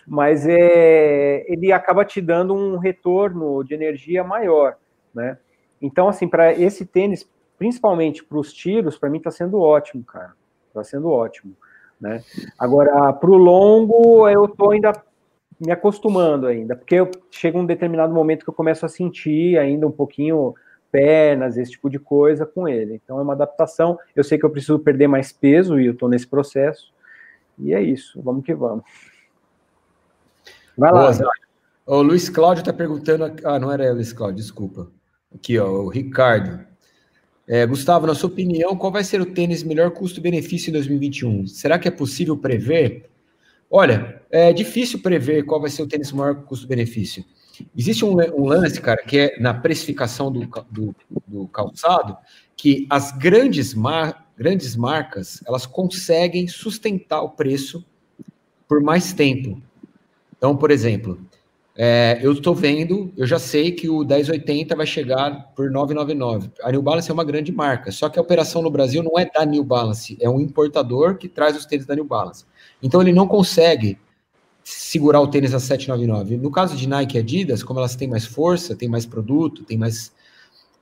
Mas 0.07 0.45
é, 0.47 1.45
ele 1.51 1.71
acaba 1.71 2.03
te 2.03 2.19
dando 2.19 2.53
um 2.53 2.77
retorno 2.77 3.63
de 3.63 3.73
energia 3.73 4.23
maior, 4.23 4.75
né? 5.13 5.37
Então, 5.81 6.07
assim, 6.07 6.27
para 6.27 6.53
esse 6.53 6.85
tênis, 6.85 7.29
principalmente 7.57 8.23
para 8.23 8.37
os 8.37 8.53
tiros, 8.53 8.97
para 8.97 9.09
mim 9.09 9.17
está 9.17 9.31
sendo 9.31 9.59
ótimo, 9.59 10.03
cara. 10.03 10.33
Está 10.69 10.83
sendo 10.83 11.09
ótimo. 11.09 11.55
Né? 12.03 12.21
Agora, 12.59 13.13
para 13.13 13.31
o 13.31 13.37
longo, 13.37 14.27
eu 14.27 14.43
estou 14.43 14.71
ainda 14.71 14.91
me 15.57 15.71
acostumando 15.71 16.47
ainda, 16.47 16.75
porque 16.75 16.95
eu, 16.95 17.09
chega 17.31 17.57
um 17.57 17.65
determinado 17.65 18.13
momento 18.13 18.43
que 18.43 18.49
eu 18.49 18.53
começo 18.53 18.85
a 18.85 18.89
sentir 18.89 19.57
ainda 19.57 19.87
um 19.87 19.91
pouquinho 19.91 20.53
pernas, 20.91 21.55
esse 21.55 21.71
tipo 21.71 21.89
de 21.89 21.97
coisa 21.97 22.45
com 22.45 22.67
ele. 22.67 22.99
Então 23.01 23.17
é 23.19 23.21
uma 23.21 23.31
adaptação. 23.31 23.97
Eu 24.13 24.21
sei 24.21 24.37
que 24.37 24.45
eu 24.45 24.49
preciso 24.49 24.77
perder 24.79 25.07
mais 25.07 25.31
peso 25.31 25.79
e 25.79 25.85
eu 25.85 25.93
estou 25.93 26.09
nesse 26.09 26.27
processo. 26.27 26.93
E 27.57 27.73
é 27.73 27.81
isso, 27.81 28.21
vamos 28.21 28.43
que 28.43 28.53
vamos. 28.53 28.83
Vai 30.77 30.91
lá. 30.91 31.09
Boa, 31.09 31.29
o 31.85 32.01
Luiz 32.01 32.27
Cláudio 32.27 32.63
está 32.63 32.73
perguntando. 32.73 33.33
Ah, 33.45 33.57
não 33.57 33.71
era 33.71 33.93
Luiz 33.93 34.11
Cláudio, 34.11 34.35
desculpa. 34.35 34.91
Aqui, 35.33 35.57
ó, 35.57 35.69
o 35.69 35.87
Ricardo. 35.87 36.65
É, 37.47 37.65
Gustavo, 37.65 38.07
na 38.07 38.15
sua 38.15 38.29
opinião, 38.29 38.75
qual 38.75 38.91
vai 38.91 39.03
ser 39.03 39.19
o 39.19 39.25
tênis 39.25 39.63
melhor 39.63 39.91
custo-benefício 39.91 40.69
em 40.69 40.73
2021? 40.73 41.47
Será 41.47 41.77
que 41.77 41.87
é 41.87 41.91
possível 41.91 42.37
prever? 42.37 43.09
Olha, 43.69 44.21
é 44.31 44.53
difícil 44.53 45.01
prever 45.01 45.43
qual 45.43 45.59
vai 45.59 45.69
ser 45.69 45.81
o 45.81 45.87
tênis 45.87 46.11
maior 46.11 46.35
custo-benefício. 46.43 47.25
Existe 47.75 48.05
um, 48.05 48.13
um, 48.13 48.45
lance, 48.45 48.79
cara, 48.79 49.03
que 49.03 49.17
é 49.17 49.39
na 49.39 49.53
precificação 49.53 50.31
do, 50.31 50.47
do, 50.71 50.95
do 51.27 51.47
calçado, 51.49 52.17
que 52.55 52.87
as 52.89 53.11
grandes, 53.11 53.73
mar, 53.73 54.31
grandes 54.37 54.75
marcas 54.75 55.43
elas 55.45 55.65
conseguem 55.65 56.47
sustentar 56.47 57.21
o 57.21 57.29
preço 57.29 57.85
por 58.67 58.81
mais 58.81 59.11
tempo. 59.13 59.61
Então, 60.37 60.55
por 60.55 60.71
exemplo, 60.71 61.19
é, 61.75 62.19
eu 62.21 62.33
estou 62.33 62.53
vendo, 62.53 63.11
eu 63.17 63.25
já 63.25 63.39
sei 63.39 63.71
que 63.71 63.89
o 63.89 64.03
1080 64.03 64.75
vai 64.75 64.85
chegar 64.85 65.51
por 65.55 65.71
999. 65.71 66.51
A 66.61 66.71
New 66.71 66.83
Balance 66.83 67.09
é 67.09 67.13
uma 67.13 67.23
grande 67.23 67.51
marca, 67.51 67.91
só 67.91 68.09
que 68.09 68.19
a 68.19 68.21
operação 68.21 68.61
no 68.61 68.69
Brasil 68.69 69.01
não 69.01 69.17
é 69.17 69.25
da 69.25 69.43
New 69.43 69.63
Balance, 69.63 70.15
é 70.21 70.29
um 70.29 70.39
importador 70.39 71.17
que 71.17 71.27
traz 71.27 71.57
os 71.57 71.65
tênis 71.65 71.85
da 71.85 71.95
New 71.95 72.05
Balance. 72.05 72.45
Então 72.81 73.01
ele 73.01 73.11
não 73.11 73.27
consegue 73.27 73.97
segurar 74.63 75.19
o 75.19 75.27
tênis 75.27 75.53
a 75.53 75.59
799. 75.59 76.37
No 76.37 76.51
caso 76.51 76.77
de 76.77 76.87
Nike 76.87 77.17
e 77.17 77.19
Adidas, 77.19 77.63
como 77.63 77.79
elas 77.79 77.95
têm 77.95 78.07
mais 78.07 78.25
força, 78.25 78.75
têm 78.75 78.87
mais 78.87 79.05
produto, 79.05 79.63
têm 79.63 79.77
mais 79.77 80.11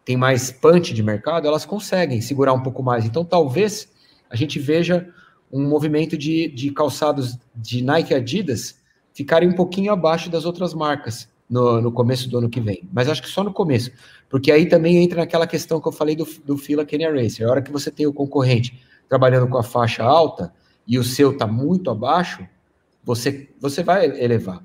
tem 0.03 0.17
mais 0.17 0.51
punch 0.51 0.95
de 0.95 1.03
mercado, 1.03 1.47
elas 1.47 1.63
conseguem 1.63 2.21
segurar 2.21 2.53
um 2.53 2.63
pouco 2.63 2.81
mais. 2.81 3.05
Então 3.05 3.23
talvez 3.23 3.87
a 4.29 4.35
gente 4.35 4.59
veja 4.59 5.07
um 5.51 5.67
movimento 5.67 6.17
de, 6.17 6.47
de 6.49 6.71
calçados 6.71 7.37
de 7.55 7.83
Nike 7.83 8.11
e 8.11 8.15
Adidas 8.15 8.80
ficarem 9.13 9.49
um 9.49 9.53
pouquinho 9.53 9.91
abaixo 9.91 10.29
das 10.29 10.45
outras 10.45 10.73
marcas 10.73 11.27
no, 11.49 11.81
no 11.81 11.91
começo 11.91 12.29
do 12.29 12.37
ano 12.37 12.49
que 12.49 12.61
vem. 12.61 12.87
Mas 12.93 13.09
acho 13.09 13.21
que 13.21 13.27
só 13.27 13.43
no 13.43 13.51
começo. 13.51 13.91
Porque 14.29 14.51
aí 14.51 14.67
também 14.67 15.03
entra 15.03 15.19
naquela 15.19 15.45
questão 15.45 15.81
que 15.81 15.87
eu 15.87 15.91
falei 15.91 16.15
do, 16.15 16.25
do 16.45 16.57
Fila 16.57 16.85
Kenya 16.85 17.11
Racer. 17.13 17.45
A 17.47 17.51
hora 17.51 17.61
que 17.61 17.71
você 17.71 17.91
tem 17.91 18.07
o 18.07 18.13
concorrente 18.13 18.81
trabalhando 19.09 19.47
com 19.49 19.57
a 19.57 19.63
faixa 19.63 20.03
alta 20.03 20.53
e 20.87 20.97
o 20.97 21.03
seu 21.03 21.31
está 21.31 21.45
muito 21.45 21.89
abaixo, 21.89 22.47
você, 23.03 23.49
você 23.59 23.83
vai 23.83 24.05
elevar. 24.23 24.63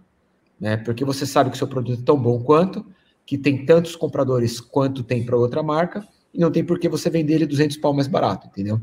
Né? 0.61 0.77
Porque 0.77 1.05
você 1.05 1.27
sabe 1.27 1.51
que 1.51 1.57
o 1.57 1.59
seu 1.59 1.67
produto 1.67 2.01
é 2.01 2.05
tão 2.05 2.17
bom 2.17 2.41
quanto, 2.43 2.87
que 3.27 3.37
tem 3.37 3.67
tantos 3.67 3.97
compradores 3.97 4.61
quanto 4.61 5.03
tem 5.03 5.27
para 5.27 5.37
outra 5.37 5.63
marca, 5.63 6.07
e 6.33 6.39
não 6.39 6.51
tem 6.51 6.65
por 6.65 6.79
que 6.79 6.89
você 6.89 7.11
vender 7.11 7.35
ele 7.35 7.47
200 7.47 7.77
pau 7.79 7.93
mais 7.93 8.07
barato, 8.07 8.47
entendeu? 8.47 8.81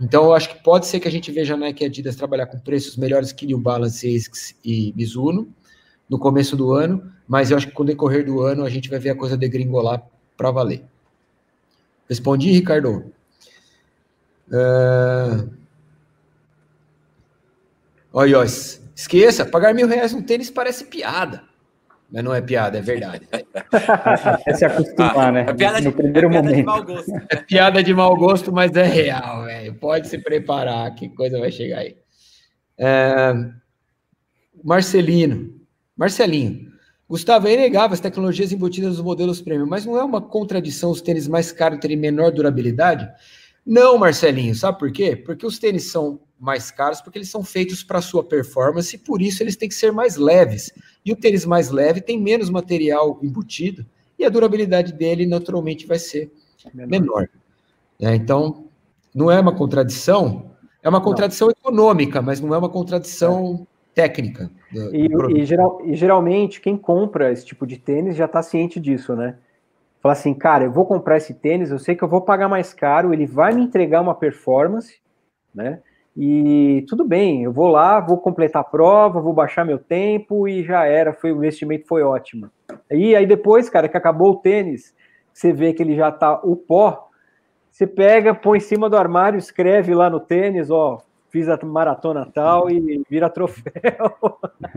Então, 0.00 0.24
eu 0.24 0.34
acho 0.34 0.48
que 0.48 0.62
pode 0.62 0.86
ser 0.86 0.98
que 1.00 1.08
a 1.08 1.10
gente 1.10 1.30
veja 1.30 1.54
a 1.54 1.56
Nike 1.56 1.84
e 1.84 1.86
Adidas 1.86 2.16
trabalhar 2.16 2.46
com 2.46 2.58
preços 2.58 2.96
melhores 2.96 3.32
que 3.32 3.46
New 3.46 3.58
Balance, 3.58 4.06
ASICS 4.06 4.54
e 4.64 4.92
Mizuno 4.96 5.48
no 6.08 6.18
começo 6.18 6.56
do 6.56 6.72
ano, 6.72 7.12
mas 7.26 7.50
eu 7.50 7.56
acho 7.56 7.68
que 7.68 7.72
com 7.72 7.82
o 7.82 7.86
decorrer 7.86 8.24
do 8.26 8.42
ano 8.42 8.64
a 8.64 8.70
gente 8.70 8.90
vai 8.90 8.98
ver 8.98 9.10
a 9.10 9.16
coisa 9.16 9.36
degringolar 9.36 10.02
para 10.36 10.50
valer. 10.50 10.84
Respondi, 12.08 12.50
Ricardo? 12.50 13.12
Uh... 14.48 15.48
Olha, 18.12 18.38
ó, 18.38 18.44
esqueça, 18.44 19.44
pagar 19.44 19.74
mil 19.74 19.88
reais 19.88 20.12
no 20.12 20.22
tênis 20.22 20.50
parece 20.50 20.84
piada. 20.84 21.42
Mas 22.14 22.22
não 22.22 22.32
é 22.32 22.40
piada, 22.40 22.78
é 22.78 22.80
verdade. 22.80 23.26
é 24.46 24.54
se 24.54 24.64
acostumar, 24.64 25.18
ah, 25.18 25.32
né? 25.32 25.46
É 25.48 25.52
piada 25.52 25.80
de, 25.80 25.86
no 25.86 25.92
primeiro 25.92 26.28
é 26.28 26.30
piada 26.30 26.48
momento. 26.48 26.56
de 26.56 26.62
mau 26.62 26.84
gosto. 26.84 27.12
É 27.28 27.36
piada 27.36 27.82
de 27.82 27.92
mau 27.92 28.16
gosto, 28.16 28.52
mas 28.52 28.76
é 28.76 28.84
real, 28.84 29.42
velho. 29.42 29.74
Pode 29.74 30.06
se 30.06 30.18
preparar, 30.18 30.94
que 30.94 31.08
coisa 31.08 31.40
vai 31.40 31.50
chegar 31.50 31.78
aí. 31.78 31.96
É... 32.78 33.34
Marcelino. 34.62 35.54
Marcelinho. 35.96 36.72
Gustavo, 37.08 37.48
é 37.48 37.54
inegável 37.54 37.94
as 37.94 38.00
tecnologias 38.00 38.52
embutidas 38.52 38.90
nos 38.90 39.00
modelos 39.04 39.40
premium, 39.40 39.66
mas 39.66 39.84
não 39.84 39.98
é 39.98 40.04
uma 40.04 40.20
contradição 40.20 40.92
os 40.92 41.02
tênis 41.02 41.26
mais 41.26 41.50
caros 41.50 41.80
terem 41.80 41.96
menor 41.96 42.30
durabilidade? 42.30 43.10
Não, 43.66 43.96
Marcelinho, 43.96 44.54
sabe 44.54 44.78
por 44.78 44.92
quê? 44.92 45.16
Porque 45.16 45.46
os 45.46 45.58
tênis 45.58 45.90
são 45.90 46.20
mais 46.38 46.70
caros 46.70 47.00
porque 47.00 47.18
eles 47.18 47.30
são 47.30 47.42
feitos 47.42 47.82
para 47.82 48.02
sua 48.02 48.22
performance 48.22 48.94
e 48.94 48.98
por 48.98 49.22
isso 49.22 49.42
eles 49.42 49.56
têm 49.56 49.68
que 49.68 49.74
ser 49.74 49.92
mais 49.92 50.16
leves. 50.16 50.70
E 51.04 51.12
o 51.12 51.16
tênis 51.16 51.46
mais 51.46 51.70
leve 51.70 52.00
tem 52.00 52.20
menos 52.20 52.50
material 52.50 53.18
embutido 53.22 53.86
e 54.18 54.24
a 54.24 54.28
durabilidade 54.28 54.92
dele 54.92 55.26
naturalmente 55.26 55.86
vai 55.86 55.98
ser 55.98 56.30
menor. 56.74 56.88
menor. 56.88 57.28
É, 58.00 58.14
então, 58.14 58.66
não 59.14 59.30
é 59.30 59.40
uma 59.40 59.54
contradição, 59.54 60.50
é 60.82 60.88
uma 60.88 61.00
contradição 61.00 61.48
não. 61.48 61.52
econômica, 61.52 62.20
mas 62.20 62.40
não 62.40 62.54
é 62.54 62.58
uma 62.58 62.68
contradição 62.68 63.66
é. 63.92 64.02
técnica. 64.02 64.50
Do, 64.72 64.94
e, 64.94 65.08
do 65.08 65.38
e, 65.38 65.44
geral, 65.46 65.80
e 65.84 65.94
geralmente 65.94 66.60
quem 66.60 66.76
compra 66.76 67.32
esse 67.32 67.46
tipo 67.46 67.66
de 67.66 67.78
tênis 67.78 68.16
já 68.16 68.26
está 68.26 68.42
ciente 68.42 68.78
disso, 68.78 69.14
né? 69.14 69.36
Fala 70.04 70.12
assim, 70.12 70.34
cara, 70.34 70.64
eu 70.64 70.70
vou 70.70 70.84
comprar 70.84 71.16
esse 71.16 71.32
tênis, 71.32 71.70
eu 71.70 71.78
sei 71.78 71.96
que 71.96 72.04
eu 72.04 72.08
vou 72.08 72.20
pagar 72.20 72.46
mais 72.46 72.74
caro, 72.74 73.14
ele 73.14 73.24
vai 73.24 73.54
me 73.54 73.62
entregar 73.62 74.02
uma 74.02 74.14
performance, 74.14 75.00
né? 75.54 75.80
E 76.14 76.84
tudo 76.86 77.06
bem, 77.06 77.44
eu 77.44 77.50
vou 77.50 77.68
lá, 77.68 78.00
vou 78.00 78.18
completar 78.18 78.60
a 78.60 78.66
prova, 78.66 79.22
vou 79.22 79.32
baixar 79.32 79.64
meu 79.64 79.78
tempo 79.78 80.46
e 80.46 80.62
já 80.62 80.84
era, 80.84 81.14
foi 81.14 81.32
o 81.32 81.36
investimento 81.36 81.86
foi 81.88 82.02
ótimo. 82.02 82.50
E 82.90 83.16
aí 83.16 83.24
depois, 83.24 83.70
cara, 83.70 83.88
que 83.88 83.96
acabou 83.96 84.32
o 84.32 84.36
tênis, 84.36 84.94
você 85.32 85.54
vê 85.54 85.72
que 85.72 85.82
ele 85.82 85.96
já 85.96 86.12
tá 86.12 86.38
o 86.44 86.54
pó, 86.54 87.08
você 87.70 87.86
pega, 87.86 88.34
põe 88.34 88.58
em 88.58 88.60
cima 88.60 88.90
do 88.90 88.98
armário, 88.98 89.38
escreve 89.38 89.94
lá 89.94 90.10
no 90.10 90.20
tênis, 90.20 90.70
ó, 90.70 91.00
fiz 91.30 91.48
a 91.48 91.58
maratona 91.64 92.26
tal 92.26 92.70
e 92.70 93.02
vira 93.08 93.30
troféu. 93.30 93.72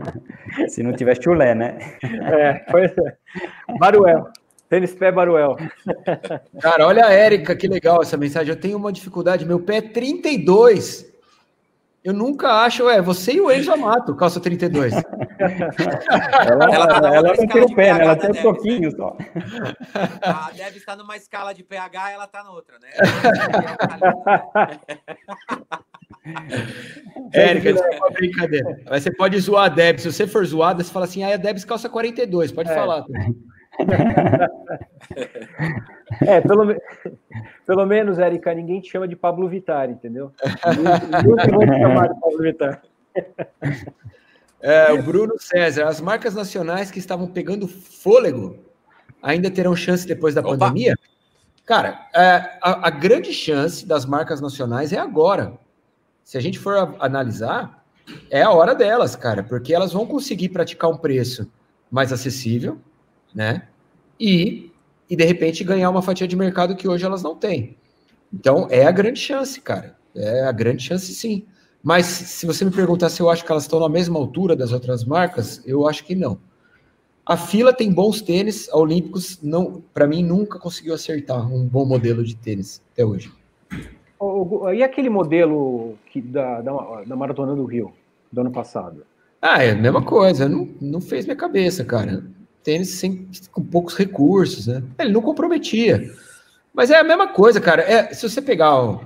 Se 0.68 0.82
não 0.82 0.94
tiver 0.94 1.22
chulé, 1.22 1.54
né? 1.54 1.76
É, 2.02 2.54
pois 2.70 2.96
é. 2.96 3.16
Baruel. 3.78 4.30
Tênis 4.68 4.94
pé 4.94 5.10
Baruel. 5.10 5.56
Cara, 6.60 6.86
olha 6.86 7.06
a 7.06 7.12
Érica, 7.12 7.56
que 7.56 7.66
legal 7.66 8.02
essa 8.02 8.16
mensagem. 8.16 8.52
Eu 8.52 8.60
tenho 8.60 8.76
uma 8.76 8.92
dificuldade, 8.92 9.46
meu 9.46 9.60
pé 9.60 9.78
é 9.78 9.82
32. 9.82 11.08
Eu 12.04 12.12
nunca 12.12 12.62
acho, 12.62 12.88
é, 12.88 13.02
você 13.02 13.32
e 13.32 13.40
o 13.40 13.50
Enzo 13.50 13.72
Amato, 13.72 14.14
calça 14.14 14.38
32. 14.40 14.94
ela 14.94 15.04
ela, 16.72 16.96
ela, 16.96 17.16
ela 17.16 17.34
não 17.36 17.46
tem 17.46 17.62
o 17.62 17.74
pé, 17.74 17.92
né? 17.92 18.04
Ela 18.04 18.16
tem 18.16 18.30
um 18.30 18.42
pouquinho 18.42 18.96
só. 18.96 19.16
Ah, 20.22 20.50
deve 20.54 20.78
estar 20.78 20.96
numa 20.96 21.16
escala 21.16 21.52
de 21.52 21.64
pH, 21.64 22.12
ela 22.12 22.24
está 22.24 22.44
noutra, 22.44 22.78
né? 22.78 22.88
Érica, 27.32 27.70
isso 27.70 27.82
é 27.82 27.96
uma 27.96 28.10
brincadeira. 28.10 28.80
Mas 28.88 29.02
você 29.02 29.10
pode 29.10 29.38
zoar 29.40 29.64
a 29.64 29.68
Debs. 29.68 30.02
Se 30.02 30.12
você 30.12 30.26
for 30.26 30.44
zoada, 30.44 30.82
você 30.82 30.92
fala 30.92 31.06
assim: 31.06 31.24
ah, 31.24 31.34
a 31.34 31.36
Debs 31.36 31.64
calça 31.64 31.88
42. 31.88 32.52
Pode 32.52 32.70
é. 32.70 32.74
falar. 32.74 33.04
É, 36.26 36.40
pelo, 36.40 36.74
pelo 37.66 37.86
menos, 37.86 38.18
Érica, 38.18 38.54
ninguém 38.54 38.80
te 38.80 38.90
chama 38.90 39.06
de 39.06 39.14
Pablo 39.14 39.48
Vittar, 39.48 39.90
entendeu? 39.90 40.32
Nunca 41.26 41.46
vou 41.52 41.60
te 41.60 41.78
chamar 41.78 42.08
de 42.08 42.20
Pablo 42.20 42.38
Vittar. 42.38 42.82
É, 44.60 44.92
o 44.92 45.02
Bruno 45.02 45.34
César, 45.38 45.86
as 45.86 46.00
marcas 46.00 46.34
nacionais 46.34 46.90
que 46.90 46.98
estavam 46.98 47.28
pegando 47.28 47.68
fôlego 47.68 48.58
ainda 49.22 49.50
terão 49.50 49.76
chance 49.76 50.06
depois 50.06 50.34
da 50.34 50.40
Opa. 50.40 50.56
pandemia? 50.56 50.96
Cara, 51.64 52.08
é, 52.14 52.58
a, 52.62 52.88
a, 52.88 52.90
grande 52.90 53.32
chance 53.32 53.86
das 53.86 54.06
marcas 54.06 54.40
nacionais 54.40 54.92
é 54.92 54.98
agora. 54.98 55.58
Se 56.24 56.36
a 56.36 56.40
gente 56.40 56.58
for 56.58 56.96
analisar, 56.98 57.84
é 58.30 58.42
a 58.42 58.50
hora 58.50 58.74
delas, 58.74 59.14
cara, 59.14 59.42
porque 59.42 59.74
elas 59.74 59.92
vão 59.92 60.06
conseguir 60.06 60.48
praticar 60.48 60.90
um 60.90 60.96
preço 60.96 61.50
mais 61.90 62.12
acessível, 62.12 62.78
né? 63.38 63.62
E, 64.18 64.72
e 65.08 65.14
de 65.14 65.24
repente 65.24 65.62
ganhar 65.62 65.88
uma 65.90 66.02
fatia 66.02 66.26
de 66.26 66.34
mercado 66.34 66.74
que 66.74 66.88
hoje 66.88 67.04
elas 67.04 67.22
não 67.22 67.36
têm. 67.36 67.76
Então 68.34 68.66
é 68.68 68.84
a 68.84 68.90
grande 68.90 69.20
chance, 69.20 69.60
cara. 69.60 69.96
É 70.12 70.42
a 70.42 70.50
grande 70.50 70.82
chance, 70.82 71.14
sim. 71.14 71.44
Mas 71.80 72.06
se 72.06 72.44
você 72.44 72.64
me 72.64 72.72
perguntar 72.72 73.08
se 73.10 73.22
eu 73.22 73.30
acho 73.30 73.44
que 73.44 73.52
elas 73.52 73.62
estão 73.62 73.78
na 73.78 73.88
mesma 73.88 74.18
altura 74.18 74.56
das 74.56 74.72
outras 74.72 75.04
marcas, 75.04 75.62
eu 75.64 75.86
acho 75.86 76.04
que 76.04 76.16
não. 76.16 76.36
A 77.24 77.36
fila 77.36 77.72
tem 77.72 77.92
bons 77.92 78.20
tênis, 78.20 78.68
a 78.70 78.76
Olímpicos 78.76 79.40
não, 79.40 79.84
para 79.94 80.08
mim 80.08 80.24
nunca 80.24 80.58
conseguiu 80.58 80.94
acertar 80.94 81.46
um 81.46 81.64
bom 81.64 81.84
modelo 81.84 82.24
de 82.24 82.34
tênis 82.34 82.82
até 82.92 83.04
hoje. 83.04 83.32
E 84.74 84.82
aquele 84.82 85.08
modelo 85.08 85.96
que, 86.10 86.20
da, 86.20 86.60
da, 86.60 87.04
da 87.06 87.14
Maratona 87.14 87.54
do 87.54 87.64
Rio, 87.64 87.92
do 88.32 88.40
ano 88.40 88.50
passado? 88.50 89.04
Ah, 89.40 89.62
é 89.62 89.70
a 89.70 89.76
mesma 89.76 90.02
coisa, 90.02 90.48
não, 90.48 90.68
não 90.80 91.00
fez 91.00 91.24
minha 91.24 91.36
cabeça, 91.36 91.84
cara. 91.84 92.24
Tênis 92.68 92.90
sem, 92.90 93.26
com 93.50 93.62
poucos 93.62 93.96
recursos, 93.96 94.66
né? 94.66 94.82
Ele 94.98 95.10
não 95.10 95.22
comprometia. 95.22 96.12
Mas 96.74 96.90
é 96.90 96.98
a 96.98 97.02
mesma 97.02 97.26
coisa, 97.28 97.62
cara. 97.62 97.80
É, 97.80 98.12
se 98.12 98.28
você 98.28 98.42
pegar 98.42 98.74
ó, 98.74 99.00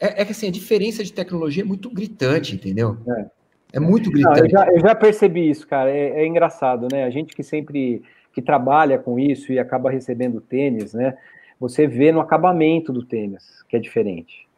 é, 0.00 0.22
é, 0.22 0.24
que 0.24 0.32
assim, 0.32 0.48
a 0.48 0.50
diferença 0.50 1.04
de 1.04 1.12
tecnologia 1.12 1.62
é 1.62 1.66
muito 1.66 1.90
gritante, 1.90 2.54
entendeu? 2.54 2.96
É, 3.06 3.26
é 3.74 3.78
muito 3.80 4.10
gritante. 4.10 4.38
Não, 4.38 4.46
eu, 4.46 4.50
já, 4.50 4.66
eu, 4.72 4.80
já, 4.80 4.94
percebi 4.94 5.50
isso, 5.50 5.68
cara. 5.68 5.90
É, 5.90 6.22
é, 6.22 6.26
engraçado, 6.26 6.88
né? 6.90 7.04
A 7.04 7.10
gente 7.10 7.36
que 7.36 7.42
sempre 7.42 8.02
que 8.32 8.40
trabalha 8.40 8.98
com 8.98 9.18
isso 9.18 9.52
e 9.52 9.58
acaba 9.58 9.90
recebendo 9.90 10.40
tênis, 10.40 10.94
né? 10.94 11.14
Você 11.60 11.86
vê 11.86 12.10
no 12.10 12.20
acabamento 12.20 12.90
do 12.90 13.04
tênis 13.04 13.62
que 13.68 13.76
é 13.76 13.78
diferente. 13.78 14.48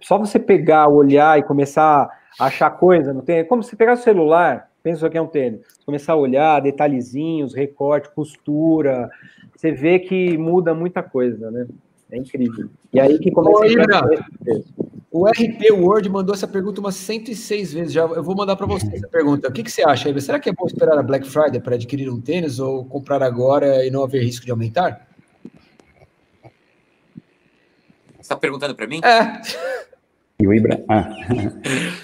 Só 0.00 0.16
você 0.16 0.38
pegar, 0.38 0.86
olhar 0.86 1.40
e 1.40 1.42
começar 1.42 2.08
a 2.38 2.44
achar 2.46 2.70
coisa 2.70 3.12
no 3.12 3.22
tênis, 3.22 3.48
como 3.48 3.64
se 3.64 3.74
pegar 3.74 3.94
o 3.94 3.96
celular, 3.96 4.70
pensa 4.86 5.10
que 5.10 5.18
é 5.18 5.20
um 5.20 5.26
tênis, 5.26 5.62
começar 5.84 6.12
a 6.12 6.16
olhar 6.16 6.60
detalhezinhos, 6.60 7.52
recorte, 7.52 8.08
costura, 8.14 9.10
você 9.52 9.72
vê 9.72 9.98
que 9.98 10.38
muda 10.38 10.72
muita 10.76 11.02
coisa, 11.02 11.50
né? 11.50 11.66
É 12.08 12.16
incrível. 12.16 12.68
E 12.92 13.00
aí 13.00 13.18
que 13.18 13.32
começa 13.32 13.62
Oi, 13.62 13.74
a... 13.74 14.02
O 15.10 15.26
RP 15.26 15.72
Word 15.72 16.08
mandou 16.08 16.32
essa 16.32 16.46
pergunta 16.46 16.78
umas 16.78 16.94
106 16.94 17.72
vezes. 17.72 17.92
Já 17.92 18.02
eu 18.02 18.22
vou 18.22 18.36
mandar 18.36 18.54
para 18.54 18.66
você 18.66 18.86
essa 18.94 19.08
pergunta. 19.08 19.48
O 19.48 19.52
que, 19.52 19.64
que 19.64 19.72
você 19.72 19.82
acha, 19.82 20.08
Iber? 20.08 20.22
Será 20.22 20.38
que 20.38 20.48
é 20.48 20.52
bom 20.52 20.66
esperar 20.66 20.96
a 20.96 21.02
Black 21.02 21.28
Friday 21.28 21.58
para 21.58 21.74
adquirir 21.74 22.08
um 22.08 22.20
tênis 22.20 22.60
ou 22.60 22.84
comprar 22.84 23.24
agora 23.24 23.84
e 23.84 23.90
não 23.90 24.04
haver 24.04 24.22
risco 24.22 24.44
de 24.44 24.52
aumentar? 24.52 25.08
Você 28.14 28.20
está 28.20 28.36
perguntando 28.36 28.76
para 28.76 28.86
mim? 28.86 29.00
É. 29.02 29.40
E 30.38 30.46
o 30.46 30.54
Ibra? 30.54 30.84
Ah. 30.88 31.08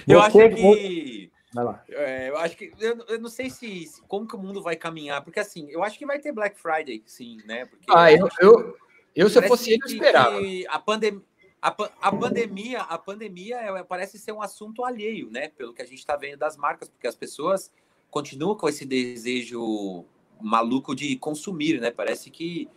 eu 0.08 0.20
acho 0.20 0.36
que. 0.48 1.21
Vai 1.52 1.64
lá. 1.64 1.84
É, 1.88 2.30
eu 2.30 2.36
acho 2.38 2.56
que. 2.56 2.72
Eu, 2.78 3.04
eu 3.08 3.20
não 3.20 3.28
sei 3.28 3.50
se, 3.50 3.86
se, 3.86 4.02
como 4.02 4.26
que 4.26 4.34
o 4.34 4.38
mundo 4.38 4.62
vai 4.62 4.74
caminhar, 4.74 5.22
porque 5.22 5.40
assim, 5.40 5.70
eu 5.70 5.82
acho 5.82 5.98
que 5.98 6.06
vai 6.06 6.18
ter 6.18 6.32
Black 6.32 6.58
Friday, 6.58 7.02
sim, 7.06 7.38
né? 7.44 7.66
Porque 7.66 7.86
ah, 7.90 8.10
eu, 8.10 8.28
eu, 8.40 8.76
eu, 9.14 9.28
se 9.28 9.38
eu 9.38 9.42
fosse 9.42 9.72
ele, 9.72 9.82
eu 9.82 9.86
esperava. 9.86 10.40
A, 10.68 10.78
pandem 10.78 11.22
a, 11.60 11.68
a, 12.00 12.12
pandemia, 12.12 12.80
a 12.80 12.98
pandemia 12.98 13.56
é, 13.56 13.84
parece 13.84 14.18
ser 14.18 14.32
um 14.32 14.42
assunto 14.42 14.84
alheio, 14.84 15.30
né? 15.30 15.48
Pelo 15.48 15.74
que 15.74 15.82
a 15.82 15.86
gente 15.86 15.98
está 15.98 16.16
vendo 16.16 16.38
das 16.38 16.56
marcas, 16.56 16.88
porque 16.88 17.06
as 17.06 17.14
pessoas 17.14 17.70
continuam 18.10 18.56
com 18.56 18.68
esse 18.68 18.84
desejo 18.84 20.04
maluco 20.40 20.94
de 20.94 21.16
consumir, 21.16 21.80
né? 21.80 21.90
Parece 21.90 22.30
que 22.30 22.68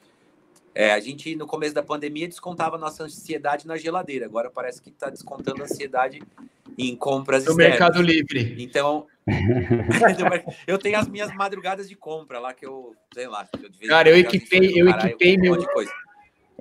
é, 0.76 0.92
a 0.92 1.00
gente, 1.00 1.34
no 1.38 1.48
começo 1.48 1.74
da 1.74 1.82
pandemia, 1.82 2.28
descontava 2.28 2.78
nossa 2.78 3.06
ansiedade 3.06 3.66
na 3.66 3.78
geladeira. 3.78 4.26
Agora 4.26 4.52
parece 4.52 4.82
que 4.82 4.90
está 4.90 5.10
descontando 5.10 5.62
a 5.62 5.64
ansiedade 5.64 6.22
em 6.78 6.94
compras 6.98 7.46
no. 7.46 7.56
Mercado 7.56 8.02
Livre. 8.02 8.58
Então, 8.60 9.08
eu 10.68 10.78
tenho 10.78 11.00
as 11.00 11.08
minhas 11.08 11.34
madrugadas 11.34 11.88
de 11.88 11.96
compra 11.96 12.40
lá 12.40 12.54
que 12.54 12.66
eu, 12.66 12.94
sei 13.14 13.26
lá. 13.26 13.48
Eu 13.54 13.88
Cara, 13.88 14.10
eu 14.10 14.18
equipei, 14.18 14.74
eu 14.76 14.90
equipei 14.90 15.38
meu. 15.38 15.54
Um 15.54 15.64
coisa. 15.64 15.94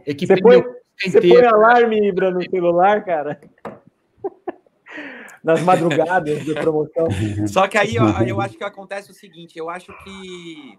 Equipei 0.07 0.37
você 0.37 0.43
põe, 0.43 0.57
meu 0.59 0.77
você 1.03 1.21
põe 1.21 1.45
alarme, 1.45 2.09
Ibra, 2.09 2.31
no 2.31 2.49
celular, 2.49 3.05
cara? 3.05 3.41
Nas 5.43 5.61
madrugadas 5.61 6.45
de 6.45 6.55
promoção. 6.55 7.09
Só 7.49 7.67
que 7.67 7.77
aí 7.77 7.97
eu, 7.97 8.05
eu 8.27 8.41
acho 8.41 8.57
que 8.57 8.65
acontece 8.65 9.11
o 9.11 9.15
seguinte, 9.15 9.59
eu 9.59 9.69
acho 9.69 9.93
que 10.05 10.79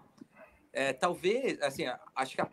é, 0.72 0.92
talvez, 0.92 1.60
assim, 1.62 1.84
acho 2.14 2.34
que 2.34 2.40
a, 2.40 2.48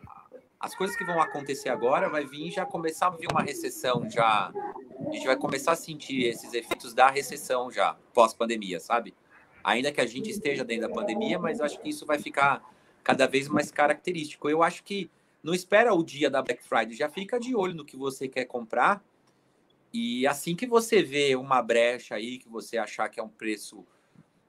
as 0.64 0.74
coisas 0.74 0.96
que 0.96 1.04
vão 1.04 1.20
acontecer 1.20 1.68
agora 1.68 2.08
vai 2.08 2.24
vir 2.24 2.50
já 2.50 2.64
começar 2.64 3.08
a 3.08 3.10
vir 3.10 3.28
uma 3.30 3.42
recessão 3.42 4.08
já. 4.08 4.50
A 5.06 5.12
gente 5.12 5.26
vai 5.26 5.36
começar 5.36 5.72
a 5.72 5.76
sentir 5.76 6.24
esses 6.24 6.54
efeitos 6.54 6.94
da 6.94 7.10
recessão 7.10 7.70
já, 7.70 7.98
pós-pandemia, 8.14 8.80
sabe? 8.80 9.14
Ainda 9.62 9.92
que 9.92 10.00
a 10.00 10.06
gente 10.06 10.30
esteja 10.30 10.64
dentro 10.64 10.88
da 10.88 10.94
pandemia, 10.94 11.38
mas 11.38 11.60
acho 11.60 11.78
que 11.82 11.90
isso 11.90 12.06
vai 12.06 12.18
ficar 12.18 12.62
cada 13.02 13.26
vez 13.26 13.46
mais 13.46 13.70
característico. 13.70 14.48
Eu 14.48 14.62
acho 14.62 14.82
que 14.82 15.10
não 15.42 15.52
espera 15.52 15.92
o 15.92 16.02
dia 16.02 16.30
da 16.30 16.40
Black 16.40 16.64
Friday, 16.64 16.94
já 16.94 17.10
fica 17.10 17.38
de 17.38 17.54
olho 17.54 17.74
no 17.74 17.84
que 17.84 17.98
você 17.98 18.26
quer 18.26 18.46
comprar. 18.46 19.04
E 19.92 20.26
assim 20.26 20.56
que 20.56 20.66
você 20.66 21.02
vê 21.02 21.36
uma 21.36 21.60
brecha 21.60 22.14
aí, 22.14 22.38
que 22.38 22.48
você 22.48 22.78
achar 22.78 23.10
que 23.10 23.20
é 23.20 23.22
um 23.22 23.28
preço 23.28 23.84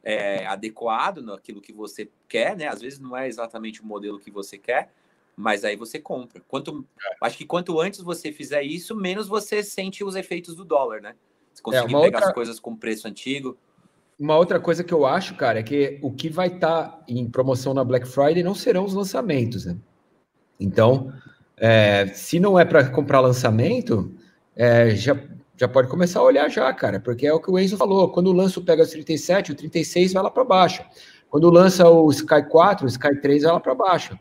é, 0.02 0.46
adequado 0.46 1.22
naquilo 1.22 1.60
que 1.60 1.74
você 1.74 2.10
quer, 2.30 2.56
né? 2.56 2.70
Às 2.70 2.80
vezes 2.80 3.00
não 3.00 3.18
é 3.18 3.28
exatamente 3.28 3.82
o 3.82 3.86
modelo 3.86 4.18
que 4.18 4.32
você 4.32 4.58
quer, 4.58 4.94
mas 5.36 5.66
aí 5.66 5.76
você 5.76 6.00
compra. 6.00 6.42
Quanto, 6.48 6.86
acho 7.22 7.38
que 7.38 7.46
quanto 7.46 7.80
antes 7.80 8.00
você 8.02 8.32
fizer 8.32 8.64
isso, 8.64 8.96
menos 8.96 9.28
você 9.28 9.62
sente 9.62 10.04
os 10.04 10.16
efeitos 10.16 10.56
do 10.56 10.64
dólar, 10.64 11.02
né? 11.02 11.16
Se 11.54 11.62
conseguir 11.62 11.96
é, 11.96 12.02
pegar 12.02 12.18
outra... 12.18 12.28
as 12.28 12.34
coisas 12.34 12.60
com 12.60 12.76
preço 12.76 13.08
antigo. 13.08 13.58
Uma 14.18 14.38
outra 14.38 14.60
coisa 14.60 14.84
que 14.84 14.94
eu 14.94 15.06
acho, 15.06 15.36
cara, 15.36 15.60
é 15.60 15.64
que 15.64 16.00
o 16.02 16.12
que 16.12 16.30
vai 16.30 16.48
estar 16.48 16.84
tá 16.84 17.04
em 17.08 17.30
promoção 17.30 17.74
na 17.74 17.84
Black 17.84 18.08
Friday 18.08 18.44
não 18.44 18.56
serão 18.56 18.86
os 18.86 18.94
lançamentos, 18.94 19.66
né? 19.66 19.76
Então, 20.58 21.14
é, 21.58 22.08
se 22.08 22.40
não 22.40 22.58
é 22.58 22.64
para 22.64 22.90
comprar 22.90 23.20
lançamento, 23.20 24.14
é, 24.56 24.92
já, 24.92 25.22
já 25.58 25.68
pode 25.68 25.90
começar 25.90 26.20
a 26.20 26.24
olhar 26.24 26.50
já, 26.50 26.72
cara, 26.74 27.00
porque 27.00 27.28
é 27.28 27.34
o 27.34 27.42
que 27.42 27.52
o 27.52 27.60
Enzo 27.60 27.76
falou. 27.76 28.10
Quando 28.10 28.32
lança 28.32 28.60
o 28.60 28.64
Pegasus 28.64 28.94
37, 28.94 29.52
o 29.52 29.56
36 29.56 30.14
vai 30.14 30.24
lá 30.24 30.32
para 30.32 30.46
baixo. 30.46 30.82
Quando 31.30 31.50
lança 31.50 31.90
o 31.90 32.10
Sky 32.12 32.44
4, 32.50 32.86
o 32.86 32.88
Sky 32.88 33.20
3 33.20 33.44
vai 33.44 33.52
lá 33.52 33.60
para 33.60 33.76
baixo. 33.76 34.18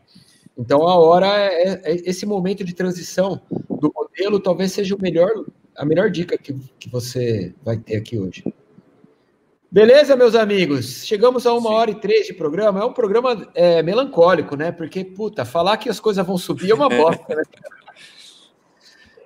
Então, 0.57 0.87
a 0.87 0.95
hora 0.95 1.27
é, 1.27 1.67
é, 1.67 1.81
é, 1.83 1.95
esse 2.09 2.25
momento 2.25 2.63
de 2.63 2.73
transição 2.73 3.41
do 3.69 3.91
modelo 3.93 4.39
talvez 4.39 4.71
seja 4.71 4.95
o 4.95 5.01
melhor, 5.01 5.29
a 5.75 5.85
melhor 5.85 6.09
dica 6.09 6.37
que, 6.37 6.53
que 6.79 6.89
você 6.89 7.53
vai 7.63 7.77
ter 7.77 7.97
aqui 7.97 8.17
hoje. 8.17 8.43
Beleza, 9.69 10.15
meus 10.15 10.35
amigos? 10.35 11.05
Chegamos 11.05 11.45
a 11.45 11.53
uma 11.53 11.69
Sim. 11.69 11.75
hora 11.75 11.91
e 11.91 11.95
três 11.95 12.27
de 12.27 12.33
programa. 12.33 12.79
É 12.79 12.85
um 12.85 12.93
programa 12.93 13.51
é, 13.53 13.83
melancólico, 13.83 14.55
né? 14.55 14.71
Porque, 14.71 15.03
puta, 15.03 15.43
falar 15.43 15.75
que 15.75 15.89
as 15.89 15.99
coisas 15.99 16.25
vão 16.25 16.37
subir 16.37 16.71
é 16.71 16.73
uma 16.73 16.87
bosta, 16.89 17.35
né? 17.35 17.43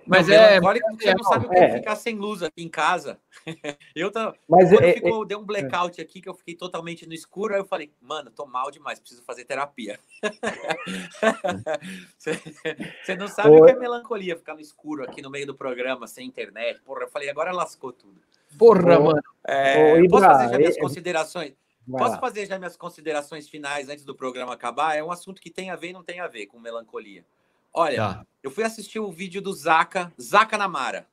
Mas 0.07 0.27
não, 0.27 0.33
é. 0.33 0.49
Melancólico 0.53 0.89
porque 0.89 1.05
você 1.05 1.13
não 1.13 1.23
sabe 1.23 1.45
o 1.45 1.49
que 1.49 1.59
é 1.59 1.73
ficar 1.73 1.95
sem 1.95 2.15
luz 2.15 2.41
aqui 2.41 2.63
em 2.63 2.69
casa. 2.69 3.19
Eu 3.95 4.11
tô, 4.11 4.33
Mas 4.47 4.69
quando 4.69 4.83
é, 4.83 4.93
ficou, 4.93 5.23
é, 5.23 5.27
deu 5.27 5.39
um 5.39 5.45
blackout 5.45 5.99
aqui 6.01 6.21
que 6.21 6.29
eu 6.29 6.33
fiquei 6.33 6.55
totalmente 6.55 7.05
no 7.05 7.13
escuro, 7.13 7.53
aí 7.53 7.59
eu 7.59 7.65
falei, 7.65 7.91
mano, 8.01 8.31
tô 8.31 8.45
mal 8.45 8.71
demais, 8.71 8.99
preciso 8.99 9.23
fazer 9.23 9.45
terapia. 9.45 9.99
você, 12.17 13.15
não 13.15 13.27
sabe 13.27 13.49
o 13.49 13.65
que 13.65 13.71
é 13.71 13.75
melancolia, 13.75 14.35
ficar 14.37 14.53
no 14.53 14.61
escuro 14.61 15.03
aqui 15.03 15.21
no 15.21 15.29
meio 15.29 15.47
do 15.47 15.55
programa, 15.55 16.07
sem 16.07 16.27
internet. 16.27 16.81
Porra, 16.81 17.03
eu 17.03 17.09
falei, 17.09 17.29
agora 17.29 17.51
lascou 17.51 17.91
tudo. 17.91 18.21
Porra, 18.57 18.99
mano. 18.99 19.21
É, 19.47 20.07
posso 20.07 20.25
fazer 20.25 20.49
já 20.49 20.57
minhas 20.57 20.77
considerações? 20.77 21.53
Posso 21.89 22.13
lá. 22.13 22.19
fazer 22.19 22.45
já 22.45 22.57
minhas 22.57 22.77
considerações 22.77 23.49
finais 23.49 23.89
antes 23.89 24.05
do 24.05 24.15
programa 24.15 24.53
acabar? 24.53 24.95
É 24.95 25.03
um 25.03 25.11
assunto 25.11 25.41
que 25.41 25.49
tem 25.49 25.71
a 25.71 25.75
ver 25.75 25.89
e 25.89 25.93
não 25.93 26.03
tem 26.03 26.19
a 26.19 26.27
ver 26.27 26.45
com 26.45 26.59
melancolia. 26.59 27.25
Olha, 27.73 27.97
tá. 27.97 28.25
eu 28.43 28.51
fui 28.51 28.63
assistir 28.63 28.99
o 28.99 29.11
vídeo 29.11 29.41
do 29.41 29.53
Zaka, 29.53 30.11
Zaka 30.19 30.57
Namara. 30.57 31.07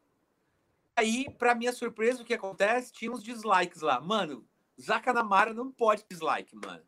Aí, 0.97 1.27
para 1.39 1.55
minha 1.55 1.73
surpresa, 1.73 2.23
o 2.23 2.25
que 2.25 2.33
acontece? 2.33 2.93
Tinha 2.93 3.13
uns 3.13 3.23
dislikes 3.23 3.83
lá. 3.83 4.01
Mano, 4.01 4.47
Zaka 4.81 5.13
Namara 5.13 5.53
não 5.53 5.71
pode 5.71 6.05
dislike, 6.09 6.57
mano. 6.57 6.83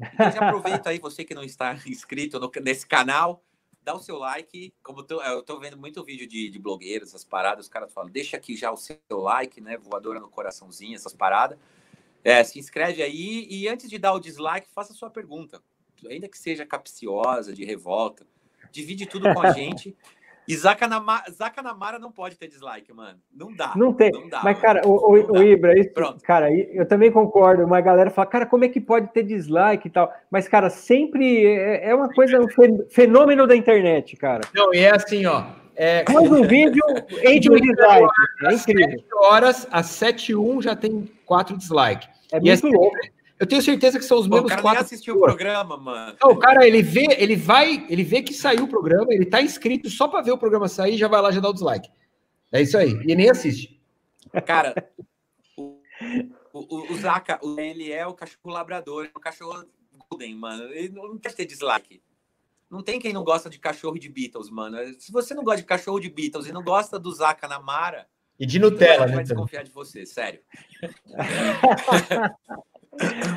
Então, 0.00 0.30
já 0.30 0.40
aproveita 0.40 0.90
aí, 0.90 0.98
você 0.98 1.24
que 1.24 1.34
não 1.34 1.42
está 1.42 1.74
inscrito 1.86 2.38
no, 2.38 2.50
nesse 2.62 2.86
canal, 2.86 3.42
dá 3.82 3.94
o 3.94 4.00
seu 4.00 4.16
like. 4.16 4.72
Como 4.82 5.02
tô, 5.02 5.20
eu 5.20 5.42
tô 5.42 5.58
vendo 5.58 5.76
muito 5.76 6.02
vídeo 6.04 6.26
de, 6.26 6.48
de 6.48 6.58
blogueiros, 6.58 7.08
essas 7.08 7.24
paradas, 7.24 7.66
os 7.66 7.70
caras 7.70 7.92
falam, 7.92 8.10
deixa 8.10 8.36
aqui 8.36 8.56
já 8.56 8.70
o 8.70 8.76
seu 8.76 8.98
like, 9.10 9.60
né? 9.60 9.76
Voadora 9.76 10.20
no 10.20 10.28
coraçãozinho, 10.28 10.94
essas 10.94 11.12
paradas. 11.12 11.58
É, 12.22 12.44
se 12.44 12.58
inscreve 12.58 13.02
aí 13.02 13.46
e 13.50 13.66
antes 13.66 13.90
de 13.90 13.98
dar 13.98 14.12
o 14.12 14.20
dislike, 14.20 14.68
faça 14.72 14.92
a 14.92 14.96
sua 14.96 15.10
pergunta. 15.10 15.62
Ainda 16.08 16.28
que 16.28 16.38
seja 16.38 16.64
capciosa, 16.64 17.52
de 17.52 17.64
revolta, 17.64 18.26
divide 18.70 19.06
tudo 19.06 19.32
com 19.34 19.42
a 19.42 19.50
gente. 19.52 19.96
E 20.48 20.56
Zacanamara, 20.56 21.24
Zacanamara 21.30 21.98
não 21.98 22.10
pode 22.10 22.36
ter 22.36 22.48
dislike, 22.48 22.92
mano. 22.92 23.18
Não 23.32 23.54
dá. 23.54 23.72
Não 23.76 23.92
tem. 23.92 24.10
Não 24.10 24.28
dá, 24.28 24.40
Mas, 24.42 24.54
mano. 24.54 24.60
cara, 24.60 24.86
o, 24.86 24.90
o, 24.90 25.38
o 25.38 25.42
Ibra, 25.42 25.78
isso, 25.78 25.90
Pronto. 25.90 26.22
cara, 26.22 26.52
eu 26.52 26.86
também 26.86 27.10
concordo. 27.10 27.64
Uma 27.64 27.80
galera 27.80 28.10
fala, 28.10 28.26
cara, 28.26 28.46
como 28.46 28.64
é 28.64 28.68
que 28.68 28.80
pode 28.80 29.08
ter 29.12 29.22
dislike 29.22 29.86
e 29.86 29.90
tal? 29.90 30.12
Mas, 30.30 30.48
cara, 30.48 30.68
sempre 30.70 31.46
é, 31.46 31.90
é 31.90 31.94
uma 31.94 32.12
coisa, 32.12 32.38
um 32.40 32.48
fenômeno 32.90 33.46
da 33.46 33.54
internet, 33.54 34.16
cara. 34.16 34.40
Não, 34.54 34.74
e 34.74 34.78
é 34.78 34.94
assim, 34.94 35.24
ó. 35.26 35.44
É, 35.76 36.04
Faz 36.10 36.30
um 36.30 36.42
vídeo, 36.42 36.82
entre 37.24 37.50
um 37.52 37.56
dislike. 37.56 38.08
É 38.44 38.52
incrível. 38.54 38.98
7 38.98 39.04
horas, 39.14 39.68
às 39.70 39.86
7 39.86 40.34
1 40.34 40.62
já 40.62 40.74
tem 40.76 41.08
quatro 41.24 41.56
dislikes. 41.56 42.08
É 42.32 42.36
e 42.36 42.40
muito 42.40 42.52
assim, 42.52 42.74
louco. 42.74 42.96
Eu 43.40 43.46
tenho 43.46 43.62
certeza 43.62 43.98
que 43.98 44.04
são 44.04 44.18
os 44.18 44.28
Pô, 44.28 44.34
mesmos 44.34 44.48
o 44.48 44.50
cara 44.50 44.60
quatro. 44.60 44.80
Nem 44.80 44.84
assistiu 44.84 45.16
o 45.16 45.20
programa, 45.20 45.74
mano. 45.78 46.14
Não, 46.22 46.32
o 46.32 46.38
cara, 46.38 46.66
ele 46.66 46.82
vê, 46.82 47.06
ele 47.16 47.34
vai, 47.34 47.86
ele 47.88 48.04
vê 48.04 48.20
que 48.20 48.34
saiu 48.34 48.64
o 48.64 48.68
programa, 48.68 49.14
ele 49.14 49.24
tá 49.24 49.40
inscrito 49.40 49.88
só 49.88 50.06
para 50.06 50.20
ver 50.20 50.32
o 50.32 50.36
programa 50.36 50.68
sair, 50.68 50.98
já 50.98 51.08
vai 51.08 51.22
lá 51.22 51.30
já 51.30 51.40
dá 51.40 51.48
o 51.48 51.52
dislike. 51.54 51.88
É 52.52 52.60
isso 52.60 52.76
aí. 52.76 52.90
E 53.06 53.16
nem 53.16 53.30
assiste. 53.30 53.80
Cara, 54.44 54.74
o, 55.56 55.78
o, 56.52 56.92
o 56.92 56.96
Zaka, 56.98 57.40
ele 57.56 57.90
é 57.90 58.06
o 58.06 58.12
cachorro 58.12 58.50
labrador, 58.50 59.06
é 59.06 59.10
o 59.16 59.20
cachorro 59.20 59.64
golden, 60.10 60.34
mano. 60.34 60.64
Ele 60.64 60.90
não 60.90 61.16
quer 61.16 61.32
ter 61.32 61.46
dislike. 61.46 62.02
Não 62.70 62.82
tem 62.82 63.00
quem 63.00 63.14
não 63.14 63.24
gosta 63.24 63.48
de 63.48 63.58
cachorro 63.58 63.98
de 63.98 64.10
Beatles, 64.10 64.50
mano. 64.50 64.76
Se 64.98 65.10
você 65.10 65.32
não 65.32 65.42
gosta 65.42 65.62
de 65.62 65.66
cachorro 65.66 65.98
de 65.98 66.10
Beatles 66.10 66.46
e 66.46 66.52
não 66.52 66.62
gosta 66.62 66.98
do 66.98 67.10
Zaka 67.10 67.48
Namara, 67.48 68.06
e 68.38 68.46
de 68.46 68.58
Nutella, 68.58 69.06
né? 69.06 69.16
vai 69.16 69.22
desconfiar 69.22 69.62
de 69.62 69.70
você, 69.70 70.06
sério. 70.06 70.40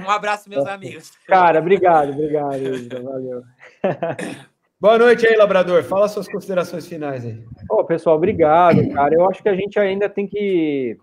Um 0.05 0.09
abraço, 0.09 0.49
meus 0.49 0.65
amigos. 0.65 1.11
Cara, 1.27 1.59
obrigado, 1.59 2.11
obrigado. 2.11 3.03
Valeu. 3.03 3.43
Boa 4.79 4.97
noite 4.97 5.25
aí, 5.25 5.37
Labrador. 5.37 5.83
Fala 5.83 6.09
suas 6.09 6.27
considerações 6.27 6.85
finais 6.85 7.25
aí. 7.25 7.41
Ô, 7.69 7.83
pessoal, 7.85 8.17
obrigado, 8.17 8.89
cara. 8.89 9.13
Eu 9.13 9.29
acho 9.29 9.41
que 9.41 9.47
a 9.47 9.55
gente 9.55 9.79
ainda 9.79 10.09
tem 10.09 10.27
que. 10.27 10.97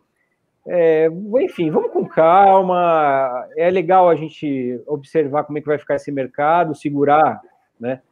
É, 0.68 1.08
enfim, 1.42 1.70
vamos 1.70 1.90
com 1.90 2.06
calma. 2.06 3.48
É 3.56 3.70
legal 3.70 4.08
a 4.10 4.14
gente 4.14 4.82
observar 4.86 5.44
como 5.44 5.56
é 5.56 5.60
que 5.60 5.66
vai 5.66 5.78
ficar 5.78 5.94
esse 5.94 6.12
mercado, 6.12 6.74
segurar, 6.74 7.40
né? 7.78 8.02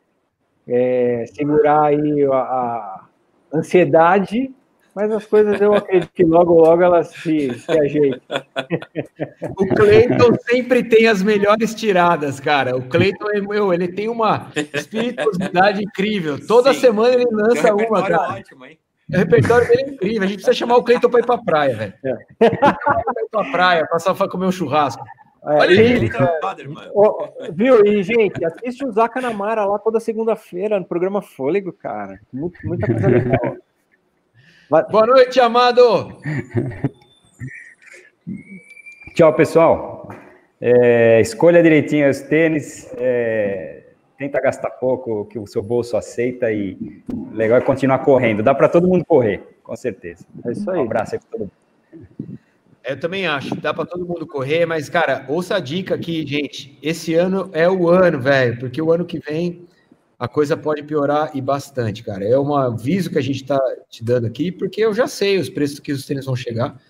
É, 0.66 1.24
segurar 1.26 1.86
aí 1.86 2.24
a, 2.32 2.36
a 2.36 3.07
ansiedade 3.53 4.55
mas 4.99 5.12
as 5.12 5.24
coisas 5.26 5.61
eu 5.61 5.72
acredito 5.72 6.11
que 6.12 6.24
logo, 6.24 6.55
logo 6.55 6.82
elas 6.82 7.07
se, 7.11 7.57
se 7.57 7.70
ajeitam. 7.70 8.20
O 9.57 9.66
Cleiton 9.76 10.34
sempre 10.51 10.82
tem 10.82 11.07
as 11.07 11.22
melhores 11.22 11.72
tiradas, 11.72 12.40
cara. 12.40 12.76
O 12.76 12.82
Cleiton, 12.82 13.30
é 13.30 13.40
meu, 13.40 13.72
ele 13.72 13.86
tem 13.86 14.09
uma 14.09 14.51
espiritualidade 14.74 15.84
incrível. 15.84 16.44
Toda 16.44 16.74
Sim. 16.74 16.80
semana 16.80 17.14
ele 17.14 17.26
lança 17.30 17.72
uma, 17.72 18.03
cara. 18.03 18.38
Ótimo, 18.38 18.66
hein? 18.66 18.76
O 19.09 19.16
repertório 19.16 19.68
dele 19.68 19.82
é 19.82 19.90
incrível. 19.90 20.22
A 20.22 20.26
gente 20.26 20.34
precisa 20.34 20.57
chamar 20.57 20.76
o 20.78 20.82
Cleiton 20.82 21.09
para 21.09 21.20
ir 21.20 21.26
para 21.26 21.38
praia, 21.38 21.76
velho. 21.76 21.94
É. 22.05 22.51
Para 22.51 23.22
ir 23.22 23.28
para 23.30 23.53
praia, 23.53 23.86
passar 23.86 24.16
para 24.16 24.28
comer 24.28 24.46
um 24.46 24.53
churrasco. 24.53 25.05
É, 25.44 25.59
Olha 25.59 25.74
e, 25.74 25.92
ele, 25.92 26.11
é, 26.12 27.53
viu? 27.53 27.86
E, 27.86 28.03
gente, 28.03 28.44
assiste 28.44 28.84
o 28.84 28.90
Zaca 28.90 29.20
Namara 29.20 29.64
lá 29.64 29.78
toda 29.78 30.01
segunda-feira 30.01 30.80
no 30.80 30.84
programa 30.84 31.22
Fôlego, 31.22 31.72
cara. 31.72 32.18
Muito, 32.32 32.59
muita 32.66 32.88
coisa 32.88 33.07
legal. 33.07 33.57
Boa 34.69 35.07
noite, 35.07 35.41
amado. 35.41 36.21
Tchau, 39.14 39.33
pessoal. 39.33 40.11
É, 40.61 41.23
escolha 41.23 41.62
direitinho 41.62 42.11
os 42.11 42.21
tênis. 42.21 42.87
É, 42.99 43.85
tenta 44.19 44.39
gastar 44.43 44.69
pouco, 44.73 45.25
que 45.25 45.39
o 45.39 45.47
seu 45.47 45.62
bolso 45.62 45.97
aceita 45.97 46.53
e 46.53 47.03
legal 47.33 47.57
é 47.57 47.62
continuar 47.62 48.01
correndo. 48.01 48.43
Dá 48.43 48.55
para 48.55 48.69
todo 48.69 48.87
mundo 48.87 49.07
correr, 49.07 49.43
com 49.62 49.75
certeza. 49.75 50.27
É 50.45 50.53
isso 50.53 50.71
aí. 50.71 50.79
Um 50.79 50.83
abraço 50.83 51.14
aí 51.14 51.21
para 51.21 51.31
todo 51.31 51.41
mundo. 51.41 52.39
Eu 52.85 53.01
também 53.01 53.27
acho, 53.27 53.55
dá 53.57 53.73
para 53.73 53.87
todo 53.87 54.05
mundo 54.05 54.27
correr, 54.27 54.66
mas, 54.66 54.91
cara, 54.91 55.25
ouça 55.29 55.57
a 55.57 55.61
dica 55.61 55.95
aqui, 55.95 56.27
gente. 56.27 56.79
Esse 56.83 57.14
ano 57.14 57.49
é 57.55 57.69
o 57.69 57.89
ano, 57.89 58.21
velho, 58.21 58.59
porque 58.59 58.83
o 58.83 58.93
ano 58.93 59.07
que 59.07 59.19
vem 59.19 59.66
a 60.19 60.27
coisa 60.27 60.57
pode 60.57 60.83
piorar 60.83 61.31
e 61.35 61.41
bastante, 61.41 62.03
cara. 62.03 62.25
É 62.25 62.39
um 62.39 62.55
aviso 62.55 63.11
que 63.11 63.19
a 63.19 63.23
gente 63.23 63.43
está 63.43 63.61
te 63.89 64.03
dando 64.03 64.27
aqui, 64.27 64.51
porque 64.51 64.81
eu 64.81 64.93
já 64.93 65.07
sei 65.07 65.39
os 65.39 65.49
preços 65.49 65.79
que 65.79 65.93
os 65.93 66.05
tênis 66.05 66.25
vão 66.25 66.35
chegar. 66.35 66.81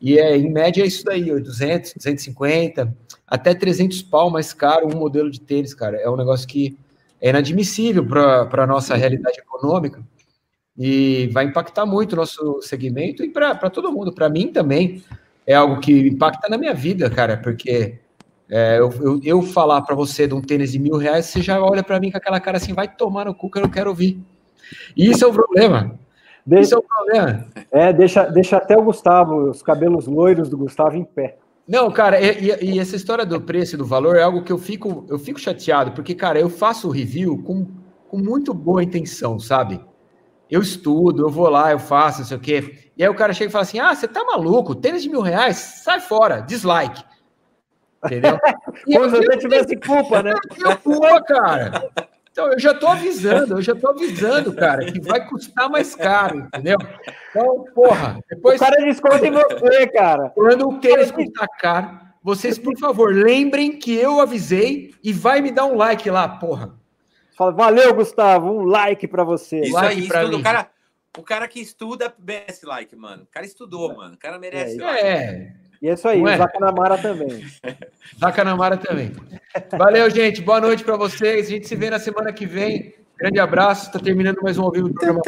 E 0.00 0.18
é, 0.18 0.36
em 0.36 0.52
média 0.52 0.82
é 0.82 0.86
isso 0.86 1.04
daí, 1.04 1.24
200, 1.24 1.94
250, 1.94 2.96
até 3.26 3.54
300 3.54 4.02
pau 4.02 4.30
mais 4.30 4.52
caro 4.52 4.86
um 4.86 4.98
modelo 4.98 5.30
de 5.30 5.40
tênis, 5.40 5.74
cara. 5.74 5.96
É 5.96 6.08
um 6.08 6.16
negócio 6.16 6.46
que 6.46 6.78
é 7.20 7.30
inadmissível 7.30 8.06
para 8.06 8.62
a 8.62 8.66
nossa 8.66 8.94
realidade 8.94 9.38
econômica 9.40 10.00
e 10.78 11.28
vai 11.32 11.46
impactar 11.46 11.86
muito 11.86 12.12
o 12.12 12.16
nosso 12.16 12.60
segmento 12.62 13.24
e 13.24 13.30
para 13.30 13.70
todo 13.70 13.90
mundo. 13.90 14.12
Para 14.12 14.28
mim 14.28 14.52
também 14.52 15.02
é 15.46 15.54
algo 15.54 15.80
que 15.80 15.92
impacta 15.92 16.48
na 16.48 16.58
minha 16.58 16.74
vida, 16.74 17.08
cara, 17.10 17.36
porque 17.36 17.98
é, 18.50 18.78
eu, 18.78 18.90
eu, 19.00 19.20
eu, 19.24 19.42
falar 19.42 19.82
para 19.82 19.94
você 19.94 20.26
de 20.26 20.34
um 20.34 20.40
tênis 20.40 20.72
de 20.72 20.78
mil 20.78 20.96
reais, 20.96 21.26
você 21.26 21.42
já 21.42 21.60
olha 21.60 21.82
para 21.82 21.98
mim 21.98 22.10
com 22.10 22.18
aquela 22.18 22.40
cara 22.40 22.58
assim, 22.58 22.72
vai 22.72 22.88
tomar 22.88 23.24
no 23.24 23.34
cu 23.34 23.50
que 23.50 23.58
eu 23.58 23.62
não 23.62 23.70
quero 23.70 23.90
ouvir. 23.90 24.20
E 24.96 25.10
isso 25.10 25.24
é 25.24 25.28
o 25.28 25.32
problema. 25.32 25.98
Deixa, 26.44 26.62
isso 26.62 26.74
é 26.74 26.78
o 26.78 26.82
problema. 26.82 27.46
É, 27.72 27.92
deixa, 27.92 28.24
deixa 28.24 28.56
até 28.56 28.76
o 28.76 28.82
Gustavo, 28.82 29.50
os 29.50 29.62
cabelos 29.62 30.06
loiros 30.06 30.48
do 30.48 30.56
Gustavo 30.56 30.96
em 30.96 31.04
pé. 31.04 31.38
Não, 31.66 31.90
cara, 31.90 32.20
e, 32.20 32.74
e, 32.74 32.78
essa 32.78 32.94
história 32.94 33.26
do 33.26 33.40
preço 33.40 33.74
e 33.74 33.78
do 33.78 33.84
valor 33.84 34.14
é 34.14 34.22
algo 34.22 34.44
que 34.44 34.52
eu 34.52 34.58
fico, 34.58 35.04
eu 35.08 35.18
fico 35.18 35.40
chateado, 35.40 35.90
porque, 35.90 36.14
cara, 36.14 36.38
eu 36.38 36.48
faço 36.48 36.86
o 36.86 36.92
review 36.92 37.42
com, 37.42 37.66
com 38.08 38.18
muito 38.18 38.54
boa 38.54 38.84
intenção, 38.84 39.40
sabe? 39.40 39.80
Eu 40.48 40.62
estudo, 40.62 41.24
eu 41.24 41.28
vou 41.28 41.48
lá, 41.48 41.72
eu 41.72 41.78
faço, 41.80 42.20
não 42.20 42.26
sei 42.26 42.36
o 42.36 42.40
quê. 42.40 42.78
E 42.96 43.02
aí 43.02 43.08
o 43.10 43.16
cara 43.16 43.32
chega 43.32 43.48
e 43.48 43.52
fala 43.52 43.62
assim: 43.62 43.80
ah, 43.80 43.92
você 43.92 44.06
tá 44.06 44.24
maluco, 44.24 44.76
tênis 44.76 45.02
de 45.02 45.08
mil 45.08 45.20
reais, 45.20 45.56
sai 45.56 45.98
fora, 45.98 46.40
dislike. 46.40 47.02
Entendeu? 48.04 48.38
Como 48.84 49.10
se 49.10 49.16
você 49.16 49.36
tivesse 49.38 49.76
culpa, 49.76 50.22
né? 50.22 50.32
Eu 50.58 50.78
culpa, 50.78 51.22
cara. 51.22 51.90
Então, 52.30 52.52
eu 52.52 52.58
já 52.58 52.72
estou 52.72 52.90
avisando, 52.90 53.54
eu 53.54 53.62
já 53.62 53.72
estou 53.72 53.90
avisando, 53.90 54.54
cara, 54.54 54.84
que 54.92 55.00
vai 55.00 55.26
custar 55.26 55.70
mais 55.70 55.94
caro, 55.94 56.40
entendeu? 56.40 56.76
Então, 57.30 57.64
porra, 57.74 58.20
depois. 58.28 58.60
O 58.60 58.64
cara 58.64 58.84
desconta 58.84 59.26
em 59.26 59.30
você, 59.30 59.86
cara. 59.86 60.28
Quando 60.30 60.68
o 60.68 60.78
tênis 60.78 61.10
custar 61.10 61.48
caro, 61.58 61.98
vocês, 62.22 62.58
por 62.58 62.78
favor, 62.78 63.14
lembrem 63.14 63.78
que 63.78 63.94
eu 63.94 64.20
avisei 64.20 64.94
e 65.02 65.14
vai 65.14 65.40
me 65.40 65.50
dar 65.50 65.64
um 65.64 65.76
like 65.76 66.10
lá, 66.10 66.28
porra. 66.28 66.74
Fala, 67.36 67.52
valeu, 67.52 67.94
Gustavo, 67.94 68.50
um 68.50 68.64
like 68.64 69.08
para 69.08 69.24
você. 69.24 69.60
Isso 69.60 69.72
like 69.72 69.94
aí, 69.94 70.00
estuda, 70.00 70.36
o 70.36 70.42
cara, 70.42 70.70
o 71.16 71.22
cara 71.22 71.48
que 71.48 71.60
estuda 71.60 72.14
merece 72.18 72.66
like, 72.66 72.94
mano. 72.96 73.22
O 73.22 73.26
cara 73.26 73.46
estudou, 73.46 73.96
mano. 73.96 74.14
O 74.14 74.18
cara 74.18 74.38
merece 74.38 74.78
é, 74.78 74.84
like. 74.84 75.06
É. 75.06 75.52
E 75.80 75.88
é 75.88 75.94
isso 75.94 76.08
aí, 76.08 76.22
o 76.22 76.36
Zacanamara 76.36 76.98
também. 76.98 77.44
Zacanamara 78.18 78.76
também. 78.76 79.12
Valeu, 79.76 80.08
gente. 80.10 80.40
Boa 80.40 80.60
noite 80.60 80.84
para 80.84 80.96
vocês. 80.96 81.46
A 81.46 81.50
gente 81.50 81.68
se 81.68 81.76
vê 81.76 81.90
na 81.90 81.98
semana 81.98 82.32
que 82.32 82.46
vem. 82.46 82.94
Grande 83.18 83.38
abraço. 83.38 83.86
Está 83.86 83.98
terminando 83.98 84.38
mais 84.42 84.58
um 84.58 84.64
ao 84.64 84.70
vivo 84.70 84.88
do 84.88 84.94
programa. 84.94 85.22